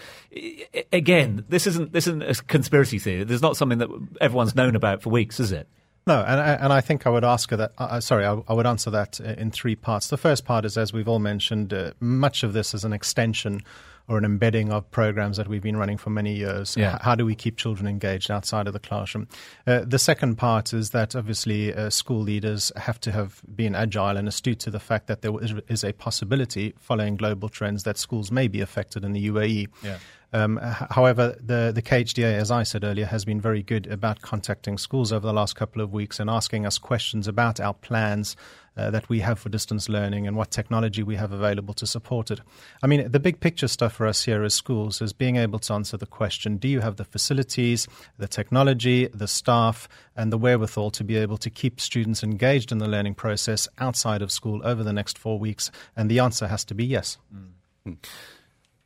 again, 0.92 1.44
this 1.48 1.68
isn't 1.68 1.92
this 1.92 2.08
isn't 2.08 2.22
a 2.22 2.34
conspiracy 2.34 2.98
theory. 2.98 3.22
There's 3.22 3.42
not 3.42 3.56
something 3.56 3.78
that 3.78 3.88
everyone's 4.20 4.56
known 4.56 4.74
about 4.74 5.02
for 5.02 5.10
weeks, 5.10 5.38
is 5.38 5.52
it? 5.52 5.68
No, 6.10 6.24
and 6.26 6.40
I, 6.40 6.52
and 6.54 6.72
I 6.72 6.80
think 6.80 7.06
I 7.06 7.10
would 7.10 7.22
ask 7.22 7.50
her 7.50 7.56
that. 7.56 7.72
Uh, 7.78 7.84
uh, 7.84 8.00
sorry, 8.00 8.26
I, 8.26 8.42
I 8.48 8.52
would 8.52 8.66
answer 8.66 8.90
that 8.90 9.20
in 9.20 9.52
three 9.52 9.76
parts. 9.76 10.08
The 10.08 10.16
first 10.16 10.44
part 10.44 10.64
is, 10.64 10.76
as 10.76 10.92
we've 10.92 11.06
all 11.06 11.20
mentioned, 11.20 11.72
uh, 11.72 11.92
much 12.00 12.42
of 12.42 12.52
this 12.52 12.74
is 12.74 12.84
an 12.84 12.92
extension 12.92 13.62
or 14.08 14.18
an 14.18 14.24
embedding 14.24 14.72
of 14.72 14.90
programs 14.90 15.36
that 15.36 15.46
we've 15.46 15.62
been 15.62 15.76
running 15.76 15.96
for 15.96 16.10
many 16.10 16.34
years. 16.34 16.76
Yeah. 16.76 16.98
How 17.00 17.14
do 17.14 17.24
we 17.24 17.36
keep 17.36 17.56
children 17.56 17.86
engaged 17.86 18.28
outside 18.28 18.66
of 18.66 18.72
the 18.72 18.80
classroom? 18.80 19.28
Uh, 19.68 19.84
the 19.86 20.00
second 20.00 20.34
part 20.34 20.72
is 20.72 20.90
that 20.90 21.14
obviously 21.14 21.72
uh, 21.72 21.90
school 21.90 22.20
leaders 22.20 22.72
have 22.74 22.98
to 23.02 23.12
have 23.12 23.40
been 23.54 23.76
agile 23.76 24.16
and 24.16 24.26
astute 24.26 24.58
to 24.60 24.70
the 24.72 24.80
fact 24.80 25.06
that 25.06 25.22
there 25.22 25.30
is, 25.40 25.54
is 25.68 25.84
a 25.84 25.92
possibility, 25.92 26.74
following 26.80 27.14
global 27.14 27.48
trends, 27.48 27.84
that 27.84 27.98
schools 27.98 28.32
may 28.32 28.48
be 28.48 28.60
affected 28.60 29.04
in 29.04 29.12
the 29.12 29.28
UAE. 29.28 29.68
Yeah. 29.84 29.98
Um, 30.32 30.58
however, 30.62 31.36
the, 31.40 31.72
the 31.74 31.82
KHDA, 31.82 32.34
as 32.34 32.50
I 32.50 32.62
said 32.62 32.84
earlier, 32.84 33.06
has 33.06 33.24
been 33.24 33.40
very 33.40 33.62
good 33.62 33.86
about 33.88 34.20
contacting 34.20 34.78
schools 34.78 35.12
over 35.12 35.26
the 35.26 35.32
last 35.32 35.56
couple 35.56 35.82
of 35.82 35.92
weeks 35.92 36.20
and 36.20 36.30
asking 36.30 36.66
us 36.66 36.78
questions 36.78 37.26
about 37.26 37.58
our 37.58 37.74
plans 37.74 38.36
uh, 38.76 38.90
that 38.90 39.08
we 39.08 39.20
have 39.20 39.38
for 39.38 39.48
distance 39.48 39.88
learning 39.88 40.26
and 40.26 40.36
what 40.36 40.50
technology 40.50 41.02
we 41.02 41.16
have 41.16 41.32
available 41.32 41.74
to 41.74 41.86
support 41.86 42.30
it. 42.30 42.40
I 42.82 42.86
mean, 42.86 43.10
the 43.10 43.18
big 43.18 43.40
picture 43.40 43.68
stuff 43.68 43.94
for 43.94 44.06
us 44.06 44.24
here 44.24 44.44
as 44.44 44.54
schools 44.54 45.02
is 45.02 45.12
being 45.12 45.36
able 45.36 45.58
to 45.60 45.72
answer 45.72 45.96
the 45.96 46.06
question 46.06 46.56
do 46.56 46.68
you 46.68 46.80
have 46.80 46.96
the 46.96 47.04
facilities, 47.04 47.88
the 48.16 48.28
technology, 48.28 49.08
the 49.08 49.28
staff, 49.28 49.88
and 50.16 50.32
the 50.32 50.38
wherewithal 50.38 50.92
to 50.92 51.04
be 51.04 51.16
able 51.16 51.38
to 51.38 51.50
keep 51.50 51.80
students 51.80 52.22
engaged 52.22 52.70
in 52.70 52.78
the 52.78 52.88
learning 52.88 53.14
process 53.14 53.68
outside 53.78 54.22
of 54.22 54.30
school 54.30 54.60
over 54.64 54.84
the 54.84 54.92
next 54.92 55.18
four 55.18 55.38
weeks? 55.38 55.70
And 55.96 56.10
the 56.10 56.20
answer 56.20 56.46
has 56.46 56.64
to 56.66 56.74
be 56.74 56.84
yes. 56.84 57.18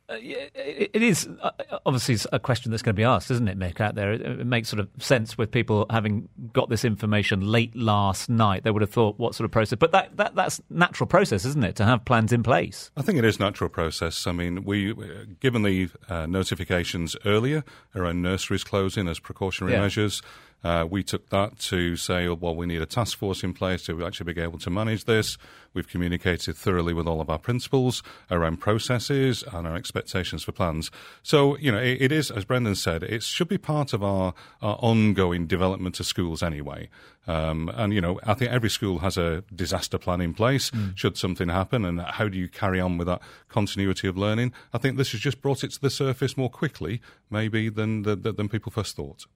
Uh, 0.07 0.17
it 0.19 1.01
is 1.01 1.27
uh, 1.41 1.49
obviously 1.85 2.17
a 2.31 2.39
question 2.39 2.69
that's 2.69 2.83
going 2.83 2.93
to 2.93 2.99
be 2.99 3.03
asked, 3.03 3.31
isn't 3.31 3.47
it, 3.47 3.57
Mick? 3.57 3.81
Out 3.81 3.95
there, 3.95 4.13
it, 4.13 4.45
makes 4.45 4.69
sort 4.69 4.79
of 4.79 4.87
sense 4.99 5.35
with 5.35 5.49
people 5.49 5.87
having 5.89 6.29
got 6.53 6.69
this 6.69 6.85
information 6.85 7.41
late 7.41 7.75
last 7.75 8.29
night. 8.29 8.63
They 8.63 8.69
would 8.69 8.83
have 8.83 8.91
thought, 8.91 9.17
what 9.17 9.33
sort 9.33 9.45
of 9.45 9.51
process? 9.51 9.77
But 9.79 9.91
that, 9.93 10.15
that 10.17 10.35
that's 10.35 10.61
natural 10.69 11.07
process, 11.07 11.43
isn't 11.45 11.63
it, 11.63 11.75
to 11.77 11.85
have 11.85 12.05
plans 12.05 12.31
in 12.31 12.43
place? 12.43 12.91
I 12.95 13.01
think 13.01 13.17
it 13.17 13.25
is 13.25 13.39
natural 13.39 13.69
process. 13.69 14.27
I 14.27 14.31
mean, 14.31 14.63
we 14.63 14.91
uh, 14.91 14.95
given 15.39 15.63
the 15.63 15.89
uh, 16.07 16.27
notifications 16.27 17.15
earlier 17.25 17.63
around 17.95 18.21
nurseries 18.21 18.63
closing 18.63 19.07
as 19.07 19.19
precautionary 19.19 19.73
Yeah. 19.73 19.81
measures. 19.81 20.21
Uh, 20.65 20.83
we 20.83 21.03
took 21.03 21.29
that 21.29 21.59
to 21.59 21.95
say, 21.95 22.27
well, 22.27 22.55
we 22.55 22.65
need 22.65 22.81
a 22.81 22.87
task 22.87 23.19
force 23.19 23.43
in 23.43 23.53
place 23.53 23.83
to 23.83 24.03
actually 24.03 24.33
be 24.33 24.41
able 24.41 24.57
to 24.57 24.71
manage 24.71 25.05
this. 25.05 25.37
We've 25.75 25.87
communicated 25.87 26.57
thoroughly 26.57 26.91
with 26.91 27.05
all 27.05 27.21
of 27.21 27.29
our 27.29 27.37
principals 27.37 28.01
around 28.31 28.57
processes 28.57 29.43
and 29.53 29.67
our 29.67 29.75
expectations 29.75 30.43
for 30.43 30.53
plans. 30.53 30.89
So, 31.21 31.55
you 31.57 31.71
know, 31.71 31.77
it, 31.77 32.01
it 32.01 32.11
is, 32.11 32.31
as 32.31 32.45
Brendan 32.45 32.73
said, 32.73 33.03
it 33.03 33.21
should 33.21 33.47
be 33.47 33.59
part 33.59 33.93
of 33.93 34.03
our, 34.03 34.33
our 34.63 34.77
ongoing 34.81 35.45
development 35.45 35.99
of 35.99 36.07
schools 36.07 36.41
anyway. 36.41 36.89
Um, 37.27 37.69
and, 37.75 37.93
you 37.93 38.01
know, 38.01 38.19
I 38.23 38.33
think 38.33 38.49
every 38.49 38.71
school 38.71 38.99
has 38.99 39.19
a 39.19 39.43
disaster 39.53 39.99
plan 39.99 40.19
in 40.19 40.33
place 40.33 40.71
should 40.95 41.15
something 41.15 41.49
happen. 41.49 41.85
And 41.85 42.01
how 42.01 42.27
do 42.27 42.39
you 42.39 42.49
carry 42.49 42.79
on 42.79 42.97
with 42.97 43.05
that 43.05 43.21
continuity 43.49 44.07
of 44.07 44.17
learning? 44.17 44.51
I 44.73 44.79
think 44.79 44.97
this 44.97 45.11
has 45.11 45.21
just 45.21 45.43
brought 45.43 45.63
it 45.63 45.73
to 45.73 45.81
the 45.81 45.91
surface 45.91 46.35
more 46.35 46.49
quickly, 46.49 47.01
maybe, 47.29 47.69
than, 47.69 48.01
than, 48.01 48.23
than 48.23 48.49
people 48.49 48.71
first 48.71 48.95
thought. 48.95 49.27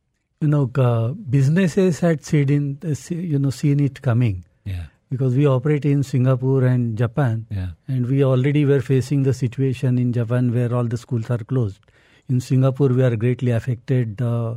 You 0.42 0.48
know, 0.48 0.72
uh, 0.78 1.10
businesses 1.10 2.00
had 2.00 2.24
seen, 2.24 2.50
in, 2.50 2.78
uh, 2.86 2.96
you 3.14 3.38
know, 3.38 3.50
seen 3.50 3.82
it 3.82 4.02
coming 4.02 4.46
Yeah, 4.64 4.86
because 5.10 5.36
we 5.36 5.46
operate 5.46 5.84
in 5.84 6.02
Singapore 6.02 6.64
and 6.64 6.98
Japan. 6.98 7.46
yeah, 7.50 7.72
And 7.90 8.08
we 8.08 8.24
already 8.24 8.64
were 8.64 8.80
facing 8.80 9.24
the 9.24 9.34
situation 9.34 9.98
in 9.98 10.14
Japan 10.14 10.54
where 10.54 10.74
all 10.74 10.86
the 10.86 10.98
schools 10.98 11.30
are 11.30 11.40
closed. 11.40 11.82
In 12.30 12.40
Singapore, 12.40 12.88
we 12.88 13.04
are 13.04 13.18
greatly 13.18 13.52
affected 13.52 14.22
uh, 14.22 14.52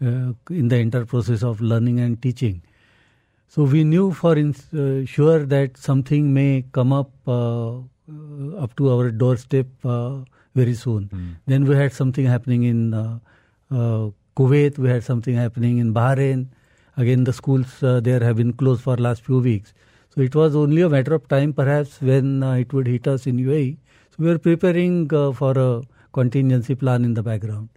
uh, 0.00 0.34
in 0.50 0.68
the 0.68 0.76
entire 0.76 1.04
process 1.04 1.42
of 1.42 1.60
learning 1.60 1.98
and 1.98 2.22
teaching. 2.22 2.62
So 3.48 3.64
we 3.64 3.82
knew 3.82 4.12
for 4.12 4.36
in, 4.36 4.54
uh, 4.72 5.04
sure 5.04 5.44
that 5.46 5.76
something 5.76 6.32
may 6.32 6.64
come 6.70 6.92
up 6.92 7.10
uh, 7.26 7.78
up 8.58 8.76
to 8.76 8.92
our 8.92 9.10
doorstep 9.10 9.66
uh, 9.84 10.18
very 10.54 10.74
soon. 10.74 11.36
Then 11.46 11.64
we 11.64 11.74
had 11.74 11.92
something 11.92 12.24
happening 12.24 12.62
in 12.64 12.94
uh, 12.94 13.18
uh, 13.72 14.10
Kuwait. 14.36 14.78
We 14.78 14.88
had 14.88 15.04
something 15.04 15.34
happening 15.34 15.78
in 15.78 15.94
Bahrain. 15.94 16.46
Again, 16.96 17.24
the 17.24 17.32
schools 17.32 17.82
uh, 17.82 18.00
there 18.00 18.20
have 18.20 18.36
been 18.36 18.52
closed 18.52 18.82
for 18.82 18.96
last 18.96 19.22
few 19.22 19.38
weeks. 19.38 19.74
So 20.14 20.20
it 20.20 20.34
was 20.34 20.54
only 20.54 20.82
a 20.82 20.88
matter 20.88 21.14
of 21.14 21.26
time, 21.28 21.52
perhaps, 21.52 22.00
when 22.00 22.42
uh, 22.42 22.54
it 22.54 22.72
would 22.72 22.86
hit 22.86 23.08
us 23.08 23.26
in 23.26 23.36
UAE. 23.36 23.76
So 24.10 24.16
we 24.18 24.26
were 24.28 24.38
preparing 24.38 25.12
uh, 25.12 25.32
for 25.32 25.58
a 25.58 25.82
contingency 26.12 26.76
plan 26.76 27.04
in 27.04 27.14
the 27.14 27.22
background. 27.22 27.68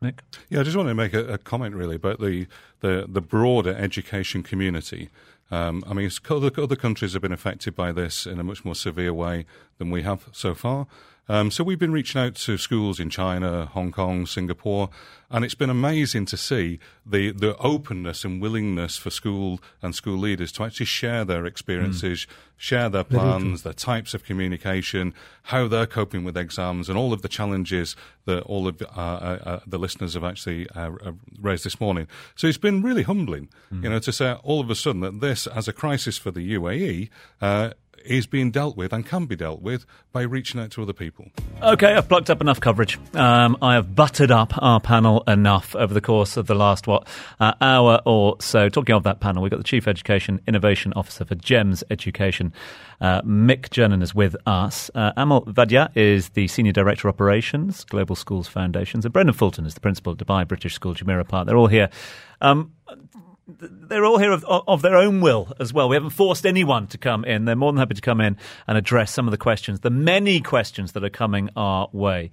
Nick. 0.00 0.22
Yeah, 0.50 0.60
I 0.60 0.62
just 0.62 0.76
want 0.76 0.88
to 0.88 0.94
make 0.94 1.14
a, 1.14 1.24
a 1.26 1.38
comment 1.38 1.74
really 1.74 1.96
about 1.96 2.20
the, 2.20 2.46
the, 2.80 3.06
the 3.08 3.20
broader 3.20 3.74
education 3.74 4.42
community. 4.42 5.08
Um, 5.50 5.82
I 5.86 5.94
mean, 5.94 6.10
other, 6.30 6.50
other 6.56 6.76
countries 6.76 7.14
have 7.14 7.22
been 7.22 7.32
affected 7.32 7.74
by 7.74 7.92
this 7.92 8.26
in 8.26 8.38
a 8.38 8.44
much 8.44 8.64
more 8.64 8.74
severe 8.74 9.12
way 9.12 9.46
than 9.78 9.90
we 9.90 10.02
have 10.02 10.28
so 10.32 10.54
far. 10.54 10.86
Um, 11.28 11.50
so 11.50 11.64
we've 11.64 11.78
been 11.78 11.92
reaching 11.92 12.20
out 12.20 12.34
to 12.34 12.58
schools 12.58 13.00
in 13.00 13.08
China, 13.08 13.66
Hong 13.66 13.92
Kong, 13.92 14.26
Singapore, 14.26 14.90
and 15.30 15.42
it's 15.44 15.54
been 15.54 15.70
amazing 15.70 16.26
to 16.26 16.36
see 16.36 16.78
the, 17.04 17.32
the 17.32 17.56
openness 17.56 18.24
and 18.24 18.42
willingness 18.42 18.98
for 18.98 19.10
school 19.10 19.58
and 19.80 19.94
school 19.94 20.18
leaders 20.18 20.52
to 20.52 20.64
actually 20.64 20.86
share 20.86 21.24
their 21.24 21.46
experiences, 21.46 22.26
share 22.58 22.88
their 22.90 23.04
plans, 23.04 23.62
their 23.62 23.72
types 23.72 24.12
of 24.12 24.22
communication, 24.22 25.14
how 25.44 25.66
they're 25.66 25.86
coping 25.86 26.24
with 26.24 26.36
exams, 26.36 26.88
and 26.90 26.98
all 26.98 27.12
of 27.12 27.22
the 27.22 27.28
challenges 27.28 27.96
that 28.26 28.42
all 28.42 28.68
of 28.68 28.80
uh, 28.82 28.84
uh, 28.94 29.38
uh, 29.44 29.60
the 29.66 29.78
listeners 29.78 30.14
have 30.14 30.24
actually 30.24 30.68
uh, 30.70 30.92
uh, 31.04 31.12
raised 31.40 31.64
this 31.64 31.80
morning. 31.80 32.06
So 32.36 32.46
it's 32.46 32.58
been 32.58 32.82
really 32.82 33.02
humbling, 33.02 33.48
you 33.82 33.88
know, 33.88 33.98
to 33.98 34.12
say 34.12 34.34
all 34.44 34.60
of 34.60 34.70
a 34.70 34.74
sudden 34.74 35.00
that 35.00 35.20
this, 35.20 35.46
as 35.46 35.68
a 35.68 35.72
crisis 35.72 36.18
for 36.18 36.30
the 36.30 36.54
UAE, 36.54 37.08
uh, 37.40 37.70
is 38.04 38.26
being 38.26 38.50
dealt 38.50 38.76
with 38.76 38.92
and 38.92 39.06
can 39.06 39.26
be 39.26 39.36
dealt 39.36 39.62
with 39.62 39.86
by 40.12 40.22
reaching 40.22 40.60
out 40.60 40.70
to 40.72 40.82
other 40.82 40.92
people. 40.92 41.26
Okay, 41.62 41.94
I've 41.94 42.08
plucked 42.08 42.30
up 42.30 42.40
enough 42.40 42.60
coverage. 42.60 42.98
Um, 43.14 43.56
I 43.62 43.74
have 43.74 43.94
buttered 43.94 44.30
up 44.30 44.52
our 44.58 44.80
panel 44.80 45.22
enough 45.26 45.74
over 45.74 45.92
the 45.92 46.00
course 46.00 46.36
of 46.36 46.46
the 46.46 46.54
last, 46.54 46.86
what, 46.86 47.08
uh, 47.40 47.54
hour 47.60 48.00
or 48.04 48.36
so. 48.40 48.68
Talking 48.68 48.94
of 48.94 49.02
that 49.04 49.20
panel, 49.20 49.42
we've 49.42 49.50
got 49.50 49.58
the 49.58 49.64
Chief 49.64 49.88
Education 49.88 50.40
Innovation 50.46 50.92
Officer 50.94 51.24
for 51.24 51.34
GEMS 51.34 51.82
Education, 51.90 52.52
uh, 53.00 53.22
Mick 53.22 53.68
Jernan, 53.68 54.02
is 54.02 54.14
with 54.14 54.36
us. 54.46 54.90
Uh, 54.94 55.12
Amal 55.16 55.42
Vaidya 55.42 55.90
is 55.96 56.30
the 56.30 56.48
Senior 56.48 56.72
Director 56.72 57.08
of 57.08 57.14
Operations, 57.14 57.84
Global 57.84 58.16
Schools 58.16 58.48
Foundations, 58.48 59.04
and 59.04 59.12
Brendan 59.12 59.34
Fulton 59.34 59.66
is 59.66 59.74
the 59.74 59.80
Principal 59.80 60.12
at 60.12 60.18
Dubai 60.18 60.46
British 60.46 60.74
School, 60.74 60.94
Jumeirah 60.94 61.28
Park. 61.28 61.46
They're 61.46 61.56
all 61.56 61.66
here. 61.66 61.88
Um, 62.40 62.72
they're 63.46 64.04
all 64.04 64.18
here 64.18 64.32
of, 64.32 64.44
of 64.44 64.82
their 64.82 64.96
own 64.96 65.20
will 65.20 65.52
as 65.60 65.72
well. 65.72 65.88
We 65.88 65.96
haven't 65.96 66.10
forced 66.10 66.46
anyone 66.46 66.86
to 66.88 66.98
come 66.98 67.24
in. 67.24 67.44
They're 67.44 67.56
more 67.56 67.72
than 67.72 67.78
happy 67.78 67.94
to 67.94 68.00
come 68.00 68.20
in 68.20 68.36
and 68.66 68.78
address 68.78 69.12
some 69.12 69.26
of 69.26 69.32
the 69.32 69.38
questions, 69.38 69.80
the 69.80 69.90
many 69.90 70.40
questions 70.40 70.92
that 70.92 71.04
are 71.04 71.10
coming 71.10 71.50
our 71.56 71.88
way. 71.92 72.30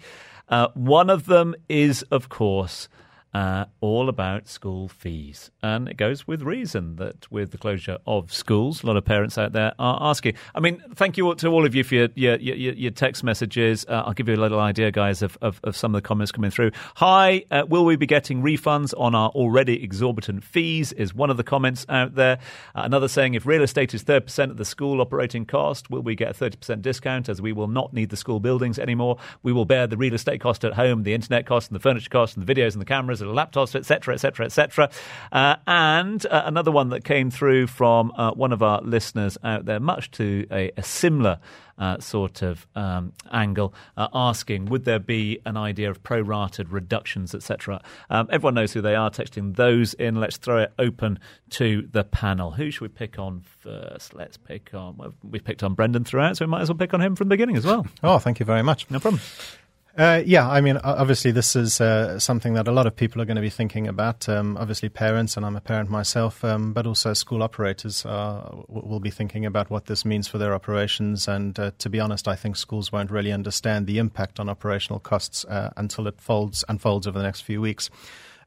Uh, 0.47 0.67
one 0.73 1.09
of 1.09 1.25
them 1.25 1.55
is, 1.69 2.03
of 2.03 2.29
course, 2.29 2.87
uh, 3.33 3.65
all 3.79 4.09
about 4.09 4.47
school 4.47 4.87
fees. 4.87 5.51
And 5.63 5.87
it 5.87 5.95
goes 5.95 6.27
with 6.27 6.41
reason 6.41 6.97
that 6.97 7.31
with 7.31 7.51
the 7.51 7.57
closure 7.57 7.97
of 8.05 8.33
schools, 8.33 8.83
a 8.83 8.87
lot 8.87 8.97
of 8.97 9.05
parents 9.05 9.37
out 9.37 9.53
there 9.53 9.73
are 9.79 9.97
asking. 10.01 10.35
I 10.53 10.59
mean, 10.59 10.83
thank 10.95 11.17
you 11.17 11.33
to 11.33 11.47
all 11.47 11.65
of 11.65 11.73
you 11.73 11.83
for 11.83 11.95
your, 11.95 12.09
your, 12.15 12.35
your, 12.37 12.73
your 12.73 12.91
text 12.91 13.23
messages. 13.23 13.85
Uh, 13.87 14.03
I'll 14.05 14.13
give 14.13 14.27
you 14.27 14.35
a 14.35 14.37
little 14.37 14.59
idea, 14.59 14.91
guys, 14.91 15.21
of, 15.21 15.37
of, 15.41 15.61
of, 15.63 15.77
some 15.77 15.95
of 15.95 16.01
the 16.01 16.07
comments 16.07 16.31
coming 16.31 16.51
through. 16.51 16.71
Hi, 16.95 17.45
uh, 17.51 17.63
will 17.67 17.85
we 17.85 17.95
be 17.95 18.05
getting 18.05 18.41
refunds 18.41 18.93
on 18.97 19.15
our 19.15 19.29
already 19.29 19.81
exorbitant 19.81 20.43
fees? 20.43 20.91
Is 20.93 21.13
one 21.13 21.29
of 21.29 21.37
the 21.37 21.43
comments 21.43 21.85
out 21.87 22.15
there. 22.15 22.39
Uh, 22.75 22.81
another 22.83 23.07
saying, 23.07 23.33
if 23.33 23.45
real 23.45 23.63
estate 23.63 23.93
is 23.93 24.03
30% 24.03 24.51
of 24.51 24.57
the 24.57 24.65
school 24.65 24.99
operating 24.99 25.45
cost, 25.45 25.89
will 25.89 26.01
we 26.01 26.15
get 26.15 26.29
a 26.29 26.49
30% 26.49 26.81
discount 26.81 27.29
as 27.29 27.41
we 27.41 27.53
will 27.53 27.67
not 27.67 27.93
need 27.93 28.09
the 28.09 28.17
school 28.17 28.39
buildings 28.39 28.77
anymore? 28.77 29.17
We 29.41 29.53
will 29.53 29.65
bear 29.65 29.87
the 29.87 29.97
real 29.97 30.13
estate 30.13 30.41
cost 30.41 30.65
at 30.65 30.73
home, 30.73 31.03
the 31.03 31.13
internet 31.13 31.45
cost, 31.45 31.69
and 31.69 31.75
the 31.75 31.81
furniture 31.81 32.09
cost, 32.09 32.35
and 32.35 32.45
the 32.45 32.53
videos 32.53 32.73
and 32.73 32.81
the 32.81 32.85
cameras 32.85 33.20
of 33.29 33.35
laptops, 33.35 33.75
etc., 33.75 34.13
etc., 34.13 34.45
etc. 34.45 34.89
And 35.31 36.25
uh, 36.25 36.43
another 36.45 36.71
one 36.71 36.89
that 36.89 37.03
came 37.03 37.29
through 37.29 37.67
from 37.67 38.11
uh, 38.15 38.31
one 38.31 38.51
of 38.51 38.63
our 38.63 38.81
listeners 38.81 39.37
out 39.43 39.65
there, 39.65 39.79
much 39.79 40.11
to 40.11 40.47
a, 40.51 40.71
a 40.77 40.83
similar 40.83 41.39
uh, 41.77 41.99
sort 41.99 42.43
of 42.43 42.67
um, 42.75 43.11
angle, 43.31 43.73
uh, 43.97 44.07
asking 44.13 44.65
would 44.65 44.85
there 44.85 44.99
be 44.99 45.39
an 45.45 45.57
idea 45.57 45.89
of 45.89 46.03
prorated 46.03 46.67
reductions, 46.69 47.33
etc. 47.33 47.81
Um, 48.09 48.27
everyone 48.31 48.53
knows 48.53 48.71
who 48.71 48.81
they 48.81 48.95
are. 48.95 49.09
Texting 49.09 49.55
those 49.55 49.93
in. 49.95 50.15
Let's 50.15 50.37
throw 50.37 50.59
it 50.59 50.73
open 50.77 51.19
to 51.51 51.87
the 51.91 52.03
panel. 52.03 52.51
Who 52.51 52.69
should 52.69 52.81
we 52.81 52.87
pick 52.89 53.17
on 53.17 53.41
first? 53.41 54.13
Let's 54.13 54.37
pick 54.37 54.73
on. 54.73 54.97
Well, 54.97 55.13
we 55.23 55.39
picked 55.39 55.63
on 55.63 55.73
Brendan 55.73 56.03
throughout, 56.03 56.37
so 56.37 56.45
we 56.45 56.49
might 56.51 56.61
as 56.61 56.69
well 56.69 56.77
pick 56.77 56.93
on 56.93 57.01
him 57.01 57.15
from 57.15 57.27
the 57.27 57.33
beginning 57.33 57.57
as 57.57 57.65
well. 57.65 57.87
Oh, 58.03 58.19
thank 58.19 58.39
you 58.39 58.45
very 58.45 58.61
much. 58.61 58.89
No 58.91 58.99
problem. 58.99 59.21
Uh, 59.97 60.21
yeah, 60.25 60.49
I 60.49 60.61
mean, 60.61 60.77
obviously, 60.77 61.31
this 61.31 61.53
is 61.53 61.81
uh, 61.81 62.17
something 62.17 62.53
that 62.53 62.67
a 62.69 62.71
lot 62.71 62.87
of 62.87 62.95
people 62.95 63.21
are 63.21 63.25
going 63.25 63.35
to 63.35 63.41
be 63.41 63.49
thinking 63.49 63.89
about. 63.89 64.29
Um, 64.29 64.55
obviously, 64.55 64.87
parents, 64.87 65.35
and 65.35 65.45
I'm 65.45 65.57
a 65.57 65.61
parent 65.61 65.89
myself, 65.89 66.45
um, 66.45 66.71
but 66.71 66.87
also 66.87 67.13
school 67.13 67.43
operators 67.43 68.05
uh, 68.05 68.49
will 68.69 69.01
be 69.01 69.09
thinking 69.09 69.45
about 69.45 69.69
what 69.69 69.87
this 69.87 70.05
means 70.05 70.29
for 70.29 70.37
their 70.37 70.53
operations. 70.53 71.27
And 71.27 71.59
uh, 71.59 71.71
to 71.79 71.89
be 71.89 71.99
honest, 71.99 72.29
I 72.29 72.37
think 72.37 72.55
schools 72.55 72.93
won't 72.93 73.11
really 73.11 73.33
understand 73.33 73.85
the 73.85 73.97
impact 73.97 74.39
on 74.39 74.47
operational 74.47 74.99
costs 74.99 75.43
uh, 75.45 75.71
until 75.75 76.07
it 76.07 76.21
folds, 76.21 76.63
unfolds 76.69 77.05
over 77.05 77.19
the 77.19 77.25
next 77.25 77.41
few 77.41 77.59
weeks. 77.59 77.89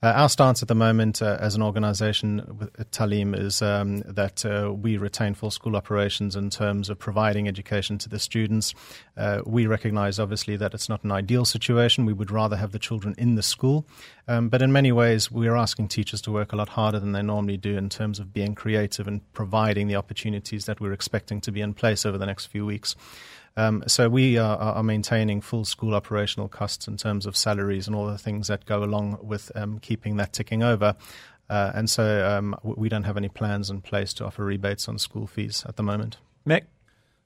Uh, 0.05 0.12
our 0.16 0.28
stance 0.28 0.61
at 0.61 0.68
the 0.68 0.74
moment 0.74 1.22
uh, 1.22 1.38
as 1.40 1.55
an 1.55 1.62
organisation 1.62 2.59
with 2.59 2.90
Taaleem 2.90 3.34
is 3.34 3.62
um, 3.62 4.00
that 4.00 4.44
uh, 4.44 4.70
we 4.70 4.98
retain 4.98 5.32
full 5.32 5.50
school 5.50 5.76
operations 5.76 6.36
in 6.36 6.50
terms 6.50 6.90
of 6.90 6.98
providing 6.98 7.48
education 7.48 7.96
to 7.96 8.11
the 8.11 8.18
students. 8.18 8.74
Uh, 9.16 9.40
we 9.46 9.66
recognise, 9.66 10.18
obviously, 10.18 10.59
that 10.59 10.74
it's 10.74 10.90
not 10.90 11.05
an 11.05 11.11
ideal 11.11 11.46
situation. 11.46 12.05
We 12.05 12.12
would 12.12 12.30
rather 12.30 12.57
have 12.57 12.72
the 12.72 12.78
children 12.78 13.14
in 13.16 13.36
the 13.36 13.42
school. 13.42 13.86
Um, 14.28 14.50
but 14.50 14.61
in 14.61 14.72
many 14.72 14.92
ways, 14.92 15.30
we're 15.30 15.57
asking 15.57 15.88
teachers 15.88 16.20
to 16.22 16.30
work 16.30 16.52
a 16.52 16.57
lot 16.57 16.68
harder 16.68 17.00
than 17.00 17.12
they 17.12 17.22
normally 17.22 17.57
do 17.57 17.74
in 17.74 17.88
terms 17.88 18.18
of 18.18 18.30
being 18.30 18.55
creative 18.55 19.09
and 19.09 19.22
providing 19.32 19.86
the 19.88 19.96
opportunities 19.96 20.66
that 20.66 20.82
we're 20.82 20.92
expecting 20.92 21.40
to 21.40 21.50
be 21.50 21.62
in 21.62 21.72
place 21.72 22.05
over 22.05 22.18
the 22.18 22.26
next 22.26 22.44
few 22.44 22.66
weeks. 22.66 22.94
Um, 23.57 23.84
so 23.86 24.09
we 24.09 24.36
are, 24.36 24.57
are, 24.57 24.82
maintaining 24.82 25.40
full 25.40 25.64
school 25.64 25.94
operational 25.94 26.48
costs 26.48 26.88
in 26.88 26.96
terms 26.96 27.24
of 27.24 27.36
salaries 27.36 27.86
and 27.86 27.94
all 27.94 28.07
the 28.07 28.18
things 28.18 28.48
that 28.48 28.66
go 28.66 28.82
along 28.82 29.18
with 29.22 29.52
um, 29.55 29.78
keeping 29.78 30.16
that 30.16 30.32
ticking 30.32 30.64
over. 30.64 30.96
Uh, 31.48 31.70
and 31.74 31.88
so 31.88 32.26
um, 32.28 32.57
we 32.62 32.88
don't 32.88 33.05
have 33.05 33.16
any 33.16 33.28
plans 33.28 33.70
in 33.70 33.80
place 33.80 34.12
to 34.14 34.24
offer 34.24 34.44
rebates 34.44 34.88
on 34.88 34.98
school 34.98 35.26
fees 35.26 35.64
at 35.68 35.76
the 35.76 35.82
moment. 35.82 36.16
Mick? 36.46 36.62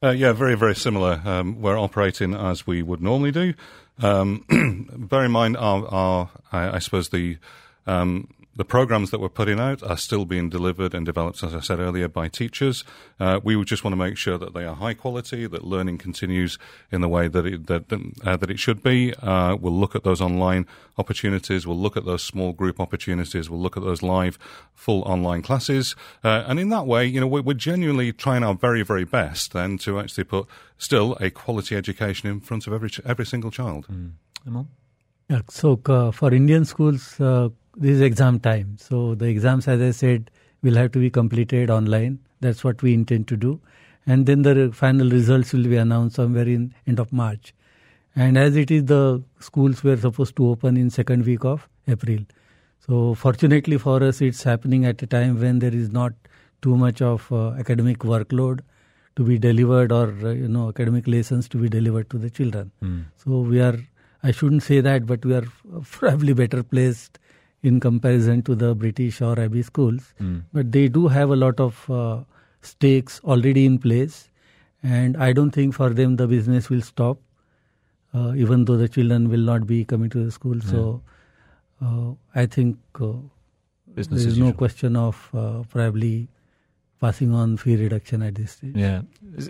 Uh, 0.03 0.11
yeah, 0.11 0.33
very, 0.33 0.55
very 0.55 0.77
similar. 0.77 1.21
Um, 1.25 1.61
we're 1.61 1.79
operating 1.79 2.35
as 2.35 2.67
we 2.67 2.83
would 2.83 3.03
normally 3.03 3.33
do. 3.33 3.55
Um, 4.01 4.45
bear 5.09 5.25
in 5.25 5.33
mind, 5.33 5.57
our, 5.57 5.87
our 5.89 6.31
I, 6.53 6.77
I, 6.77 6.79
suppose 6.79 7.09
the 7.09 7.39
um, 7.87 8.29
the 8.59 8.65
programs 8.65 9.13
that 9.13 9.21
we're 9.21 9.29
putting 9.29 9.61
out 9.61 9.85
are 9.85 9.97
still 9.97 10.25
being 10.25 10.51
delivered 10.51 10.93
and 10.93 11.07
developed, 11.07 11.45
as 11.45 11.55
I 11.55 11.61
said 11.61 11.79
earlier, 11.79 12.09
by 12.09 12.27
teachers. 12.27 12.83
Uh, 13.21 13.39
we 13.43 13.65
just 13.65 13.85
want 13.85 13.93
to 13.93 13.97
make 13.97 14.17
sure 14.17 14.37
that 14.37 14.53
they 14.53 14.65
are 14.65 14.75
high 14.75 14.95
quality, 14.95 15.47
that 15.47 15.63
learning 15.63 15.99
continues 15.99 16.59
in 16.91 17.01
the 17.01 17.07
way 17.09 17.29
that 17.29 17.47
it, 17.47 17.69
that, 17.69 17.85
uh, 18.27 18.37
that 18.37 18.51
it 18.51 18.59
should 18.59 18.83
be. 18.83 19.15
Uh, 19.15 19.55
we'll 19.55 19.73
look 19.73 19.95
at 19.95 20.03
those 20.03 20.21
online 20.21 20.67
opportunities. 20.99 21.69
We'll 21.69 21.79
look 21.79 21.97
at 21.97 22.05
those 22.05 22.25
small 22.25 22.53
group 22.53 22.81
opportunities. 22.81 23.49
We'll 23.49 23.61
look 23.61 23.77
at 23.77 23.85
those 23.85 24.03
live, 24.03 24.41
full 24.75 25.03
online 25.03 25.43
classes. 25.43 25.95
Uh, 26.25 26.43
and 26.49 26.59
in 26.59 26.69
that 26.71 26.85
way, 26.85 27.07
you 27.07 27.21
know, 27.21 27.29
we're, 27.29 27.43
we're 27.43 27.55
genuinely 27.55 28.13
trying 28.13 28.43
our 28.43 28.55
very, 28.55 28.83
very 28.83 29.05
best 29.05 29.53
then 29.53 29.79
to 29.79 30.01
actually 30.01 30.25
put 30.25 30.47
still 30.79 31.17
a 31.21 31.31
quality 31.31 31.77
education 31.77 32.29
in 32.29 32.41
front 32.41 32.67
of 32.67 32.73
every, 32.73 32.91
every 33.05 33.25
single 33.25 33.53
child. 33.53 33.87
Mm. 33.87 34.67
Yeah, 35.31 35.43
so 35.49 35.81
uh, 35.87 36.11
for 36.11 36.35
Indian 36.35 36.65
schools, 36.65 37.21
uh, 37.21 37.51
this 37.79 37.93
is 37.93 38.01
exam 38.01 38.41
time. 38.41 38.77
So 38.79 39.15
the 39.15 39.27
exams, 39.27 39.69
as 39.69 39.81
I 39.81 39.93
said, 39.93 40.31
will 40.63 40.75
have 40.75 40.93
to 40.93 40.99
be 40.99 41.11
completed 41.11 41.71
online. 41.71 42.19
That's 42.41 42.65
what 42.65 42.83
we 42.83 42.93
intend 42.93 43.29
to 43.29 43.37
do. 43.37 43.61
And 44.07 44.27
then 44.27 44.43
the 44.43 44.71
final 44.73 45.09
results 45.09 45.53
will 45.53 45.65
be 45.65 45.77
announced 45.77 46.17
somewhere 46.17 46.49
in 46.49 46.75
end 46.87 46.99
of 46.99 47.13
March. 47.13 47.55
And 48.17 48.37
as 48.37 48.57
it 48.57 48.71
is, 48.71 48.87
the 48.87 49.23
schools 49.39 49.85
were 49.85 49.97
supposed 49.97 50.35
to 50.37 50.49
open 50.49 50.77
in 50.77 50.91
second 50.91 51.25
week 51.25 51.45
of 51.45 51.69
April. 51.87 52.19
So 52.81 53.15
fortunately 53.15 53.79
for 53.79 54.03
us, 54.03 54.21
it's 54.21 54.43
happening 54.43 54.85
at 54.87 55.03
a 55.03 55.07
time 55.07 55.39
when 55.41 55.61
there 55.61 55.75
is 55.75 55.91
not 55.91 56.15
too 56.63 56.77
much 56.77 57.01
of 57.01 57.31
uh, 57.31 57.51
academic 57.53 57.99
workload 57.99 58.61
to 59.17 59.25
be 59.25 59.39
delivered 59.39 59.93
or 59.93 60.15
uh, 60.25 60.31
you 60.31 60.49
know 60.49 60.69
academic 60.69 61.07
lessons 61.07 61.49
to 61.51 61.59
be 61.59 61.69
delivered 61.69 62.09
to 62.11 62.19
the 62.19 62.31
children. 62.31 62.73
Mm. 62.83 63.05
So 63.17 63.41
we 63.41 63.61
are, 63.61 63.79
I 64.23 64.31
shouldn't 64.31 64.63
say 64.63 64.81
that, 64.81 65.07
but 65.07 65.25
we 65.25 65.35
are 65.35 65.45
probably 65.85 66.33
better 66.33 66.63
placed 66.63 67.19
in 67.63 67.81
comparison 67.81 68.43
to 68.43 68.55
the 68.55 68.75
British 68.75 69.21
or 69.21 69.39
Abbey 69.39 69.63
schools. 69.63 70.15
Mm. 70.21 70.43
But 70.53 70.73
they 70.73 70.89
do 70.89 71.09
have 71.09 71.31
a 71.31 71.37
lot 71.37 71.59
of 71.61 71.91
uh, 71.91 72.21
stakes 72.63 73.21
already 73.25 73.67
in 73.67 73.79
place, 73.79 74.31
and 74.83 75.17
I 75.17 75.33
don't 75.33 75.51
think 75.51 75.75
for 75.75 75.91
them 75.91 76.17
the 76.17 76.27
business 76.27 76.71
will 76.71 76.83
stop, 76.83 77.19
uh, 78.15 78.33
even 78.37 78.65
though 78.65 78.77
the 78.77 78.89
children 78.89 79.29
will 79.29 79.41
not 79.41 79.67
be 79.67 79.85
coming 79.85 80.11
to 80.11 80.25
the 80.25 80.31
school. 80.31 80.57
Yeah. 80.57 80.71
So 80.71 81.03
uh, 81.83 82.13
I 82.35 82.47
think 82.47 82.79
uh, 83.01 83.13
there 83.95 84.19
is 84.19 84.39
no 84.39 84.53
question 84.53 84.97
of 84.97 85.29
uh, 85.35 85.63
probably 85.69 86.29
passing 87.01 87.33
on 87.33 87.57
fee 87.57 87.77
reduction 87.77 88.23
at 88.23 88.35
this 88.35 88.53
stage. 88.53 88.75
Yeah, 88.75 89.03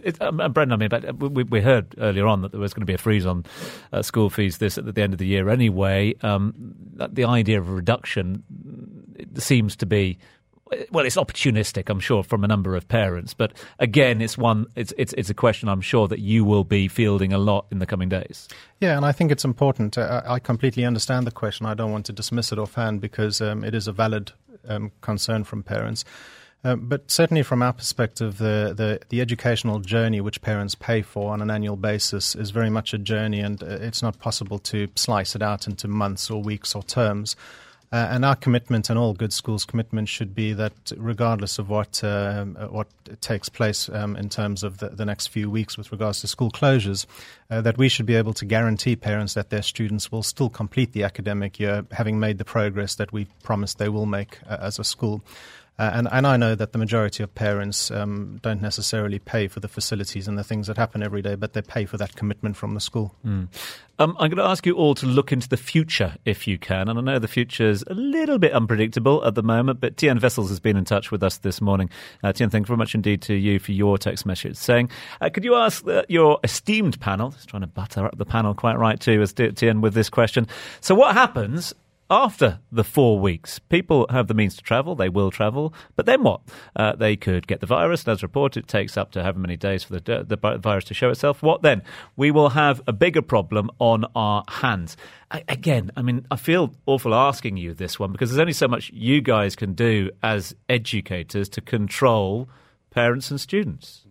it, 0.03 0.21
um, 0.21 0.41
uh, 0.41 0.49
Brendan, 0.49 0.75
I 0.75 0.77
mean, 0.77 0.89
but 0.89 1.19
we, 1.19 1.45
we, 1.45 1.61
heard 1.61 1.95
earlier 1.99 2.27
on 2.27 2.43
that 2.43 2.53
there 2.53 2.61
was 2.61 2.75
going 2.75 2.83
to 2.83 2.87
be 2.87 2.95
a 2.95 2.99
freeze 2.99 3.27
on 3.27 3.45
uh, 3.93 4.03
school 4.03 4.31
fees 4.31 4.59
this 4.59 4.79
at 4.79 4.95
the 4.95 5.03
end 5.03 5.13
of 5.13 5.19
the 5.19 5.27
year 5.27 5.49
anyway. 5.49 6.15
Um, 6.23 6.55
the 6.95 7.25
idea 7.25 7.59
of 7.61 7.69
a 7.69 7.73
reduction 7.73 8.43
seems 9.37 9.77
to 9.77 9.87
be. 9.87 10.19
Well, 10.91 11.07
it's 11.07 11.17
opportunistic, 11.17 11.89
I'm 11.89 11.99
sure, 11.99 12.23
from 12.23 12.45
a 12.45 12.47
number 12.47 12.77
of 12.77 12.87
parents. 12.89 13.33
But 13.33 13.55
again, 13.79 14.21
it's 14.21 14.37
one. 14.37 14.67
It's 14.77 14.93
it's 14.99 15.15
it's 15.15 15.31
a 15.31 15.35
question 15.35 15.67
I'm 15.71 15.81
sure 15.81 16.07
that 16.09 16.19
you 16.19 16.45
will 16.45 16.65
be 16.65 16.89
fielding 16.89 17.33
a 17.33 17.39
lot 17.39 17.67
in 17.71 17.79
the 17.79 17.87
coming 17.87 18.11
days. 18.11 18.49
Yeah, 18.79 18.95
and 18.95 19.07
I 19.07 19.13
think 19.13 19.33
it's 19.33 19.47
important. 19.47 19.97
Uh, 19.97 20.21
I 20.27 20.39
completely 20.39 20.85
understand 20.85 21.27
the 21.27 21.31
question. 21.31 21.65
I 21.65 21.73
don't 21.73 21.91
want 21.91 22.05
to 22.07 22.13
dismiss 22.13 22.53
it 22.53 22.59
offhand 22.59 23.01
because 23.01 23.41
um, 23.41 23.65
it 23.65 23.75
is 23.75 23.89
a 23.89 23.93
valid 23.93 24.33
um, 24.69 24.93
concern 25.01 25.45
from 25.45 25.63
parents. 25.63 26.05
Uh, 26.65 26.75
but 26.75 27.09
certainly, 27.09 27.43
from 27.43 27.63
our 27.63 27.73
perspective, 27.73 28.39
the, 28.39 28.75
the, 28.77 29.01
the, 29.11 29.21
educational 29.21 29.79
journey 29.79 30.21
which 30.21 30.43
parents 30.43 30.75
pay 30.75 31.03
for 31.03 31.33
on 31.33 31.41
an 31.41 31.53
annual 31.53 31.77
basis 31.77 32.35
is 32.35 32.51
very 32.51 32.69
much 32.69 32.93
a 32.93 32.99
journey, 32.99 33.39
and 33.39 33.63
uh, 33.63 33.67
it's 33.67 34.03
not 34.03 34.19
possible 34.19 34.59
to 34.59 34.89
slice 34.97 35.37
it 35.37 35.43
out 35.43 35.69
into 35.69 35.87
months 35.87 36.31
or 36.31 36.43
weeks 36.43 36.75
or 36.75 36.83
terms. 36.83 37.37
Uh, 37.91 38.09
and 38.11 38.23
our 38.23 38.37
commitment 38.37 38.91
and 38.91 38.99
all 38.99 39.15
good 39.15 39.33
schools' 39.33 39.65
commitment 39.65 40.09
should 40.11 40.35
be 40.35 40.53
that, 40.53 40.75
regardless 40.99 41.59
of 41.59 41.71
what 41.71 42.05
uh, 42.05 42.45
what 42.45 42.89
takes 43.23 43.49
place 43.49 43.89
um, 43.89 44.15
in 44.17 44.29
terms 44.29 44.63
of 44.63 44.77
the, 44.77 44.91
the, 44.91 45.07
next 45.07 45.29
few 45.29 45.49
weeks 45.49 45.79
with 45.79 45.91
regards 45.91 46.21
to 46.21 46.27
school 46.27 46.51
closures, 46.51 47.07
uh, 47.51 47.63
that 47.63 47.79
we 47.79 47.89
should 47.89 48.05
be 48.05 48.15
able 48.15 48.35
to 48.35 48.45
guarantee 48.45 48.95
parents 48.95 49.33
that 49.33 49.49
their 49.49 49.63
students 49.63 50.13
will 50.13 50.23
still 50.23 50.51
complete 50.51 50.93
the 50.93 51.03
academic 51.03 51.59
year, 51.59 51.87
having 51.93 52.21
made 52.21 52.37
the 52.37 52.45
progress 52.45 52.95
that 52.97 53.11
we 53.11 53.27
promised 53.43 53.79
they 53.79 53.89
will 53.89 54.07
make 54.07 54.39
uh, 54.47 54.59
as 54.61 54.79
a 54.79 54.85
school. 54.85 55.23
Uh, 55.79 55.91
and, 55.95 56.09
and 56.11 56.26
I 56.26 56.37
know 56.37 56.55
that 56.57 56.72
the 56.72 56.79
majority 56.79 57.22
of 57.22 57.33
parents 57.35 57.91
um, 57.91 58.41
don't 58.43 58.61
necessarily 58.61 59.18
pay 59.20 59.47
for 59.47 59.61
the 59.61 59.68
facilities 59.68 60.26
and 60.26 60.37
the 60.37 60.43
things 60.43 60.66
that 60.66 60.76
happen 60.76 61.03
every 61.03 61.22
day, 61.22 61.37
but 61.37 61.53
they 61.53 61.62
pay 61.62 61.85
for 61.85 61.97
that 61.99 62.16
commitment 62.16 62.57
from 62.57 62.74
the 62.74 62.81
school. 62.81 63.14
Mm. 63.24 63.49
Um, 64.01 64.16
I'm 64.18 64.31
going 64.31 64.39
to 64.39 64.45
ask 64.45 64.66
you 64.66 64.74
all 64.74 64.95
to 64.97 65.07
look 65.07 65.33
into 65.33 65.49
the 65.49 65.57
future 65.57 66.16
if 66.24 66.47
you 66.47 66.59
can. 66.59 66.89
And 66.89 66.99
I 66.99 67.03
know 67.03 67.18
the 67.18 67.29
future 67.29 67.68
is 67.68 67.85
a 67.87 67.95
little 67.95 68.39
bit 68.39 68.53
unpredictable 68.53 69.24
at 69.24 69.35
the 69.35 69.43
moment, 69.43 69.81
but 69.81 69.97
Tian 69.97 70.18
Vessels 70.18 70.49
has 70.51 70.61
been 70.61 70.76
in 70.76 70.85
touch 70.85 71.11
with 71.11 71.22
us 71.22 71.39
this 71.39 71.61
morning. 71.61 71.91
Uh, 72.22 72.33
Tian, 72.33 72.51
thank 72.51 72.64
you 72.64 72.68
very 72.68 72.79
much 72.79 72.95
indeed 72.95 73.22
to 73.22 73.35
you 73.35 73.59
for 73.59 73.72
your 73.72 73.99
text 73.99 74.26
message 74.26 74.57
saying, 74.57 74.91
uh, 75.20 75.31
could 75.31 75.45
you 75.45 75.55
ask 75.55 75.87
uh, 75.87 76.03
your 76.09 76.41
esteemed 76.43 76.99
panel, 77.01 77.31
just 77.31 77.49
trying 77.49 77.62
to 77.62 77.68
butter 77.68 78.07
up 78.07 78.18
the 78.18 78.26
panel 78.26 78.55
quite 78.55 78.79
right 78.79 78.99
too, 78.99 79.20
as 79.22 79.33
Tian 79.33 79.81
with 79.81 79.95
this 79.95 80.11
question. 80.11 80.47
So, 80.81 80.95
what 80.95 81.14
happens 81.14 81.74
after 82.11 82.61
the 82.73 82.85
four 82.85 83.19
weeks? 83.19 83.59
People 83.59 84.07
have 84.11 84.27
the 84.27 84.35
means 84.35 84.57
to 84.57 84.63
travel, 84.63 84.95
they 84.95 85.09
will 85.09 85.31
travel, 85.31 85.75
but 85.97 86.07
then 86.07 86.23
what? 86.23 86.41
Uh, 86.75 86.95
they 86.95 87.17
could 87.17 87.47
get 87.47 87.61
the 87.61 87.67
virus, 87.67 88.05
and 88.05 88.13
as 88.13 88.23
reported, 88.23 88.65
it 88.65 88.69
takes 88.69 88.97
up 88.97 89.11
to 89.13 89.23
however 89.23 89.39
many 89.39 89.57
days 89.57 89.85
for 89.85 89.99
the, 89.99 90.25
the 90.27 90.59
virus 90.59 90.85
to 90.85 90.95
show 90.95 91.11
itself. 91.11 91.43
What 91.43 91.63
then? 91.63 91.83
We 92.17 92.31
will 92.31 92.51
have 92.51 92.81
a 92.87 92.93
bigger 92.93 93.23
problem 93.23 93.71
on 93.79 94.05
our 94.15 94.45
hands. 94.49 94.97
I, 95.31 95.45
again, 95.49 95.91
I 95.97 96.03
mean, 96.03 96.27
I 96.31 96.37
feel 96.37 96.75
awful 96.87 97.15
asking 97.15 97.57
you 97.59 97.75
this 97.75 97.99
one 97.99 98.13
because 98.13 98.31
there's 98.31 98.41
only 98.41 98.53
so 98.53 98.69
much 98.69 98.91
you 98.93 99.21
guys 99.21 99.55
can 99.55 99.75
do 99.75 100.11
as 100.23 100.55
educators 100.69 101.49
to 101.51 101.61
control 101.61 102.49
parents 102.91 103.31
and 103.31 103.41
students. 103.41 104.05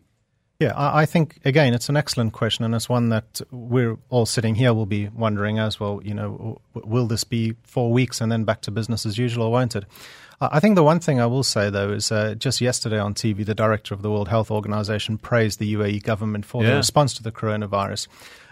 Yeah, 0.60 0.74
I, 0.76 1.06
think 1.06 1.40
again 1.46 1.76
it's 1.76 1.88
an 1.88 1.96
excellent 1.96 2.34
question, 2.34 2.66
and 2.66 2.74
it's 2.74 2.90
one 2.90 3.10
that 3.10 3.42
we're 3.52 3.98
all 4.10 4.26
sitting 4.26 4.56
here 4.56 4.74
will 4.74 4.88
be 4.88 5.08
wondering 5.10 5.60
as 5.60 5.80
well. 5.80 6.02
You 6.04 6.16
know, 6.16 6.62
will 6.74 7.06
this 7.06 7.24
be 7.24 7.54
four 7.62 7.92
weeks 7.92 8.22
and 8.22 8.32
then 8.32 8.44
back 8.44 8.62
to 8.62 8.72
business 8.72 9.06
as 9.06 9.20
usual, 9.20 9.44
or 9.44 9.52
won't 9.52 9.76
it? 9.76 9.86
I 10.40 10.60
think 10.60 10.76
the 10.76 10.84
one 10.84 11.00
thing 11.00 11.20
I 11.20 11.26
will 11.26 11.44
say, 11.44 11.70
though, 11.72 11.92
is 11.92 12.12
uh, 12.12 12.36
just 12.36 12.62
yesterday 12.62 13.00
on 13.00 13.16
TV, 13.16 13.44
the 13.44 13.56
director 13.56 13.96
of 13.96 14.04
the 14.04 14.12
World 14.12 14.30
Health 14.30 14.52
Organization 14.52 15.18
praised 15.18 15.58
the 15.60 15.74
UAE 15.74 16.04
government 16.04 16.46
for 16.46 16.64
yeah. 16.64 16.72
the 16.72 16.76
response 16.76 17.14
to 17.16 17.24
the 17.24 17.32
coronavirus. 17.32 18.08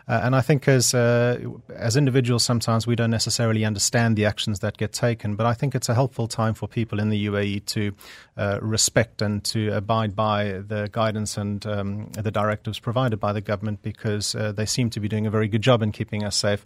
Uh, 0.08 0.22
and 0.24 0.36
I 0.36 0.42
think 0.42 0.68
as 0.68 0.94
uh, 0.94 1.40
as 1.76 1.98
individuals, 1.98 2.44
sometimes 2.44 2.86
we 2.86 2.96
don't 2.96 3.10
necessarily 3.10 3.66
understand 3.66 4.16
the 4.16 4.26
actions 4.26 4.60
that 4.60 4.78
get 4.78 4.94
taken. 4.94 5.36
But 5.36 5.48
I 5.48 5.54
think 5.54 5.74
it's 5.74 5.90
a 5.90 5.96
helpful 5.96 6.28
time 6.28 6.54
for 6.54 6.68
people 6.68 7.00
in 7.00 7.10
the 7.10 7.26
UAE 7.26 7.66
to 7.66 7.92
uh, 8.38 8.60
respect 8.62 9.22
and 9.22 9.44
to 9.46 9.76
abide 9.76 10.16
by 10.16 10.62
the 10.68 10.90
guidance 10.92 11.38
and 11.38 11.66
um, 11.66 12.12
the 12.12 12.32
directives 12.32 12.80
provided 12.80 13.20
by 13.20 13.34
the 13.34 13.42
government 13.42 13.82
because 13.82 14.36
uh, 14.36 14.52
they 14.52 14.66
seem 14.66 14.90
to 14.92 15.00
be 15.00 15.08
doing 15.08 15.26
a 15.26 15.32
very 15.32 15.48
good 15.48 15.64
job 15.64 15.82
in 15.82 15.92
keeping 15.92 16.24
us 16.24 16.36
safe. 16.36 16.66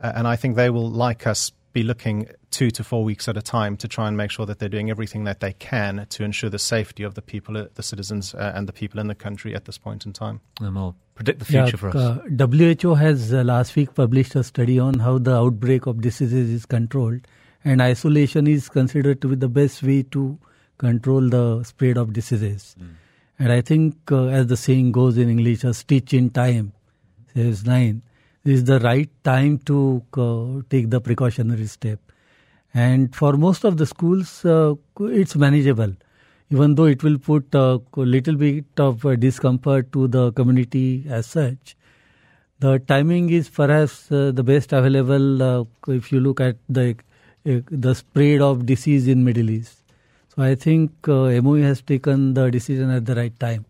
Uh, 0.00 0.12
and 0.16 0.26
I 0.26 0.34
think 0.34 0.56
they 0.56 0.68
will, 0.68 0.90
like 0.90 1.26
us, 1.28 1.52
be 1.72 1.82
looking 1.82 2.28
two 2.50 2.70
to 2.70 2.84
four 2.84 3.02
weeks 3.02 3.28
at 3.28 3.36
a 3.36 3.42
time 3.42 3.76
to 3.78 3.88
try 3.88 4.08
and 4.08 4.16
make 4.16 4.30
sure 4.30 4.46
that 4.46 4.58
they're 4.58 4.68
doing 4.68 4.90
everything 4.90 5.24
that 5.24 5.40
they 5.40 5.52
can 5.54 6.06
to 6.10 6.24
ensure 6.24 6.50
the 6.50 6.58
safety 6.58 7.02
of 7.02 7.14
the 7.14 7.22
people, 7.22 7.56
uh, 7.56 7.66
the 7.74 7.82
citizens, 7.82 8.34
uh, 8.34 8.52
and 8.54 8.68
the 8.68 8.72
people 8.72 9.00
in 9.00 9.06
the 9.06 9.14
country 9.14 9.54
at 9.54 9.64
this 9.64 9.78
point 9.78 10.04
in 10.06 10.12
time. 10.12 10.40
And 10.60 10.74
we'll 10.74 10.96
predict 11.14 11.38
the 11.38 11.44
future 11.44 11.66
yeah, 11.66 11.76
for 11.76 11.88
us. 11.88 11.94
Uh, 11.94 12.46
WHO 12.46 12.94
has 12.94 13.32
uh, 13.32 13.42
last 13.42 13.74
week 13.76 13.94
published 13.94 14.34
a 14.34 14.44
study 14.44 14.78
on 14.78 14.98
how 15.00 15.18
the 15.18 15.34
outbreak 15.34 15.86
of 15.86 16.00
diseases 16.00 16.50
is 16.50 16.66
controlled, 16.66 17.20
and 17.64 17.80
isolation 17.80 18.46
is 18.46 18.68
considered 18.68 19.20
to 19.22 19.28
be 19.28 19.36
the 19.36 19.48
best 19.48 19.82
way 19.82 20.02
to 20.02 20.38
control 20.78 21.28
the 21.28 21.62
spread 21.64 21.96
of 21.96 22.12
diseases. 22.12 22.76
Mm. 22.80 22.94
And 23.38 23.52
I 23.52 23.60
think, 23.60 23.96
uh, 24.12 24.26
as 24.26 24.46
the 24.48 24.56
saying 24.56 24.92
goes 24.92 25.16
in 25.16 25.28
English, 25.28 25.64
a 25.64 25.74
stitch 25.74 26.12
in 26.12 26.30
time 26.30 26.72
saves 27.34 27.64
nine 27.64 28.02
is 28.44 28.64
the 28.64 28.78
right 28.80 29.10
time 29.24 29.58
to 29.58 30.02
uh, 30.16 30.62
take 30.68 30.90
the 30.90 31.00
precautionary 31.00 31.66
step. 31.66 31.98
And 32.74 33.14
for 33.14 33.34
most 33.34 33.64
of 33.64 33.76
the 33.76 33.86
schools, 33.86 34.44
uh, 34.44 34.74
it's 35.00 35.36
manageable, 35.36 35.94
even 36.50 36.74
though 36.74 36.86
it 36.86 37.02
will 37.02 37.18
put 37.18 37.54
a 37.54 37.80
little 37.96 38.34
bit 38.34 38.64
of 38.78 39.02
discomfort 39.20 39.92
to 39.92 40.08
the 40.08 40.32
community 40.32 41.04
as 41.08 41.26
such. 41.26 41.76
The 42.60 42.78
timing 42.78 43.30
is 43.30 43.48
perhaps 43.48 44.10
uh, 44.10 44.30
the 44.32 44.42
best 44.42 44.72
available 44.72 45.42
uh, 45.42 45.64
if 45.88 46.12
you 46.12 46.20
look 46.20 46.40
at 46.40 46.56
the 46.68 46.96
uh, 47.44 47.58
the 47.70 47.92
spread 47.92 48.40
of 48.40 48.66
disease 48.66 49.08
in 49.08 49.24
Middle 49.24 49.50
East. 49.50 49.78
So 50.28 50.42
I 50.42 50.54
think 50.54 50.92
uh, 51.08 51.42
MOE 51.42 51.62
has 51.62 51.82
taken 51.82 52.34
the 52.34 52.50
decision 52.50 52.90
at 52.90 53.04
the 53.04 53.16
right 53.16 53.38
time 53.40 53.66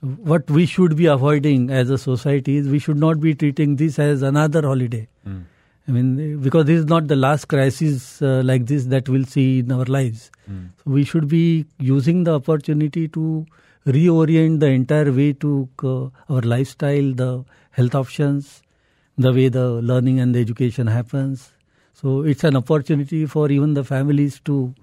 what 0.00 0.50
we 0.50 0.66
should 0.66 0.96
be 0.96 1.06
avoiding 1.06 1.70
as 1.70 1.90
a 1.90 1.98
society 1.98 2.56
is 2.56 2.68
we 2.68 2.78
should 2.78 2.96
not 2.96 3.20
be 3.20 3.34
treating 3.34 3.76
this 3.76 3.98
as 3.98 4.22
another 4.22 4.62
holiday. 4.62 5.06
Mm. 5.26 5.44
I 5.88 5.92
mean, 5.92 6.40
because 6.40 6.66
this 6.66 6.78
is 6.80 6.86
not 6.86 7.08
the 7.08 7.16
last 7.16 7.48
crisis 7.48 8.22
uh, 8.22 8.42
like 8.44 8.66
this 8.66 8.84
that 8.86 9.08
we'll 9.08 9.24
see 9.24 9.58
in 9.58 9.72
our 9.72 9.84
lives. 9.84 10.30
Mm. 10.50 10.70
So 10.78 10.90
we 10.90 11.04
should 11.04 11.28
be 11.28 11.66
using 11.78 12.24
the 12.24 12.34
opportunity 12.34 13.08
to 13.08 13.46
reorient 13.86 14.60
the 14.60 14.68
entire 14.68 15.12
way 15.12 15.32
to 15.34 15.68
uh, 15.82 16.32
our 16.32 16.40
lifestyle, 16.42 17.12
the 17.12 17.44
health 17.72 17.94
options, 17.94 18.62
the 19.18 19.32
way 19.32 19.48
the 19.48 19.68
learning 19.82 20.20
and 20.20 20.34
the 20.34 20.40
education 20.40 20.86
happens. 20.86 21.52
So 21.92 22.22
it's 22.22 22.44
an 22.44 22.56
opportunity 22.56 23.26
for 23.26 23.50
even 23.50 23.74
the 23.74 23.84
families 23.84 24.40
to 24.44 24.74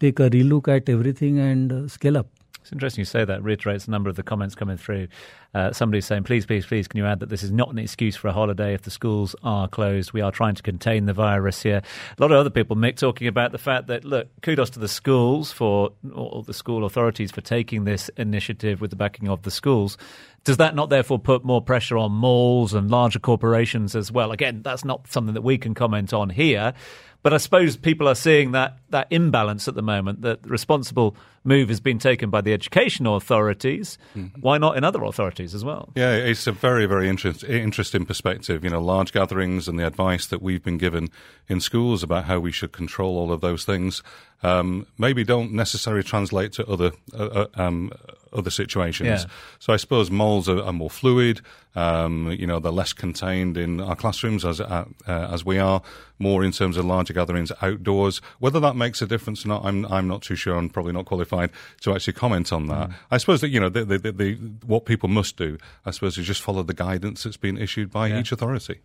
take 0.00 0.20
a 0.20 0.28
relook 0.28 0.68
at 0.68 0.88
everything 0.88 1.38
and 1.38 1.72
uh, 1.72 1.88
scale 1.88 2.18
up. 2.18 2.26
It's 2.68 2.72
interesting 2.74 3.00
you 3.00 3.06
say 3.06 3.24
that. 3.24 3.42
Reiterates 3.42 3.88
a 3.88 3.90
number 3.90 4.10
of 4.10 4.16
the 4.16 4.22
comments 4.22 4.54
coming 4.54 4.76
through. 4.76 5.08
Uh, 5.54 5.72
somebody's 5.72 6.04
saying, 6.04 6.24
please, 6.24 6.44
please, 6.44 6.66
please, 6.66 6.86
can 6.86 6.98
you 6.98 7.06
add 7.06 7.20
that 7.20 7.30
this 7.30 7.42
is 7.42 7.50
not 7.50 7.70
an 7.70 7.78
excuse 7.78 8.14
for 8.14 8.28
a 8.28 8.32
holiday 8.32 8.74
if 8.74 8.82
the 8.82 8.90
schools 8.90 9.34
are 9.42 9.68
closed? 9.68 10.12
We 10.12 10.20
are 10.20 10.30
trying 10.30 10.54
to 10.54 10.62
contain 10.62 11.06
the 11.06 11.14
virus 11.14 11.62
here. 11.62 11.78
A 11.78 12.22
lot 12.22 12.30
of 12.30 12.36
other 12.36 12.50
people, 12.50 12.76
Mick, 12.76 12.96
talking 12.96 13.26
about 13.26 13.52
the 13.52 13.58
fact 13.58 13.86
that, 13.86 14.04
look, 14.04 14.28
kudos 14.42 14.68
to 14.70 14.80
the 14.80 14.86
schools 14.86 15.50
for, 15.50 15.92
or 16.14 16.42
the 16.42 16.52
school 16.52 16.84
authorities 16.84 17.30
for 17.30 17.40
taking 17.40 17.84
this 17.84 18.10
initiative 18.18 18.82
with 18.82 18.90
the 18.90 18.96
backing 18.96 19.30
of 19.30 19.44
the 19.44 19.50
schools. 19.50 19.96
Does 20.44 20.56
that 20.58 20.74
not 20.74 20.88
therefore 20.88 21.18
put 21.18 21.44
more 21.44 21.60
pressure 21.60 21.98
on 21.98 22.12
malls 22.12 22.72
and 22.72 22.90
larger 22.90 23.18
corporations 23.18 23.94
as 23.94 24.10
well? 24.10 24.32
Again, 24.32 24.62
that's 24.62 24.84
not 24.84 25.06
something 25.08 25.34
that 25.34 25.42
we 25.42 25.58
can 25.58 25.74
comment 25.74 26.12
on 26.12 26.30
here. 26.30 26.74
But 27.22 27.34
I 27.34 27.38
suppose 27.38 27.76
people 27.76 28.08
are 28.08 28.14
seeing 28.14 28.52
that, 28.52 28.78
that 28.90 29.08
imbalance 29.10 29.66
at 29.66 29.74
the 29.74 29.82
moment, 29.82 30.22
that 30.22 30.44
the 30.44 30.48
responsible 30.48 31.16
move 31.42 31.68
has 31.68 31.80
been 31.80 31.98
taken 31.98 32.30
by 32.30 32.40
the 32.40 32.52
education 32.52 33.06
authorities. 33.08 33.98
Mm-hmm. 34.16 34.40
Why 34.40 34.56
not 34.58 34.76
in 34.76 34.84
other 34.84 35.02
authorities 35.02 35.52
as 35.52 35.64
well? 35.64 35.90
Yeah, 35.96 36.14
it's 36.14 36.46
a 36.46 36.52
very, 36.52 36.86
very 36.86 37.08
interest, 37.08 37.42
interesting 37.42 38.06
perspective. 38.06 38.62
You 38.62 38.70
know, 38.70 38.80
large 38.80 39.12
gatherings 39.12 39.66
and 39.66 39.78
the 39.78 39.86
advice 39.86 40.26
that 40.28 40.40
we've 40.40 40.62
been 40.62 40.78
given 40.78 41.08
in 41.48 41.60
schools 41.60 42.04
about 42.04 42.26
how 42.26 42.38
we 42.38 42.52
should 42.52 42.70
control 42.70 43.18
all 43.18 43.32
of 43.32 43.40
those 43.40 43.64
things 43.64 44.02
um, 44.42 44.86
maybe 44.96 45.24
don't 45.24 45.52
necessarily 45.52 46.02
translate 46.02 46.52
to 46.52 46.66
other 46.66 46.92
uh, 47.12 47.24
uh 47.24 47.46
um, 47.54 47.92
other 48.32 48.50
situations. 48.50 49.24
Yeah. 49.24 49.30
So 49.58 49.72
I 49.72 49.76
suppose 49.76 50.10
malls 50.10 50.48
are, 50.48 50.62
are 50.62 50.72
more 50.72 50.90
fluid. 50.90 51.40
Um, 51.74 52.32
you 52.32 52.46
know, 52.46 52.58
they're 52.58 52.72
less 52.72 52.92
contained 52.92 53.56
in 53.56 53.80
our 53.80 53.94
classrooms 53.94 54.44
as 54.44 54.60
uh, 54.60 54.84
uh, 55.06 55.28
as 55.32 55.44
we 55.44 55.58
are. 55.58 55.82
More 56.18 56.42
in 56.42 56.50
terms 56.50 56.76
of 56.76 56.84
larger 56.84 57.12
gatherings 57.12 57.52
outdoors. 57.62 58.20
Whether 58.40 58.58
that 58.60 58.74
makes 58.74 59.00
a 59.00 59.06
difference 59.06 59.44
or 59.44 59.48
not, 59.48 59.64
I'm 59.64 59.86
I'm 59.86 60.08
not 60.08 60.22
too 60.22 60.34
sure. 60.34 60.56
I'm 60.56 60.68
probably 60.68 60.92
not 60.92 61.04
qualified 61.04 61.50
to 61.82 61.94
actually 61.94 62.14
comment 62.14 62.52
on 62.52 62.66
that. 62.66 62.90
Mm. 62.90 62.94
I 63.10 63.18
suppose 63.18 63.40
that 63.42 63.50
you 63.50 63.60
know 63.60 63.68
the, 63.68 63.84
the, 63.84 63.98
the, 64.12 64.34
what 64.66 64.84
people 64.84 65.08
must 65.08 65.36
do. 65.36 65.58
I 65.86 65.92
suppose 65.92 66.18
is 66.18 66.26
just 66.26 66.42
follow 66.42 66.62
the 66.62 66.74
guidance 66.74 67.22
that's 67.22 67.36
been 67.36 67.58
issued 67.58 67.90
by 67.90 68.08
yeah. 68.08 68.20
each 68.20 68.32
authority. 68.32 68.80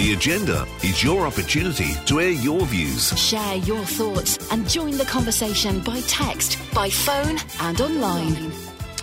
The 0.00 0.14
agenda 0.14 0.66
is 0.82 1.04
your 1.04 1.26
opportunity 1.26 1.92
to 2.06 2.20
air 2.20 2.30
your 2.30 2.64
views, 2.64 3.12
share 3.20 3.56
your 3.56 3.84
thoughts, 3.84 4.50
and 4.50 4.66
join 4.66 4.96
the 4.96 5.04
conversation 5.04 5.80
by 5.80 6.00
text, 6.06 6.58
by 6.72 6.88
phone, 6.88 7.36
and 7.60 7.78
online. 7.82 8.50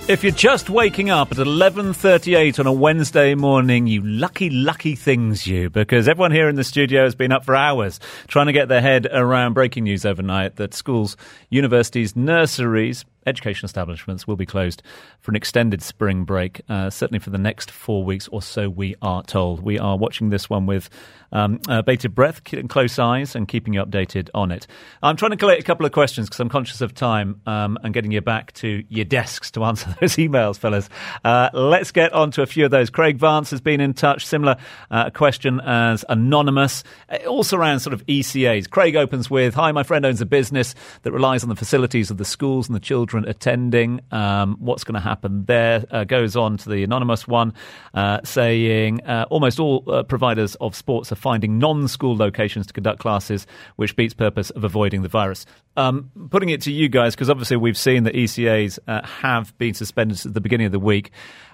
If 0.08 0.24
you're 0.24 0.32
just 0.32 0.72
waking 0.72 1.12
up 1.12 1.32
at 1.32 1.38
11:38 1.38 2.60
on 2.60 2.66
a 2.66 2.72
Wednesday 2.72 3.36
morning, 3.36 3.86
you 3.86 4.02
lucky 4.02 4.50
lucky 4.50 4.96
things 4.96 5.46
you 5.46 5.70
because 5.70 6.08
everyone 6.08 6.32
here 6.32 6.50
in 6.50 6.56
the 6.56 6.64
studio 6.64 7.04
has 7.04 7.14
been 7.14 7.32
up 7.32 7.46
for 7.46 7.56
hours 7.56 8.00
trying 8.28 8.48
to 8.48 8.52
get 8.52 8.68
their 8.68 8.82
head 8.82 9.06
around 9.12 9.54
breaking 9.54 9.84
news 9.84 10.04
overnight 10.04 10.56
that 10.56 10.74
schools, 10.74 11.16
universities, 11.52 12.16
nurseries, 12.16 13.06
education 13.28 13.66
establishments 13.66 14.28
will 14.28 14.36
be 14.36 14.46
closed 14.46 14.82
for 15.20 15.32
an 15.32 15.36
extended 15.36 15.82
spring 15.82 16.24
break, 16.24 16.62
uh, 16.70 16.90
certainly 16.90 17.20
for 17.20 17.30
the 17.30 17.38
next 17.38 17.70
four 17.70 18.04
weeks 18.04 18.28
or 18.30 18.42
so, 18.42 18.70
we 18.70 18.96
are 19.02 19.24
told. 19.24 19.62
We 19.62 19.78
are 19.78 19.98
watching 19.98 20.30
this 20.30 20.50
one 20.50 20.66
with 20.66 20.90
um, 21.32 21.60
uh, 21.68 21.82
bated 21.82 22.16
breath, 22.16 22.42
close 22.70 22.98
eyes, 23.00 23.36
and 23.36 23.48
keeping 23.48 23.74
you 23.74 23.84
updated 23.84 24.30
on 24.34 24.52
it. 24.52 24.68
I'm 25.04 25.18
trying 25.18 25.32
to 25.32 25.38
collect 25.38 25.62
a 25.62 25.66
couple 25.66 25.86
of 25.86 25.92
questions 25.92 26.28
because 26.28 26.40
I'm 26.40 26.50
conscious 26.50 26.82
of 26.82 26.94
time 26.94 27.42
um, 27.46 27.78
and 27.84 27.94
getting 27.94 28.12
you 28.12 28.22
back 28.22 28.54
to 28.54 28.84
your 28.90 29.06
desks 29.06 29.52
to 29.52 29.64
answer 29.66 29.96
those 30.00 30.16
emails, 30.16 30.58
fellas. 30.58 30.90
Uh, 31.24 31.50
let's 31.54 31.92
get 31.92 32.14
on 32.14 32.32
to 32.32 32.42
a 32.42 32.46
few 32.46 32.66
of 32.66 32.72
those. 32.72 32.90
Craig 32.90 33.18
Vance 33.18 33.52
has 33.52 33.62
been 33.62 33.82
in 33.82 33.94
touch. 33.94 34.26
Similar 34.26 34.58
uh, 34.90 35.10
question 35.10 35.60
as 35.60 36.06
Anonymous. 36.08 36.84
It 37.10 37.26
all 37.26 37.44
surrounds 37.44 37.84
sort 37.84 37.94
of 37.94 38.06
ECAs. 38.06 38.70
Craig 38.70 38.96
opens 38.96 39.30
with 39.30 39.54
Hi, 39.56 39.72
my 39.72 39.84
friend 39.84 40.06
owns 40.06 40.22
a 40.22 40.26
business 40.26 40.76
that 41.04 41.12
relies 41.12 41.44
on 41.44 41.50
the 41.50 41.56
facilities 41.56 42.12
of 42.12 42.18
the 42.18 42.26
schools 42.26 42.68
and 42.68 42.76
the 42.76 42.80
children 42.80 43.17
attending. 43.26 44.02
Um, 44.12 44.58
what's 44.60 44.84
going 44.84 44.96
to 44.96 45.00
happen 45.00 45.46
there? 45.46 45.86
Uh, 45.90 46.04
goes 46.04 46.36
on 46.36 46.58
to 46.58 46.70
the 46.70 46.84
anonymous 46.84 47.28
one, 47.28 47.54
uh, 47.94 48.20
saying 48.24 49.04
uh, 49.06 49.26
almost 49.30 49.60
all 49.60 49.84
uh, 49.88 50.04
providers 50.04 50.56
of 50.56 50.76
sports 50.76 51.12
are 51.12 51.16
finding 51.16 51.60
non-school 51.60 52.16
locations 52.16 52.68
to 52.68 52.74
conduct 52.74 53.00
classes, 53.00 53.48
which 53.76 53.96
beats 53.96 54.14
purpose 54.14 54.50
of 54.52 54.64
avoiding 54.64 55.02
the 55.02 55.10
virus. 55.10 55.46
Um, 55.76 56.12
putting 56.30 56.50
it 56.50 56.62
to 56.62 56.72
you 56.72 56.90
guys, 56.90 57.16
because 57.16 57.30
obviously 57.30 57.58
we've 57.58 57.78
seen 57.78 58.04
that 58.04 58.14
ECAs 58.16 58.80
uh, 58.88 59.06
have 59.06 59.58
been 59.58 59.74
suspended 59.74 60.26
at 60.26 60.34
the 60.34 60.42
beginning 60.42 60.66
of 60.66 60.72
the 60.72 60.80
week. 60.80 61.12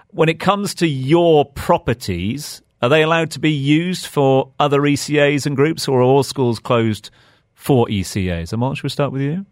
When 0.08 0.28
it 0.28 0.40
comes 0.40 0.74
to 0.76 0.86
your 0.86 1.44
properties, 1.44 2.62
are 2.80 2.88
they 2.88 3.02
allowed 3.02 3.30
to 3.32 3.40
be 3.40 3.50
used 3.50 4.06
for 4.06 4.52
other 4.60 4.80
ECAs 4.80 5.46
and 5.46 5.56
groups, 5.56 5.88
or 5.88 6.00
are 6.00 6.02
all 6.02 6.22
schools 6.22 6.58
closed 6.58 7.10
for 7.54 7.86
ECAs? 7.86 8.52
Amal, 8.52 8.74
should 8.74 8.84
we 8.84 8.90
start 8.90 9.10
with 9.10 9.22
you? 9.22 9.46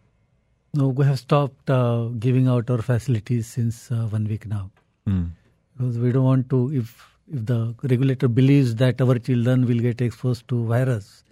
No, 0.74 0.88
we 0.88 1.04
have 1.04 1.18
stopped 1.18 1.68
uh, 1.68 2.06
giving 2.18 2.48
out 2.48 2.70
our 2.70 2.80
facilities 2.80 3.46
since 3.46 3.90
uh, 3.90 4.06
one 4.06 4.26
week 4.26 4.46
now. 4.46 4.70
Mm. 5.06 5.30
Because 5.76 5.98
we 5.98 6.12
don't 6.12 6.24
want 6.24 6.48
to, 6.50 6.72
if 6.72 7.12
if 7.32 7.46
the 7.46 7.74
regulator 7.82 8.28
believes 8.28 8.74
that 8.76 9.00
our 9.00 9.18
children 9.18 9.66
will 9.66 9.78
get 9.78 10.00
exposed 10.00 10.46
to 10.48 10.64
virus 10.66 11.24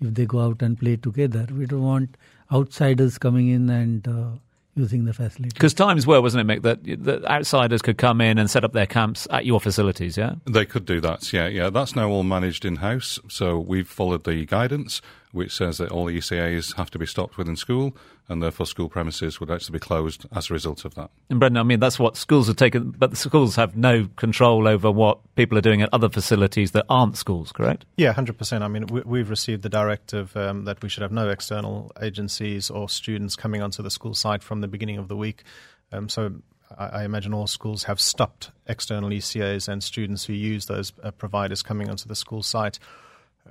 if 0.00 0.14
they 0.14 0.26
go 0.26 0.40
out 0.40 0.62
and 0.62 0.78
play 0.78 0.96
together. 0.96 1.46
We 1.52 1.66
don't 1.66 1.82
want 1.82 2.16
outsiders 2.52 3.18
coming 3.18 3.48
in 3.48 3.70
and 3.70 4.06
uh, 4.06 4.30
using 4.74 5.04
the 5.04 5.12
facility. 5.12 5.50
Because 5.54 5.74
times 5.74 6.06
were, 6.06 6.20
wasn't 6.20 6.50
it, 6.50 6.52
Mick, 6.52 6.62
that, 6.62 7.04
that 7.04 7.24
outsiders 7.26 7.82
could 7.82 7.98
come 7.98 8.20
in 8.20 8.38
and 8.38 8.50
set 8.50 8.64
up 8.64 8.72
their 8.72 8.86
camps 8.86 9.28
at 9.30 9.46
your 9.46 9.60
facilities, 9.60 10.16
yeah? 10.16 10.34
They 10.44 10.64
could 10.64 10.84
do 10.84 11.00
that, 11.00 11.32
yeah, 11.32 11.46
yeah. 11.46 11.70
That's 11.70 11.94
now 11.94 12.10
all 12.10 12.24
managed 12.24 12.64
in 12.64 12.76
house. 12.76 13.18
So 13.28 13.58
we've 13.58 13.88
followed 13.88 14.24
the 14.24 14.44
guidance, 14.46 15.00
which 15.34 15.52
says 15.52 15.78
that 15.78 15.90
all 15.90 16.06
ECAs 16.06 16.76
have 16.76 16.90
to 16.92 16.98
be 16.98 17.06
stopped 17.06 17.36
within 17.36 17.56
school, 17.56 17.96
and 18.28 18.42
therefore 18.42 18.66
school 18.66 18.88
premises 18.88 19.40
would 19.40 19.50
actually 19.50 19.72
be 19.72 19.80
closed 19.80 20.26
as 20.32 20.48
a 20.48 20.54
result 20.54 20.84
of 20.84 20.94
that. 20.94 21.10
And 21.28 21.40
Brendan, 21.40 21.60
I 21.60 21.64
mean, 21.64 21.80
that's 21.80 21.98
what 21.98 22.16
schools 22.16 22.46
have 22.46 22.56
taken, 22.56 22.92
but 22.92 23.10
the 23.10 23.16
schools 23.16 23.56
have 23.56 23.76
no 23.76 24.08
control 24.16 24.68
over 24.68 24.90
what 24.90 25.18
people 25.34 25.58
are 25.58 25.62
doing 25.62 25.82
at 25.82 25.88
other 25.92 26.08
facilities 26.08 26.70
that 26.70 26.86
aren't 26.88 27.16
schools, 27.16 27.50
correct? 27.50 27.84
Yeah, 27.96 28.14
100%. 28.14 28.62
I 28.62 28.68
mean, 28.68 28.86
we, 28.86 29.18
have 29.18 29.28
received 29.28 29.62
the 29.62 29.68
directive 29.68 30.36
um, 30.36 30.64
that 30.66 30.80
we 30.82 30.88
should 30.88 31.02
have 31.02 31.12
no 31.12 31.28
external 31.28 31.90
agencies 32.00 32.70
or 32.70 32.88
students 32.88 33.34
coming 33.34 33.60
onto 33.60 33.82
the 33.82 33.90
school 33.90 34.14
site 34.14 34.42
from 34.42 34.60
the 34.60 34.68
beginning 34.68 34.98
of 34.98 35.08
the 35.08 35.16
week. 35.16 35.42
Um, 35.92 36.08
so 36.08 36.34
I, 36.78 36.86
I, 36.86 37.04
imagine 37.04 37.34
all 37.34 37.46
schools 37.46 37.84
have 37.84 38.00
stopped 38.00 38.50
external 38.66 39.10
ECAs 39.10 39.68
and 39.68 39.82
students 39.82 40.24
who 40.24 40.32
use 40.32 40.66
those 40.66 40.92
uh, 41.02 41.10
providers 41.10 41.62
coming 41.62 41.90
onto 41.90 42.08
the 42.08 42.16
school 42.16 42.42
site. 42.42 42.78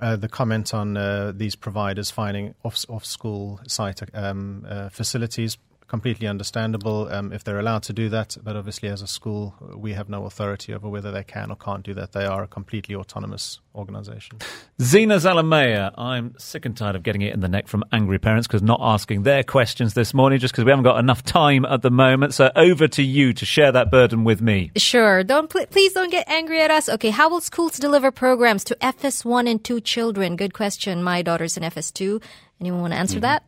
Uh, 0.00 0.16
the 0.16 0.28
comment 0.28 0.74
on 0.74 0.96
uh, 0.96 1.32
these 1.34 1.54
providers 1.54 2.10
finding 2.10 2.54
off, 2.64 2.84
off 2.88 3.04
school 3.04 3.60
site 3.68 4.02
um, 4.12 4.66
uh, 4.68 4.88
facilities 4.88 5.56
completely 5.86 6.26
understandable 6.26 7.08
um, 7.12 7.32
if 7.32 7.44
they're 7.44 7.58
allowed 7.58 7.82
to 7.84 7.92
do 7.92 8.08
that. 8.08 8.36
But 8.42 8.56
obviously, 8.56 8.88
as 8.88 9.02
a 9.02 9.06
school, 9.06 9.54
we 9.76 9.92
have 9.92 10.08
no 10.08 10.24
authority 10.24 10.72
over 10.74 10.88
whether 10.88 11.10
they 11.10 11.24
can 11.24 11.50
or 11.50 11.56
can't 11.56 11.82
do 11.82 11.94
that. 11.94 12.12
They 12.12 12.24
are 12.24 12.42
a 12.42 12.46
completely 12.46 12.94
autonomous 12.94 13.60
organisation. 13.74 14.38
Zena 14.80 15.16
Zalamea, 15.16 15.92
I'm 15.96 16.34
sick 16.38 16.64
and 16.64 16.76
tired 16.76 16.96
of 16.96 17.02
getting 17.02 17.22
it 17.22 17.34
in 17.34 17.40
the 17.40 17.48
neck 17.48 17.68
from 17.68 17.84
angry 17.92 18.18
parents 18.18 18.46
because 18.46 18.62
not 18.62 18.80
asking 18.82 19.22
their 19.22 19.42
questions 19.42 19.94
this 19.94 20.14
morning 20.14 20.38
just 20.38 20.54
because 20.54 20.64
we 20.64 20.70
haven't 20.70 20.84
got 20.84 20.98
enough 20.98 21.22
time 21.22 21.64
at 21.64 21.82
the 21.82 21.90
moment. 21.90 22.34
So 22.34 22.50
over 22.56 22.88
to 22.88 23.02
you 23.02 23.32
to 23.34 23.44
share 23.44 23.72
that 23.72 23.90
burden 23.90 24.24
with 24.24 24.40
me. 24.40 24.70
Sure. 24.76 25.22
Don't 25.22 25.48
please 25.48 25.92
don't 25.92 26.10
get 26.10 26.28
angry 26.28 26.60
at 26.60 26.70
us. 26.70 26.88
Okay. 26.88 27.10
How 27.10 27.28
will 27.28 27.40
schools 27.40 27.78
deliver 27.78 28.10
programs 28.10 28.64
to 28.64 28.76
FS1 28.76 29.50
and 29.50 29.62
2 29.62 29.80
children? 29.80 30.36
Good 30.36 30.54
question. 30.54 31.02
My 31.02 31.22
daughter's 31.22 31.56
in 31.56 31.62
FS2. 31.62 32.22
Anyone 32.60 32.80
want 32.80 32.92
to 32.92 32.98
answer 32.98 33.14
mm-hmm. 33.16 33.22
that? 33.22 33.44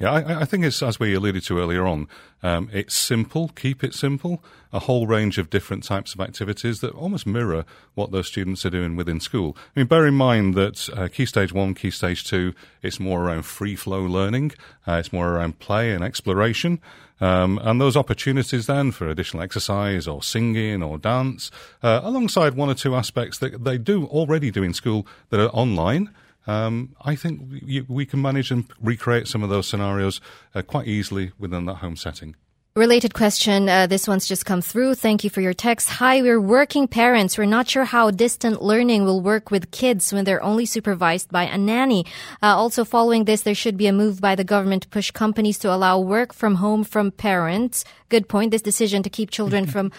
Yeah, 0.00 0.10
I, 0.10 0.40
I, 0.40 0.44
think 0.44 0.64
it's 0.64 0.82
as 0.82 0.98
we 0.98 1.14
alluded 1.14 1.44
to 1.44 1.58
earlier 1.60 1.86
on. 1.86 2.08
Um, 2.42 2.68
it's 2.72 2.94
simple. 2.94 3.48
Keep 3.50 3.84
it 3.84 3.94
simple. 3.94 4.42
A 4.72 4.80
whole 4.80 5.06
range 5.06 5.38
of 5.38 5.50
different 5.50 5.84
types 5.84 6.14
of 6.14 6.20
activities 6.20 6.80
that 6.80 6.92
almost 6.94 7.28
mirror 7.28 7.64
what 7.94 8.10
those 8.10 8.26
students 8.26 8.66
are 8.66 8.70
doing 8.70 8.96
within 8.96 9.20
school. 9.20 9.56
I 9.76 9.80
mean, 9.80 9.86
bear 9.86 10.04
in 10.04 10.14
mind 10.14 10.56
that 10.56 10.88
uh, 10.90 11.06
Key 11.06 11.26
Stage 11.26 11.52
One, 11.52 11.74
Key 11.74 11.92
Stage 11.92 12.24
Two, 12.24 12.54
it's 12.82 12.98
more 12.98 13.22
around 13.22 13.44
free 13.44 13.76
flow 13.76 14.02
learning. 14.02 14.52
Uh, 14.86 14.94
it's 14.94 15.12
more 15.12 15.28
around 15.28 15.60
play 15.60 15.92
and 15.92 16.02
exploration. 16.02 16.80
Um, 17.20 17.60
and 17.62 17.80
those 17.80 17.96
opportunities 17.96 18.66
then 18.66 18.90
for 18.90 19.08
additional 19.08 19.44
exercise 19.44 20.08
or 20.08 20.24
singing 20.24 20.82
or 20.82 20.98
dance, 20.98 21.52
uh, 21.84 22.00
alongside 22.02 22.54
one 22.54 22.68
or 22.68 22.74
two 22.74 22.96
aspects 22.96 23.38
that 23.38 23.62
they 23.62 23.78
do 23.78 24.06
already 24.06 24.50
do 24.50 24.64
in 24.64 24.74
school 24.74 25.06
that 25.30 25.38
are 25.38 25.50
online 25.50 26.10
um, 26.46 26.94
I 27.02 27.14
think 27.14 27.40
we, 27.50 27.84
we, 27.88 28.06
can 28.06 28.20
manage 28.20 28.50
and 28.50 28.64
recreate 28.80 29.28
some 29.28 29.42
of 29.42 29.50
those 29.50 29.68
scenarios 29.68 30.20
uh, 30.54 30.62
quite 30.62 30.86
easily 30.86 31.32
within 31.38 31.66
that 31.66 31.76
home 31.76 31.96
setting. 31.96 32.36
Related 32.76 33.14
question. 33.14 33.68
Uh, 33.68 33.86
this 33.86 34.08
one's 34.08 34.26
just 34.26 34.44
come 34.44 34.60
through. 34.60 34.96
Thank 34.96 35.22
you 35.22 35.30
for 35.30 35.40
your 35.40 35.54
text. 35.54 35.88
Hi, 35.90 36.20
we're 36.20 36.40
working 36.40 36.88
parents. 36.88 37.38
We're 37.38 37.44
not 37.44 37.68
sure 37.68 37.84
how 37.84 38.10
distant 38.10 38.62
learning 38.62 39.04
will 39.04 39.20
work 39.20 39.52
with 39.52 39.70
kids 39.70 40.12
when 40.12 40.24
they're 40.24 40.42
only 40.42 40.66
supervised 40.66 41.30
by 41.30 41.44
a 41.44 41.56
nanny. 41.56 42.04
Uh, 42.42 42.46
also, 42.46 42.84
following 42.84 43.26
this, 43.26 43.42
there 43.42 43.54
should 43.54 43.76
be 43.76 43.86
a 43.86 43.92
move 43.92 44.20
by 44.20 44.34
the 44.34 44.42
government 44.42 44.82
to 44.82 44.88
push 44.88 45.12
companies 45.12 45.56
to 45.60 45.72
allow 45.72 46.00
work 46.00 46.32
from 46.32 46.56
home 46.56 46.82
from 46.82 47.12
parents. 47.12 47.84
Good 48.08 48.28
point. 48.28 48.50
This 48.50 48.60
decision 48.60 49.04
to 49.04 49.08
keep 49.08 49.30
children 49.30 49.66
from 49.74 49.92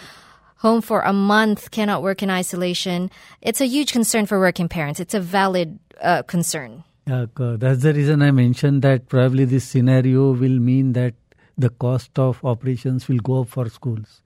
home 0.65 0.81
for 0.81 1.01
a 1.01 1.13
month 1.13 1.69
cannot 1.69 2.01
work 2.01 2.23
in 2.23 2.29
isolation. 2.31 3.11
It's 3.49 3.61
a 3.61 3.67
huge 3.67 3.91
concern 3.93 4.25
for 4.25 4.39
working 4.39 4.67
parents. 4.67 4.99
It's 4.99 5.13
a 5.13 5.19
valid 5.19 5.77
uh, 6.01 6.23
concern. 6.23 6.83
That's 7.05 7.83
the 7.83 7.93
reason 7.93 8.23
I 8.23 8.31
mentioned 8.31 8.81
that 8.81 9.07
probably 9.07 9.45
this 9.45 9.63
scenario 9.63 10.31
will 10.31 10.57
mean 10.69 10.93
that 10.93 11.13
the 11.55 11.69
cost 11.69 12.17
of 12.17 12.43
operations 12.43 13.07
will 13.07 13.19
go 13.19 13.41
up 13.41 13.49
for 13.49 13.69
schools. 13.69 14.23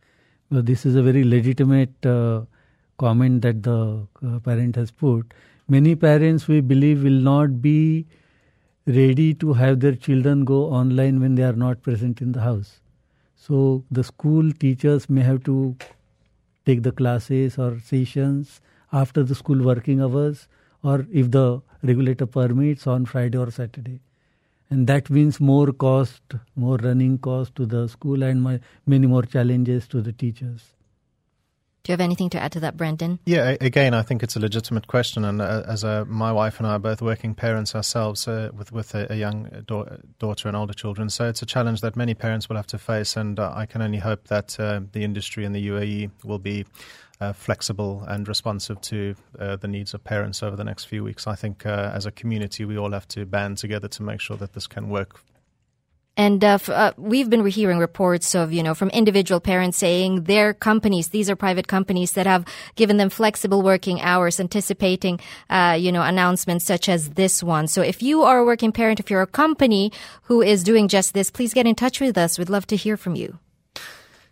Well, 0.50 0.64
this 0.64 0.86
is 0.86 0.96
a 0.96 1.04
very 1.04 1.26
legitimate 1.26 2.06
uh, 2.06 2.46
comment 2.98 3.42
that 3.42 3.62
the 3.64 4.08
uh, 4.26 4.40
parent 4.40 4.78
has 4.78 4.92
put. 4.92 5.34
Many 5.68 5.96
parents, 5.96 6.48
we 6.48 6.62
believe, 6.62 7.04
will 7.04 7.22
not 7.32 7.62
be 7.62 8.08
ready 8.88 9.34
to 9.44 9.54
have 9.54 9.82
their 9.82 9.96
children 10.08 10.46
go 10.46 10.64
online 10.82 11.20
when 11.20 11.36
they 11.36 11.44
are 11.44 11.60
not 11.68 11.84
present 11.84 12.22
in 12.22 12.32
the 12.32 12.42
house. 12.42 12.80
So 13.36 13.84
the 13.92 14.06
school 14.06 14.52
teachers 14.54 15.10
may 15.10 15.22
have 15.22 15.44
to 15.44 15.76
take 16.70 16.84
the 16.90 16.96
classes 17.04 17.58
or 17.58 17.72
sessions 17.92 18.62
after 19.04 19.24
the 19.24 19.36
school 19.42 19.64
working 19.72 20.02
hours 20.08 20.48
or 20.84 21.06
if 21.12 21.32
the 21.32 21.48
regulator 21.84 22.26
permits 22.26 22.88
on 22.88 23.06
Friday 23.06 23.38
or 23.38 23.52
Saturday. 23.52 24.00
And 24.70 24.86
that 24.88 25.10
means 25.10 25.40
more 25.40 25.72
cost, 25.72 26.36
more 26.56 26.78
running 26.78 27.18
cost 27.18 27.56
to 27.56 27.66
the 27.66 27.88
school 27.88 28.24
and 28.24 28.42
my, 28.42 28.60
many 28.86 29.08
more 29.08 29.24
challenges 29.24 29.88
to 29.88 30.02
the 30.02 30.14
teachers. 30.14 30.74
Do 31.90 31.94
you 31.94 31.98
have 31.98 32.02
anything 32.02 32.30
to 32.30 32.40
add 32.40 32.52
to 32.52 32.60
that, 32.60 32.78
Brendan? 32.78 33.18
Yeah, 33.26 33.56
again, 33.62 33.96
I 33.96 34.04
think 34.04 34.22
it's 34.22 34.36
a 34.36 34.40
legitimate 34.40 34.86
question, 34.86 35.26
and 35.26 35.42
uh, 35.42 35.64
as 35.68 35.84
a, 35.84 36.06
my 36.06 36.32
wife 36.32 36.60
and 36.60 36.68
I 36.68 36.74
are 36.74 36.80
both 36.80 37.02
working 37.02 37.34
parents 37.34 37.74
ourselves, 37.74 38.28
uh, 38.28 38.52
with 38.56 38.72
with 38.72 38.94
a, 38.94 39.12
a 39.12 39.16
young 39.16 39.50
da- 39.66 39.98
daughter 40.20 40.48
and 40.48 40.56
older 40.56 40.76
children, 40.76 41.10
so 41.10 41.28
it's 41.28 41.42
a 41.42 41.48
challenge 41.48 41.82
that 41.82 41.96
many 41.96 42.14
parents 42.14 42.48
will 42.48 42.58
have 42.58 42.68
to 42.68 42.78
face, 42.78 43.18
and 43.18 43.40
uh, 43.40 43.52
I 43.56 43.66
can 43.66 43.82
only 43.82 43.98
hope 43.98 44.28
that 44.28 44.60
uh, 44.60 44.82
the 44.92 45.04
industry 45.04 45.46
in 45.46 45.52
the 45.52 45.68
UAE 45.68 46.12
will 46.24 46.38
be 46.38 46.64
uh, 47.22 47.34
flexible 47.34 48.04
and 48.08 48.28
responsive 48.28 48.80
to 48.82 49.16
uh, 49.40 49.56
the 49.56 49.68
needs 49.68 49.96
of 49.96 50.04
parents 50.04 50.44
over 50.44 50.56
the 50.56 50.64
next 50.64 50.86
few 50.86 51.04
weeks. 51.04 51.26
I 51.26 51.34
think 51.34 51.66
uh, 51.66 51.92
as 51.92 52.06
a 52.06 52.12
community, 52.12 52.66
we 52.66 52.78
all 52.78 52.92
have 52.92 53.08
to 53.08 53.26
band 53.26 53.58
together 53.58 53.88
to 53.88 54.04
make 54.04 54.22
sure 54.22 54.38
that 54.38 54.54
this 54.54 54.68
can 54.68 54.90
work. 54.90 55.22
And 56.20 56.44
uh, 56.44 56.60
f- 56.60 56.68
uh, 56.68 56.92
we've 56.98 57.30
been 57.30 57.48
hearing 57.48 57.80
reports 57.80 58.36
of, 58.36 58.52
you 58.52 58.62
know, 58.62 58.76
from 58.76 58.90
individual 58.90 59.40
parents 59.40 59.78
saying 59.78 60.24
their 60.24 60.54
companies, 60.54 61.08
these 61.16 61.30
are 61.30 61.36
private 61.38 61.70
companies 61.70 62.12
that 62.12 62.26
have 62.26 62.44
given 62.76 62.98
them 62.98 63.10
flexible 63.10 63.62
working 63.62 64.02
hours, 64.02 64.38
anticipating, 64.38 65.22
uh, 65.50 65.78
you 65.80 65.94
know, 65.94 66.02
announcements 66.02 66.66
such 66.66 66.90
as 66.90 67.12
this 67.12 67.42
one. 67.42 67.68
So 67.68 67.82
if 67.82 68.04
you 68.04 68.24
are 68.24 68.40
a 68.40 68.44
working 68.44 68.74
parent, 68.74 69.00
if 69.00 69.10
you're 69.10 69.22
a 69.22 69.28
company 69.28 69.94
who 70.24 70.42
is 70.42 70.62
doing 70.62 70.90
just 70.90 71.14
this, 71.14 71.32
please 71.32 71.54
get 71.54 71.66
in 71.66 71.76
touch 71.76 72.02
with 72.02 72.18
us. 72.18 72.38
We'd 72.38 72.50
love 72.50 72.68
to 72.68 72.76
hear 72.76 72.98
from 72.98 73.16
you. 73.16 73.40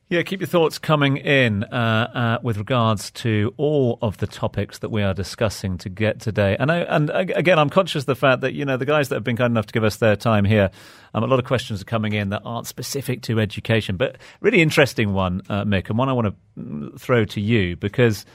Yeah, 0.09 0.23
keep 0.23 0.39
your 0.39 0.47
thoughts 0.47 0.79
coming 0.79 1.17
in 1.17 1.65
uh, 1.65 2.37
uh, 2.37 2.39
with 2.41 2.57
regards 2.57 3.11
to 3.11 3.53
all 3.57 3.99
of 4.01 4.19
the 4.19 4.27
topics 4.27 4.79
that 4.79 4.87
we 4.87 5.03
are 5.03 5.13
discussing 5.13 5.77
to 5.79 5.89
get 5.89 6.21
today. 6.21 6.55
And 6.57 6.71
I, 6.71 6.77
and 6.77 7.09
again, 7.09 7.59
I'm 7.59 7.69
conscious 7.69 8.03
of 8.03 8.05
the 8.05 8.15
fact 8.15 8.39
that 8.39 8.53
you 8.53 8.63
know 8.63 8.77
the 8.77 8.85
guys 8.85 9.09
that 9.09 9.15
have 9.15 9.25
been 9.25 9.35
kind 9.35 9.51
enough 9.51 9.65
to 9.65 9.73
give 9.73 9.83
us 9.83 9.97
their 9.97 10.15
time 10.15 10.45
here. 10.45 10.71
Um, 11.13 11.25
a 11.25 11.27
lot 11.27 11.39
of 11.39 11.45
questions 11.45 11.81
are 11.81 11.85
coming 11.85 12.13
in 12.13 12.29
that 12.29 12.41
aren't 12.45 12.67
specific 12.67 13.21
to 13.23 13.41
education, 13.41 13.97
but 13.97 14.17
really 14.39 14.61
interesting 14.61 15.11
one, 15.11 15.41
uh, 15.49 15.65
Mick, 15.65 15.89
and 15.89 15.97
one 15.97 16.07
I 16.07 16.13
want 16.13 16.27
to 16.27 16.61
mm, 16.61 16.97
throw 16.97 17.25
to 17.25 17.41
you 17.41 17.75
because 17.75 18.25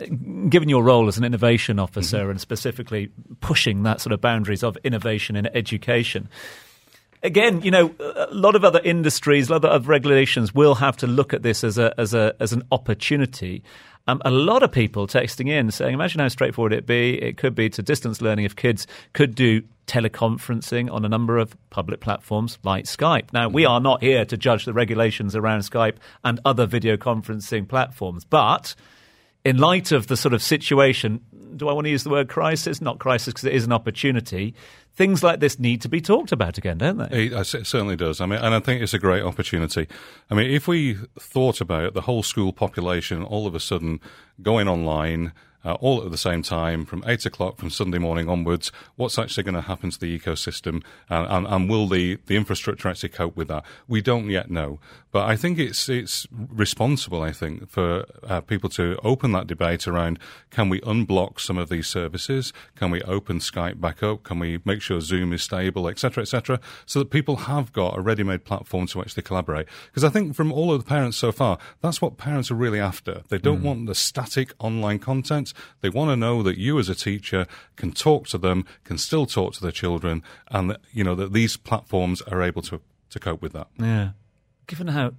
uh, 0.00 0.06
given 0.48 0.68
your 0.68 0.82
role 0.82 1.06
as 1.06 1.16
an 1.16 1.22
innovation 1.22 1.78
officer 1.78 2.22
mm-hmm. 2.22 2.30
and 2.30 2.40
specifically 2.40 3.08
pushing 3.38 3.84
that 3.84 4.00
sort 4.00 4.12
of 4.12 4.20
boundaries 4.20 4.64
of 4.64 4.76
innovation 4.82 5.36
in 5.36 5.46
education 5.54 6.28
again, 7.22 7.62
you 7.62 7.70
know, 7.70 7.94
a 7.98 8.28
lot 8.32 8.56
of 8.56 8.64
other 8.64 8.80
industries, 8.82 9.48
a 9.48 9.52
lot 9.52 9.64
of 9.64 9.88
regulations 9.88 10.54
will 10.54 10.76
have 10.76 10.96
to 10.98 11.06
look 11.06 11.34
at 11.34 11.42
this 11.42 11.64
as 11.64 11.78
a 11.78 11.94
as 11.98 12.14
a 12.14 12.34
as 12.40 12.52
an 12.52 12.62
opportunity. 12.72 13.62
Um, 14.06 14.22
a 14.24 14.30
lot 14.30 14.62
of 14.62 14.72
people 14.72 15.06
texting 15.06 15.48
in 15.48 15.70
saying, 15.70 15.94
"Imagine 15.94 16.20
how 16.20 16.28
straightforward 16.28 16.72
it 16.72 16.86
be. 16.86 17.20
It 17.20 17.36
could 17.36 17.54
be 17.54 17.68
to 17.70 17.82
distance 17.82 18.20
learning 18.20 18.44
if 18.44 18.56
kids 18.56 18.86
could 19.12 19.34
do 19.34 19.62
teleconferencing 19.86 20.90
on 20.90 21.04
a 21.04 21.08
number 21.08 21.36
of 21.36 21.56
public 21.70 22.00
platforms 22.00 22.58
like 22.62 22.84
Skype." 22.86 23.32
Now, 23.32 23.48
we 23.48 23.64
are 23.66 23.80
not 23.80 24.02
here 24.02 24.24
to 24.24 24.36
judge 24.36 24.64
the 24.64 24.72
regulations 24.72 25.36
around 25.36 25.60
Skype 25.60 25.96
and 26.24 26.40
other 26.44 26.66
video 26.66 26.96
conferencing 26.96 27.68
platforms, 27.68 28.24
but 28.24 28.74
in 29.44 29.58
light 29.58 29.92
of 29.92 30.06
the 30.06 30.16
sort 30.16 30.34
of 30.34 30.42
situation, 30.42 31.20
do 31.56 31.68
I 31.68 31.72
want 31.72 31.86
to 31.86 31.90
use 31.90 32.04
the 32.04 32.10
word 32.10 32.28
crisis? 32.28 32.80
Not 32.80 32.98
crisis 32.98 33.34
because 33.34 33.44
it 33.44 33.54
is 33.54 33.64
an 33.64 33.72
opportunity 33.72 34.54
things 35.00 35.22
like 35.22 35.40
this 35.40 35.58
need 35.58 35.80
to 35.80 35.88
be 35.88 35.98
talked 35.98 36.30
about 36.30 36.58
again, 36.58 36.76
don't 36.76 36.98
they? 36.98 37.26
It, 37.26 37.32
uh, 37.32 37.40
it, 37.40 37.46
certainly 37.46 37.96
does. 37.96 38.20
I 38.20 38.26
mean, 38.26 38.38
and 38.38 38.54
I 38.54 38.60
think 38.60 38.82
it's 38.82 38.92
a 38.92 38.98
great 38.98 39.22
opportunity. 39.22 39.88
I 40.30 40.34
mean, 40.34 40.50
if 40.50 40.68
we 40.68 40.98
thought 41.18 41.62
about 41.62 41.94
the 41.94 42.02
whole 42.02 42.22
school 42.22 42.52
population 42.52 43.22
all 43.22 43.46
of 43.46 43.54
a 43.54 43.60
sudden 43.60 44.00
going 44.42 44.68
online, 44.68 45.32
uh, 45.64 45.74
all 45.74 46.04
at 46.04 46.10
the 46.10 46.18
same 46.18 46.42
time 46.42 46.84
from 46.84 47.04
8 47.06 47.26
o'clock 47.26 47.58
from 47.58 47.70
Sunday 47.70 47.98
morning 47.98 48.28
onwards. 48.28 48.72
What's 48.96 49.18
actually 49.18 49.44
going 49.44 49.54
to 49.54 49.60
happen 49.60 49.90
to 49.90 49.98
the 49.98 50.18
ecosystem 50.18 50.82
and, 51.08 51.26
and, 51.28 51.46
and 51.46 51.70
will 51.70 51.88
the, 51.88 52.18
the 52.26 52.36
infrastructure 52.36 52.88
actually 52.88 53.10
cope 53.10 53.36
with 53.36 53.48
that? 53.48 53.64
We 53.88 54.00
don't 54.00 54.30
yet 54.30 54.50
know. 54.50 54.80
But 55.12 55.26
I 55.28 55.36
think 55.36 55.58
it's 55.58 55.88
it's 55.88 56.26
responsible. 56.30 57.22
I 57.22 57.32
think 57.32 57.68
for 57.68 58.04
uh, 58.22 58.40
people 58.42 58.70
to 58.70 58.96
open 59.02 59.32
that 59.32 59.48
debate 59.48 59.88
around 59.88 60.18
can 60.50 60.68
we 60.68 60.80
unblock 60.82 61.40
some 61.40 61.58
of 61.58 61.68
these 61.68 61.88
services? 61.88 62.52
Can 62.76 62.90
we 62.90 63.02
open 63.02 63.38
Skype 63.38 63.80
back 63.80 64.02
up? 64.02 64.22
Can 64.22 64.38
we 64.38 64.60
make 64.64 64.82
sure 64.82 65.00
Zoom 65.00 65.32
is 65.32 65.42
stable, 65.42 65.88
etc., 65.88 66.22
etc., 66.22 66.60
so 66.86 67.00
that 67.00 67.10
people 67.10 67.36
have 67.36 67.72
got 67.72 67.96
a 67.96 68.00
ready-made 68.00 68.44
platform 68.44 68.86
to 68.88 69.00
actually 69.00 69.22
collaborate? 69.24 69.66
Because 69.86 70.04
I 70.04 70.10
think 70.10 70.34
from 70.34 70.52
all 70.52 70.72
of 70.72 70.82
the 70.82 70.88
parents 70.88 71.16
so 71.16 71.32
far, 71.32 71.58
that's 71.80 72.00
what 72.00 72.16
parents 72.16 72.50
are 72.50 72.56
really 72.56 72.80
after. 72.80 73.22
They 73.28 73.38
don't 73.38 73.60
mm. 73.60 73.64
want 73.64 73.86
the 73.86 73.94
static 73.94 74.52
online 74.58 75.00
content. 75.00 75.49
They 75.80 75.88
want 75.88 76.10
to 76.10 76.16
know 76.16 76.42
that 76.42 76.58
you, 76.58 76.78
as 76.78 76.88
a 76.88 76.94
teacher, 76.94 77.46
can 77.76 77.92
talk 77.92 78.26
to 78.28 78.38
them, 78.38 78.64
can 78.84 78.98
still 78.98 79.26
talk 79.26 79.54
to 79.54 79.60
their 79.62 79.72
children, 79.72 80.22
and 80.48 80.70
that 80.70 80.80
you 80.92 81.04
know 81.04 81.14
that 81.14 81.32
these 81.32 81.56
platforms 81.56 82.22
are 82.22 82.42
able 82.42 82.62
to 82.62 82.80
to 83.10 83.18
cope 83.18 83.42
with 83.42 83.52
that. 83.52 83.68
Yeah 83.78 84.10
given 84.70 84.86
how 84.86 85.12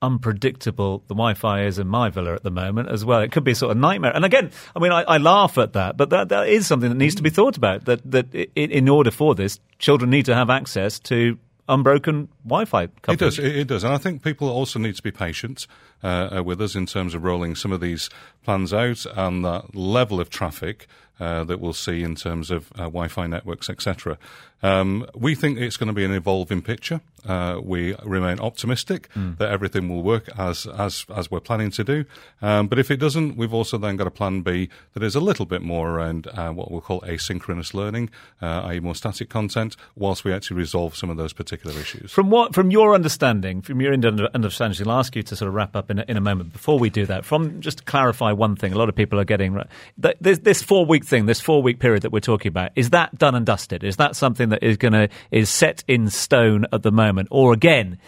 unpredictable 0.00 1.00
the 1.08 1.14
Wi-Fi 1.14 1.64
is 1.64 1.78
in 1.78 1.86
my 1.86 2.08
villa 2.08 2.34
at 2.34 2.42
the 2.42 2.50
moment 2.50 2.88
as 2.88 3.04
well. 3.04 3.20
It 3.20 3.30
could 3.32 3.44
be 3.44 3.52
a 3.52 3.54
sort 3.54 3.72
of 3.72 3.76
nightmare. 3.76 4.12
And 4.14 4.24
again, 4.24 4.50
I 4.74 4.78
mean, 4.78 4.92
I, 4.92 5.02
I 5.02 5.18
laugh 5.18 5.58
at 5.58 5.74
that, 5.74 5.96
but 5.96 6.10
that, 6.10 6.30
that 6.30 6.48
is 6.48 6.66
something 6.66 6.88
that 6.88 6.96
needs 6.96 7.16
to 7.16 7.22
be 7.22 7.30
thought 7.30 7.56
about. 7.56 7.84
That 7.84 8.10
that 8.10 8.34
in 8.34 8.88
order 8.88 9.10
for 9.10 9.34
this, 9.34 9.60
children 9.78 10.10
need 10.10 10.24
to 10.26 10.34
have 10.34 10.50
access 10.50 10.98
to 11.00 11.38
unbroken 11.68 12.28
Wi-Fi 12.44 12.86
coverage. 13.02 13.38
It 13.38 13.42
does. 13.42 13.56
It, 13.56 13.66
does, 13.66 13.84
and 13.84 13.92
I 13.92 13.98
think 13.98 14.22
people 14.22 14.48
also 14.48 14.78
need 14.78 14.96
to 14.96 15.02
be 15.02 15.10
patient 15.10 15.66
uh, 16.02 16.38
uh, 16.38 16.42
with 16.42 16.60
us 16.60 16.74
in 16.74 16.86
terms 16.86 17.14
of 17.14 17.24
rolling 17.24 17.54
some 17.54 17.72
of 17.72 17.80
these 17.80 18.10
plans 18.44 18.72
out 18.72 19.06
and 19.16 19.44
that 19.44 19.74
level 19.74 20.20
of 20.20 20.30
traffic 20.30 20.86
uh, 21.20 21.44
that 21.44 21.60
we'll 21.60 21.72
see 21.72 22.02
in 22.02 22.14
terms 22.14 22.50
of 22.50 22.70
uh, 22.72 22.84
Wi-Fi 22.84 23.26
networks, 23.26 23.68
etc. 23.68 24.18
Um, 24.62 25.06
we 25.14 25.34
think 25.34 25.58
it's 25.58 25.76
going 25.76 25.88
to 25.88 25.92
be 25.92 26.04
an 26.04 26.12
evolving 26.12 26.62
picture. 26.62 27.00
Uh, 27.26 27.60
we 27.62 27.94
remain 28.04 28.40
optimistic 28.40 29.08
mm. 29.14 29.36
that 29.38 29.50
everything 29.50 29.88
will 29.88 30.02
work 30.02 30.28
as 30.38 30.66
as 30.66 31.04
as 31.14 31.30
we're 31.30 31.40
planning 31.40 31.70
to 31.72 31.84
do. 31.84 32.04
Um, 32.40 32.68
but 32.68 32.78
if 32.78 32.90
it 32.90 32.96
doesn't, 32.96 33.36
we've 33.36 33.52
also 33.52 33.76
then 33.78 33.96
got 33.96 34.06
a 34.06 34.10
plan 34.10 34.42
B 34.42 34.68
that 34.94 35.02
is 35.02 35.14
a 35.14 35.20
little 35.20 35.44
bit 35.44 35.62
more 35.62 35.90
around 35.90 36.28
uh, 36.28 36.50
what 36.50 36.70
we'll 36.70 36.80
call 36.80 37.00
asynchronous 37.02 37.74
learning, 37.74 38.10
uh, 38.40 38.62
i.e., 38.66 38.80
more 38.80 38.94
static 38.94 39.28
content, 39.28 39.76
whilst 39.96 40.24
we 40.24 40.32
actually 40.32 40.56
resolve 40.56 40.96
some 40.96 41.10
of 41.10 41.16
those 41.16 41.32
particular 41.32 41.78
issues. 41.78 42.10
From 42.12 42.30
what 42.30 42.54
from 42.54 42.70
your 42.70 42.94
understanding, 42.94 43.62
from 43.62 43.80
your 43.80 43.92
understanding, 43.92 44.88
I'll 44.88 44.98
ask 44.98 45.14
you 45.14 45.22
to 45.24 45.36
sort 45.36 45.48
of 45.48 45.54
wrap 45.54 45.76
up 45.76 45.87
in 45.90 45.98
a, 45.98 46.04
in 46.08 46.16
a 46.16 46.20
moment. 46.20 46.52
Before 46.52 46.78
we 46.78 46.90
do 46.90 47.06
that, 47.06 47.24
from 47.24 47.60
just 47.60 47.78
to 47.78 47.84
clarify 47.84 48.32
one 48.32 48.56
thing, 48.56 48.72
a 48.72 48.78
lot 48.78 48.88
of 48.88 48.94
people 48.94 49.18
are 49.18 49.24
getting 49.24 49.58
this, 49.96 50.38
this 50.38 50.62
four 50.62 50.86
week 50.86 51.04
thing, 51.04 51.26
this 51.26 51.40
four 51.40 51.62
week 51.62 51.80
period 51.80 52.02
that 52.02 52.12
we're 52.12 52.20
talking 52.20 52.50
about. 52.50 52.72
Is 52.76 52.90
that 52.90 53.16
done 53.18 53.34
and 53.34 53.46
dusted? 53.46 53.84
Is 53.84 53.96
that 53.96 54.16
something 54.16 54.50
that 54.50 54.62
is 54.62 54.76
going 54.76 54.92
to 54.92 55.08
is 55.30 55.50
set 55.50 55.84
in 55.88 56.10
stone 56.10 56.66
at 56.72 56.82
the 56.82 56.92
moment, 56.92 57.28
or 57.30 57.52
again, 57.52 57.98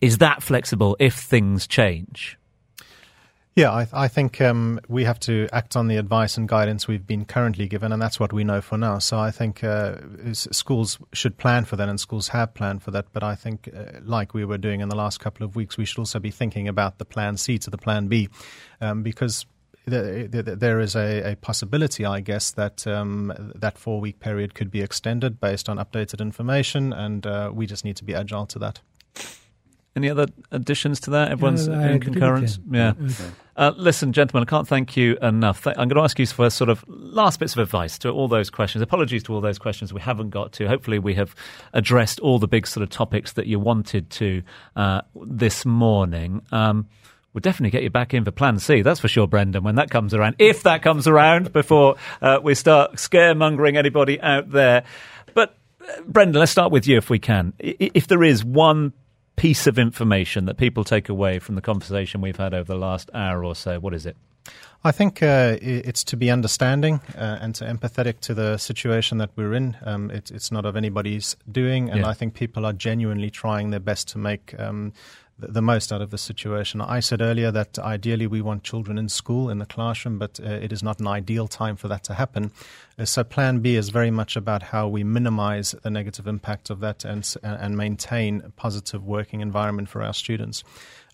is 0.00 0.18
that 0.18 0.42
flexible 0.42 0.96
if 0.98 1.14
things 1.14 1.66
change? 1.66 2.38
Yeah, 3.58 3.72
I, 3.72 3.88
I 3.92 4.06
think 4.06 4.40
um, 4.40 4.78
we 4.86 5.02
have 5.02 5.18
to 5.18 5.48
act 5.52 5.74
on 5.74 5.88
the 5.88 5.96
advice 5.96 6.36
and 6.36 6.48
guidance 6.48 6.86
we've 6.86 7.04
been 7.04 7.24
currently 7.24 7.66
given, 7.66 7.90
and 7.90 8.00
that's 8.00 8.20
what 8.20 8.32
we 8.32 8.44
know 8.44 8.60
for 8.60 8.78
now. 8.78 9.00
So 9.00 9.18
I 9.18 9.32
think 9.32 9.64
uh, 9.64 9.96
schools 10.32 10.96
should 11.12 11.38
plan 11.38 11.64
for 11.64 11.74
that, 11.74 11.88
and 11.88 11.98
schools 11.98 12.28
have 12.28 12.54
planned 12.54 12.84
for 12.84 12.92
that. 12.92 13.06
But 13.12 13.24
I 13.24 13.34
think, 13.34 13.68
uh, 13.76 13.98
like 14.04 14.32
we 14.32 14.44
were 14.44 14.58
doing 14.58 14.80
in 14.80 14.88
the 14.90 14.94
last 14.94 15.18
couple 15.18 15.44
of 15.44 15.56
weeks, 15.56 15.76
we 15.76 15.84
should 15.86 15.98
also 15.98 16.20
be 16.20 16.30
thinking 16.30 16.68
about 16.68 16.98
the 16.98 17.04
plan 17.04 17.36
C 17.36 17.58
to 17.58 17.68
the 17.68 17.78
plan 17.78 18.06
B, 18.06 18.28
um, 18.80 19.02
because 19.02 19.44
there 19.86 20.78
is 20.78 20.94
a, 20.94 21.34
possibility, 21.40 22.06
I 22.06 22.20
guess, 22.20 22.52
that 22.52 22.86
um, 22.86 23.52
that 23.56 23.76
four 23.76 24.00
week 24.00 24.20
period 24.20 24.54
could 24.54 24.70
be 24.70 24.82
extended 24.82 25.40
based 25.40 25.68
on 25.68 25.78
updated 25.78 26.20
information, 26.20 26.92
and 26.92 27.26
uh, 27.26 27.50
we 27.52 27.66
just 27.66 27.84
need 27.84 27.96
to 27.96 28.04
be 28.04 28.14
agile 28.14 28.46
to 28.46 28.60
that. 28.60 28.78
Any 29.96 30.10
other 30.10 30.26
additions 30.52 31.00
to 31.00 31.10
that? 31.10 31.32
Everyone's 31.32 31.66
in 31.66 32.00
concurrence? 32.00 32.58
Yeah. 32.70 32.92
Okay. 33.00 33.30
Uh, 33.56 33.72
listen, 33.76 34.12
gentlemen, 34.12 34.46
I 34.46 34.50
can't 34.50 34.68
thank 34.68 34.96
you 34.96 35.16
enough. 35.20 35.66
I'm 35.66 35.74
going 35.74 35.96
to 35.96 36.02
ask 36.02 36.16
you 36.20 36.26
for 36.26 36.48
sort 36.48 36.70
of 36.70 36.84
last 36.86 37.40
bits 37.40 37.54
of 37.54 37.58
advice 37.58 37.98
to 37.98 38.10
all 38.10 38.28
those 38.28 38.50
questions. 38.50 38.82
Apologies 38.82 39.24
to 39.24 39.34
all 39.34 39.40
those 39.40 39.58
questions 39.58 39.92
we 39.92 40.00
haven't 40.00 40.30
got 40.30 40.52
to. 40.52 40.68
Hopefully, 40.68 41.00
we 41.00 41.14
have 41.14 41.34
addressed 41.72 42.20
all 42.20 42.38
the 42.38 42.46
big 42.46 42.68
sort 42.68 42.84
of 42.84 42.90
topics 42.90 43.32
that 43.32 43.46
you 43.46 43.58
wanted 43.58 44.08
to 44.10 44.42
uh, 44.76 45.00
this 45.24 45.66
morning. 45.66 46.42
Um, 46.52 46.86
We'll 47.34 47.40
definitely 47.42 47.70
get 47.70 47.82
you 47.82 47.90
back 47.90 48.14
in 48.14 48.24
for 48.24 48.30
Plan 48.30 48.58
C, 48.58 48.80
that's 48.80 49.00
for 49.00 49.06
sure, 49.06 49.26
Brendan, 49.28 49.62
when 49.62 49.74
that 49.74 49.90
comes 49.90 50.14
around. 50.14 50.36
If 50.38 50.62
that 50.62 50.82
comes 50.82 51.06
around 51.06 51.52
before 51.52 51.96
uh, 52.22 52.40
we 52.42 52.54
start 52.54 52.94
scaremongering 52.94 53.76
anybody 53.76 54.18
out 54.20 54.50
there. 54.50 54.84
But, 55.34 55.54
uh, 55.80 56.00
Brendan, 56.06 56.40
let's 56.40 56.50
start 56.50 56.72
with 56.72 56.88
you 56.88 56.96
if 56.96 57.10
we 57.10 57.18
can. 57.18 57.52
If 57.58 58.06
there 58.06 58.24
is 58.24 58.44
one 58.44 58.94
piece 59.38 59.66
of 59.66 59.78
information 59.78 60.44
that 60.46 60.56
people 60.56 60.84
take 60.84 61.08
away 61.08 61.38
from 61.38 61.54
the 61.54 61.62
conversation 61.62 62.20
we've 62.20 62.36
had 62.36 62.54
over 62.54 62.72
the 62.72 62.78
last 62.78 63.10
hour 63.14 63.44
or 63.44 63.54
so, 63.54 63.78
what 63.80 63.94
is 63.94 64.06
it? 64.06 64.16
I 64.84 64.92
think 64.92 65.22
uh, 65.22 65.56
it's 65.60 66.04
to 66.04 66.16
be 66.16 66.30
understanding 66.30 67.00
uh, 67.16 67.38
and 67.40 67.54
to 67.56 67.64
empathetic 67.64 68.20
to 68.20 68.34
the 68.34 68.56
situation 68.58 69.18
that 69.18 69.30
we're 69.34 69.54
in. 69.54 69.76
Um, 69.82 70.10
it, 70.10 70.30
it's 70.30 70.52
not 70.52 70.64
of 70.64 70.76
anybody's 70.76 71.36
doing, 71.50 71.90
and 71.90 72.00
yeah. 72.00 72.08
I 72.08 72.14
think 72.14 72.34
people 72.34 72.64
are 72.64 72.72
genuinely 72.72 73.28
trying 73.28 73.70
their 73.70 73.80
best 73.80 74.08
to 74.08 74.18
make 74.18 74.58
um, 74.58 74.92
the 75.38 75.62
most 75.62 75.92
out 75.92 76.02
of 76.02 76.10
the 76.10 76.18
situation. 76.18 76.80
I 76.80 77.00
said 77.00 77.20
earlier 77.20 77.50
that 77.52 77.78
ideally 77.78 78.26
we 78.26 78.42
want 78.42 78.64
children 78.64 78.98
in 78.98 79.08
school, 79.08 79.50
in 79.50 79.58
the 79.58 79.66
classroom, 79.66 80.18
but 80.18 80.40
uh, 80.40 80.48
it 80.48 80.72
is 80.72 80.82
not 80.82 80.98
an 80.98 81.06
ideal 81.06 81.46
time 81.46 81.76
for 81.76 81.88
that 81.88 82.04
to 82.04 82.14
happen. 82.14 82.50
Uh, 82.98 83.04
so, 83.04 83.22
Plan 83.22 83.60
B 83.60 83.76
is 83.76 83.90
very 83.90 84.10
much 84.10 84.36
about 84.36 84.62
how 84.64 84.88
we 84.88 85.04
minimize 85.04 85.74
the 85.82 85.90
negative 85.90 86.26
impact 86.26 86.70
of 86.70 86.80
that 86.80 87.04
and, 87.04 87.34
and 87.42 87.76
maintain 87.76 88.42
a 88.44 88.50
positive 88.50 89.04
working 89.04 89.40
environment 89.40 89.88
for 89.88 90.02
our 90.02 90.14
students. 90.14 90.64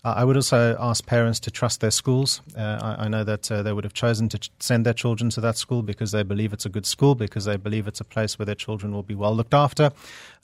Uh, 0.05 0.13
I 0.17 0.23
would 0.23 0.35
also 0.35 0.77
ask 0.79 1.03
parents 1.07 1.39
to 1.39 1.49
trust 1.49 1.81
their 1.81 1.89
schools. 1.89 2.39
Uh, 2.55 2.77
I, 2.79 3.05
I, 3.05 3.07
know 3.07 3.23
that 3.23 3.51
uh, 3.51 3.63
they 3.63 3.73
would 3.73 3.83
have 3.83 3.95
chosen 3.95 4.29
to 4.29 4.37
ch- 4.37 4.51
send 4.59 4.85
their 4.85 4.93
children 4.93 5.31
to 5.31 5.41
that 5.41 5.57
school 5.57 5.81
because 5.81 6.11
they 6.11 6.21
believe 6.21 6.53
it's 6.53 6.67
a 6.67 6.69
good 6.69 6.85
school, 6.85 7.15
because 7.15 7.45
they 7.45 7.57
believe 7.57 7.87
it's 7.87 8.01
a 8.01 8.03
place 8.05 8.37
where 8.37 8.45
their 8.45 8.53
children 8.53 8.93
will 8.93 9.01
be 9.01 9.15
well 9.15 9.35
looked 9.35 9.55
after. 9.55 9.91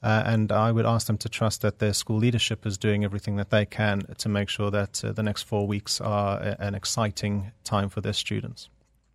Uh, 0.02 0.24
and 0.26 0.52
I 0.52 0.72
would 0.72 0.88
ask 0.88 1.06
them 1.06 1.20
to 1.20 1.30
trust 1.30 1.62
that 1.62 1.78
their 1.78 1.94
school 1.94 2.18
leadership 2.18 2.66
is 2.66 2.76
doing 2.80 3.04
everything 3.04 3.36
that 3.36 3.52
they 3.52 3.68
can 3.68 4.02
to 4.18 4.30
make 4.30 4.50
sure 4.50 4.72
that 4.72 5.06
uh, 5.06 5.12
the 5.12 5.22
next 5.22 5.44
four 5.44 5.68
weeks 5.68 6.02
are 6.02 6.40
a- 6.40 6.56
an 6.60 6.74
exciting 6.74 7.52
time 7.64 7.90
for 7.90 8.02
their 8.02 8.14
students. 8.14 8.68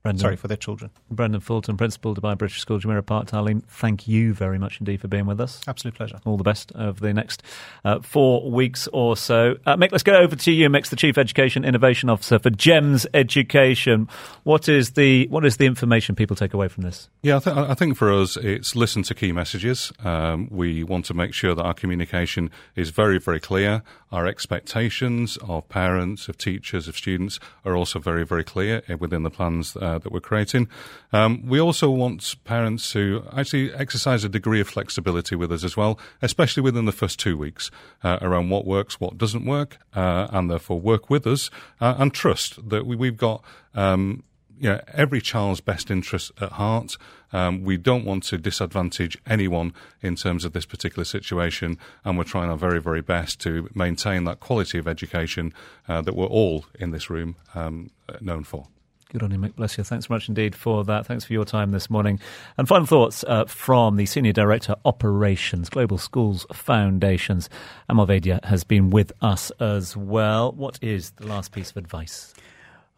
Brendan, 0.07 0.21
Sorry, 0.21 0.37
for 0.37 0.49
their 0.49 0.57
children. 0.57 0.91
Brendan 1.11 1.41
Fulton, 1.41 1.77
Principal, 1.77 2.15
Dubai 2.15 2.39
British 2.39 2.61
School, 2.61 2.79
Jumeirah 2.79 3.05
Park, 3.05 3.27
Taaleem, 3.27 3.65
thank 3.67 4.07
you 4.07 4.35
very 4.35 4.59
much 4.59 4.79
indeed 4.81 5.01
for 5.01 5.09
being 5.09 5.27
with 5.27 5.41
us. 5.41 5.61
Absolute 5.67 5.95
pleasure. 5.95 6.21
All 6.25 6.37
the 6.37 6.45
best 6.45 6.73
over 6.77 7.01
the 7.01 7.13
next 7.13 7.43
uh, 7.85 8.01
four 8.01 8.51
weeks 8.51 8.89
or 8.93 9.17
so. 9.17 9.57
Uh, 9.67 9.77
Mick, 9.77 9.91
let's 9.93 10.05
go 10.05 10.17
over 10.17 10.37
to 10.37 10.53
you. 10.53 10.69
Mick's 10.69 10.91
the 10.91 10.97
Chief 10.97 11.19
Education 11.19 11.65
Innovation 11.65 12.09
Officer 12.09 12.39
for 12.39 12.51
GEMS 12.51 13.07
Education. 13.15 14.09
What 14.45 14.69
is 14.69 14.93
the 14.93 15.27
what 15.29 15.45
is 15.45 15.57
the 15.57 15.67
information 15.67 16.15
people 16.15 16.37
take 16.37 16.55
away 16.55 16.69
from 16.69 16.85
this? 16.85 17.09
Yeah, 17.23 17.37
I, 17.37 17.41
th- 17.41 17.57
I 17.57 17.75
think 17.75 17.97
for 17.97 18.13
us, 18.13 18.37
it's 18.37 18.77
listen 18.77 19.03
to 19.05 19.15
key 19.15 19.33
messages. 19.33 19.93
Um, 20.05 20.49
we 20.51 20.85
want 20.85 21.05
to 21.07 21.15
make 21.15 21.35
sure 21.35 21.55
that 21.55 21.63
our 21.63 21.75
communication 21.75 22.51
is 22.77 22.91
very, 22.91 23.19
very 23.19 23.41
clear. 23.41 23.83
Our 24.13 24.27
expectations 24.27 25.37
of 25.39 25.69
parents, 25.69 26.29
of 26.29 26.39
teachers, 26.39 26.87
of 26.87 26.97
students 26.97 27.41
are 27.65 27.77
also 27.77 27.99
very, 27.99 28.25
very 28.25 28.45
clear 28.45 28.83
within 29.01 29.25
the 29.25 29.31
plans 29.31 29.77
uh, 29.77 29.96
that 30.03 30.13
we're 30.13 30.21
creating. 30.21 30.69
Um, 31.13 31.47
we 31.47 31.61
also 31.61 31.91
want 31.91 32.37
parents 32.45 32.93
to 32.93 33.25
actually 33.37 33.73
exercise 33.75 34.25
a 34.25 34.29
degree 34.29 34.61
of 34.61 34.69
flexibility 34.69 35.37
with 35.37 35.53
us 35.53 35.65
as 35.65 35.77
well, 35.77 35.99
especially 36.23 36.63
within 36.63 36.85
the 36.85 36.93
first 36.93 37.19
two 37.19 37.37
weeks 37.37 37.71
uh, 38.03 38.19
around 38.21 38.51
what 38.51 38.67
works, 38.67 39.01
what 39.01 39.19
doesn't 39.19 39.45
work, 39.45 39.79
uh, 39.95 40.29
and 40.31 40.51
therefore 40.51 40.81
work 40.81 41.11
with 41.11 41.27
us 41.27 41.51
uh, 41.81 41.95
and 41.99 42.13
trust 42.13 42.69
that 42.69 42.87
we, 42.87 43.07
have 43.07 43.17
got. 43.17 43.43
Um, 43.75 44.23
you 44.59 44.71
know, 44.71 44.81
every 44.93 45.21
child's 45.21 45.61
best 45.61 45.91
interest 45.91 46.33
at 46.41 46.53
heart. 46.53 46.97
Um, 47.33 47.63
we 47.63 47.77
don't 47.77 48.05
want 48.05 48.23
to 48.25 48.39
disadvantage 48.39 49.19
anyone 49.27 49.75
in 50.01 50.17
terms 50.17 50.45
of 50.45 50.53
this 50.53 50.65
particular 50.65 51.05
situation, 51.05 51.79
and 52.05 52.17
we're 52.17 52.25
trying 52.25 52.51
our 52.51 52.57
very, 52.57 52.81
very 52.81 53.03
best 53.03 53.41
to 53.41 53.69
maintain 53.75 54.25
that 54.25 54.41
quality 54.41 54.79
of 54.79 54.89
education 54.89 55.53
uh, 55.89 56.01
that 56.03 56.15
we're 56.15 56.27
all 56.27 56.65
in 56.79 56.91
this 56.91 57.11
room 57.11 57.37
um, 57.55 57.91
known 58.21 58.45
for. 58.45 58.69
Good 59.17 59.23
on 59.23 59.31
you, 59.31 59.39
Mick. 59.39 59.57
Bless 59.57 59.79
you. 59.79 59.85
Thanks 59.85 60.05
very 60.05 60.17
much 60.17 60.29
indeed 60.29 60.55
for 60.55 60.85
that. 60.85 61.07
Thanks 61.07 61.25
for 61.25 61.33
your 61.33 61.47
time 61.47 61.71
this 61.71 61.89
morning. 61.89 62.21
And 62.59 62.69
final 62.69 62.85
thoughts 62.85 63.25
uh, 63.27 63.47
from 63.47 63.97
the 63.97 64.05
Senior 64.05 64.35
Director 64.35 64.75
Operations, 64.85 65.71
Global 65.71 65.97
Schools 65.97 66.45
Foundations. 66.53 67.49
Amal 67.89 68.07
Vaidya 68.07 68.45
has 68.45 68.63
been 68.63 68.91
with 68.91 69.15
us 69.23 69.51
as 69.59 69.97
well. 69.97 70.53
What 70.53 70.79
is 70.83 71.13
the 71.13 71.27
last 71.29 71.53
piece 71.53 71.71
of 71.71 71.79
advice? 71.79 72.35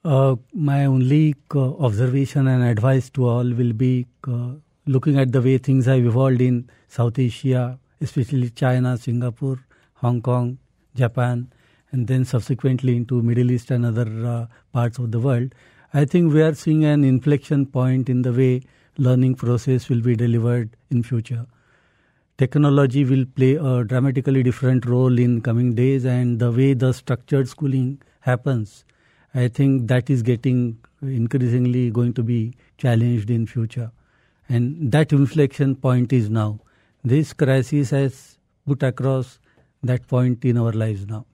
Uh, 0.05 0.35
my 0.53 0.87
only 0.87 1.37
uh, 1.55 1.77
observation 1.77 2.49
and 2.49 2.65
advice 2.65 3.11
to 3.11 3.29
all 3.29 3.45
will 3.55 3.73
be 3.73 4.05
uh, 4.27 4.55
looking 4.87 5.21
at 5.21 5.31
the 5.31 5.41
way 5.41 5.57
things 5.57 5.87
have 5.87 6.05
evolved 6.05 6.41
in 6.41 6.69
South 6.89 7.17
Asia, 7.17 7.79
especially 8.01 8.51
China, 8.51 8.99
Singapore, 8.99 9.65
Hong 9.95 10.21
Kong, 10.21 10.59
Japan, 10.97 11.53
and 11.93 12.09
then 12.09 12.25
subsequently 12.25 12.97
into 12.97 13.23
Middle 13.23 13.53
East 13.53 13.71
and 13.71 13.87
other 13.87 14.27
uh, 14.27 14.47
parts 14.73 14.99
of 14.99 15.13
the 15.13 15.21
world. 15.21 15.55
I 15.95 16.05
think 16.05 16.35
we 16.35 16.43
are 16.43 16.53
seeing 16.53 16.85
an 16.85 17.03
inflection 17.03 17.65
point 17.65 18.11
in 18.11 18.21
the 18.21 18.31
way 18.31 18.61
learning 18.99 19.37
process 19.37 19.89
will 19.89 20.03
be 20.03 20.17
delivered 20.17 20.77
in 20.91 21.03
future. 21.03 21.47
Technology 22.37 23.07
will 23.07 23.25
play 23.25 23.55
a 23.55 23.85
dramatically 23.85 24.43
different 24.43 24.85
role 24.85 25.19
in 25.19 25.41
coming 25.41 25.75
days 25.75 26.05
and 26.05 26.39
the 26.39 26.53
way 26.53 26.75
the 26.75 26.93
structured 26.93 27.49
schooling 27.49 28.03
happens. 28.21 28.85
I 29.35 29.49
think 29.49 29.89
that 29.89 30.11
is 30.11 30.23
getting 30.23 30.77
increasingly 31.01 31.91
going 31.91 32.13
to 32.15 32.23
be 32.23 32.53
challenged 32.77 33.31
in 33.31 33.47
future. 33.47 33.91
And 34.47 34.93
that 34.93 35.15
inflection 35.15 35.75
point 35.75 36.13
is 36.13 36.29
now. 36.29 36.61
This 37.03 37.33
crisis 37.33 37.91
has 37.91 38.39
put 38.67 38.83
across 38.83 39.39
that 39.83 40.07
point 40.07 40.45
in 40.45 40.59
our 40.59 40.73
lives 40.73 41.07
now. 41.07 41.25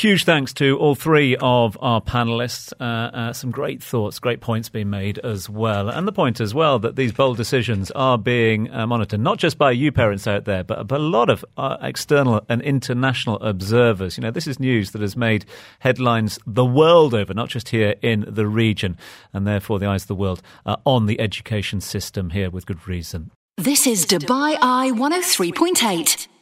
Huge 0.00 0.24
thanks 0.24 0.54
to 0.54 0.78
all 0.78 0.94
three 0.94 1.36
of 1.42 1.76
our 1.82 2.00
panelists. 2.00 2.72
Uh, 2.80 2.84
uh, 2.84 3.32
some 3.34 3.50
great 3.50 3.82
thoughts, 3.82 4.18
great 4.18 4.40
points 4.40 4.70
being 4.70 4.88
made 4.88 5.18
as 5.18 5.50
well. 5.50 5.90
And 5.90 6.08
the 6.08 6.12
point 6.12 6.40
as 6.40 6.54
well 6.54 6.78
that 6.78 6.96
these 6.96 7.12
bold 7.12 7.36
decisions 7.36 7.90
are 7.90 8.16
being 8.16 8.72
uh, 8.72 8.86
monitored, 8.86 9.20
not 9.20 9.36
just 9.36 9.58
by 9.58 9.72
you 9.72 9.92
parents 9.92 10.26
out 10.26 10.46
there, 10.46 10.64
but, 10.64 10.90
a 10.90 10.98
lot 10.98 11.28
of 11.28 11.44
uh, 11.58 11.76
external 11.82 12.40
and 12.48 12.62
international 12.62 13.36
observers. 13.42 14.16
You 14.16 14.22
know, 14.22 14.30
this 14.30 14.46
is 14.46 14.58
news 14.58 14.92
that 14.92 15.02
has 15.02 15.18
made 15.18 15.44
headlines 15.80 16.38
the 16.46 16.64
world 16.64 17.12
over, 17.12 17.34
not 17.34 17.50
just 17.50 17.68
here 17.68 17.94
in 18.00 18.24
the 18.26 18.46
region. 18.46 18.96
And 19.34 19.46
therefore, 19.46 19.78
the 19.78 19.86
eyes 19.86 20.04
of 20.04 20.08
the 20.08 20.14
world 20.14 20.40
are 20.64 20.78
on 20.86 21.04
the 21.04 21.20
education 21.20 21.82
system 21.82 22.30
here 22.30 22.48
with 22.48 22.64
good 22.64 22.88
reason. 22.88 23.32
This 23.58 23.86
is 23.86 24.06
Dubai 24.06 24.56
Eye 24.62 24.92
103.8. 24.94 26.39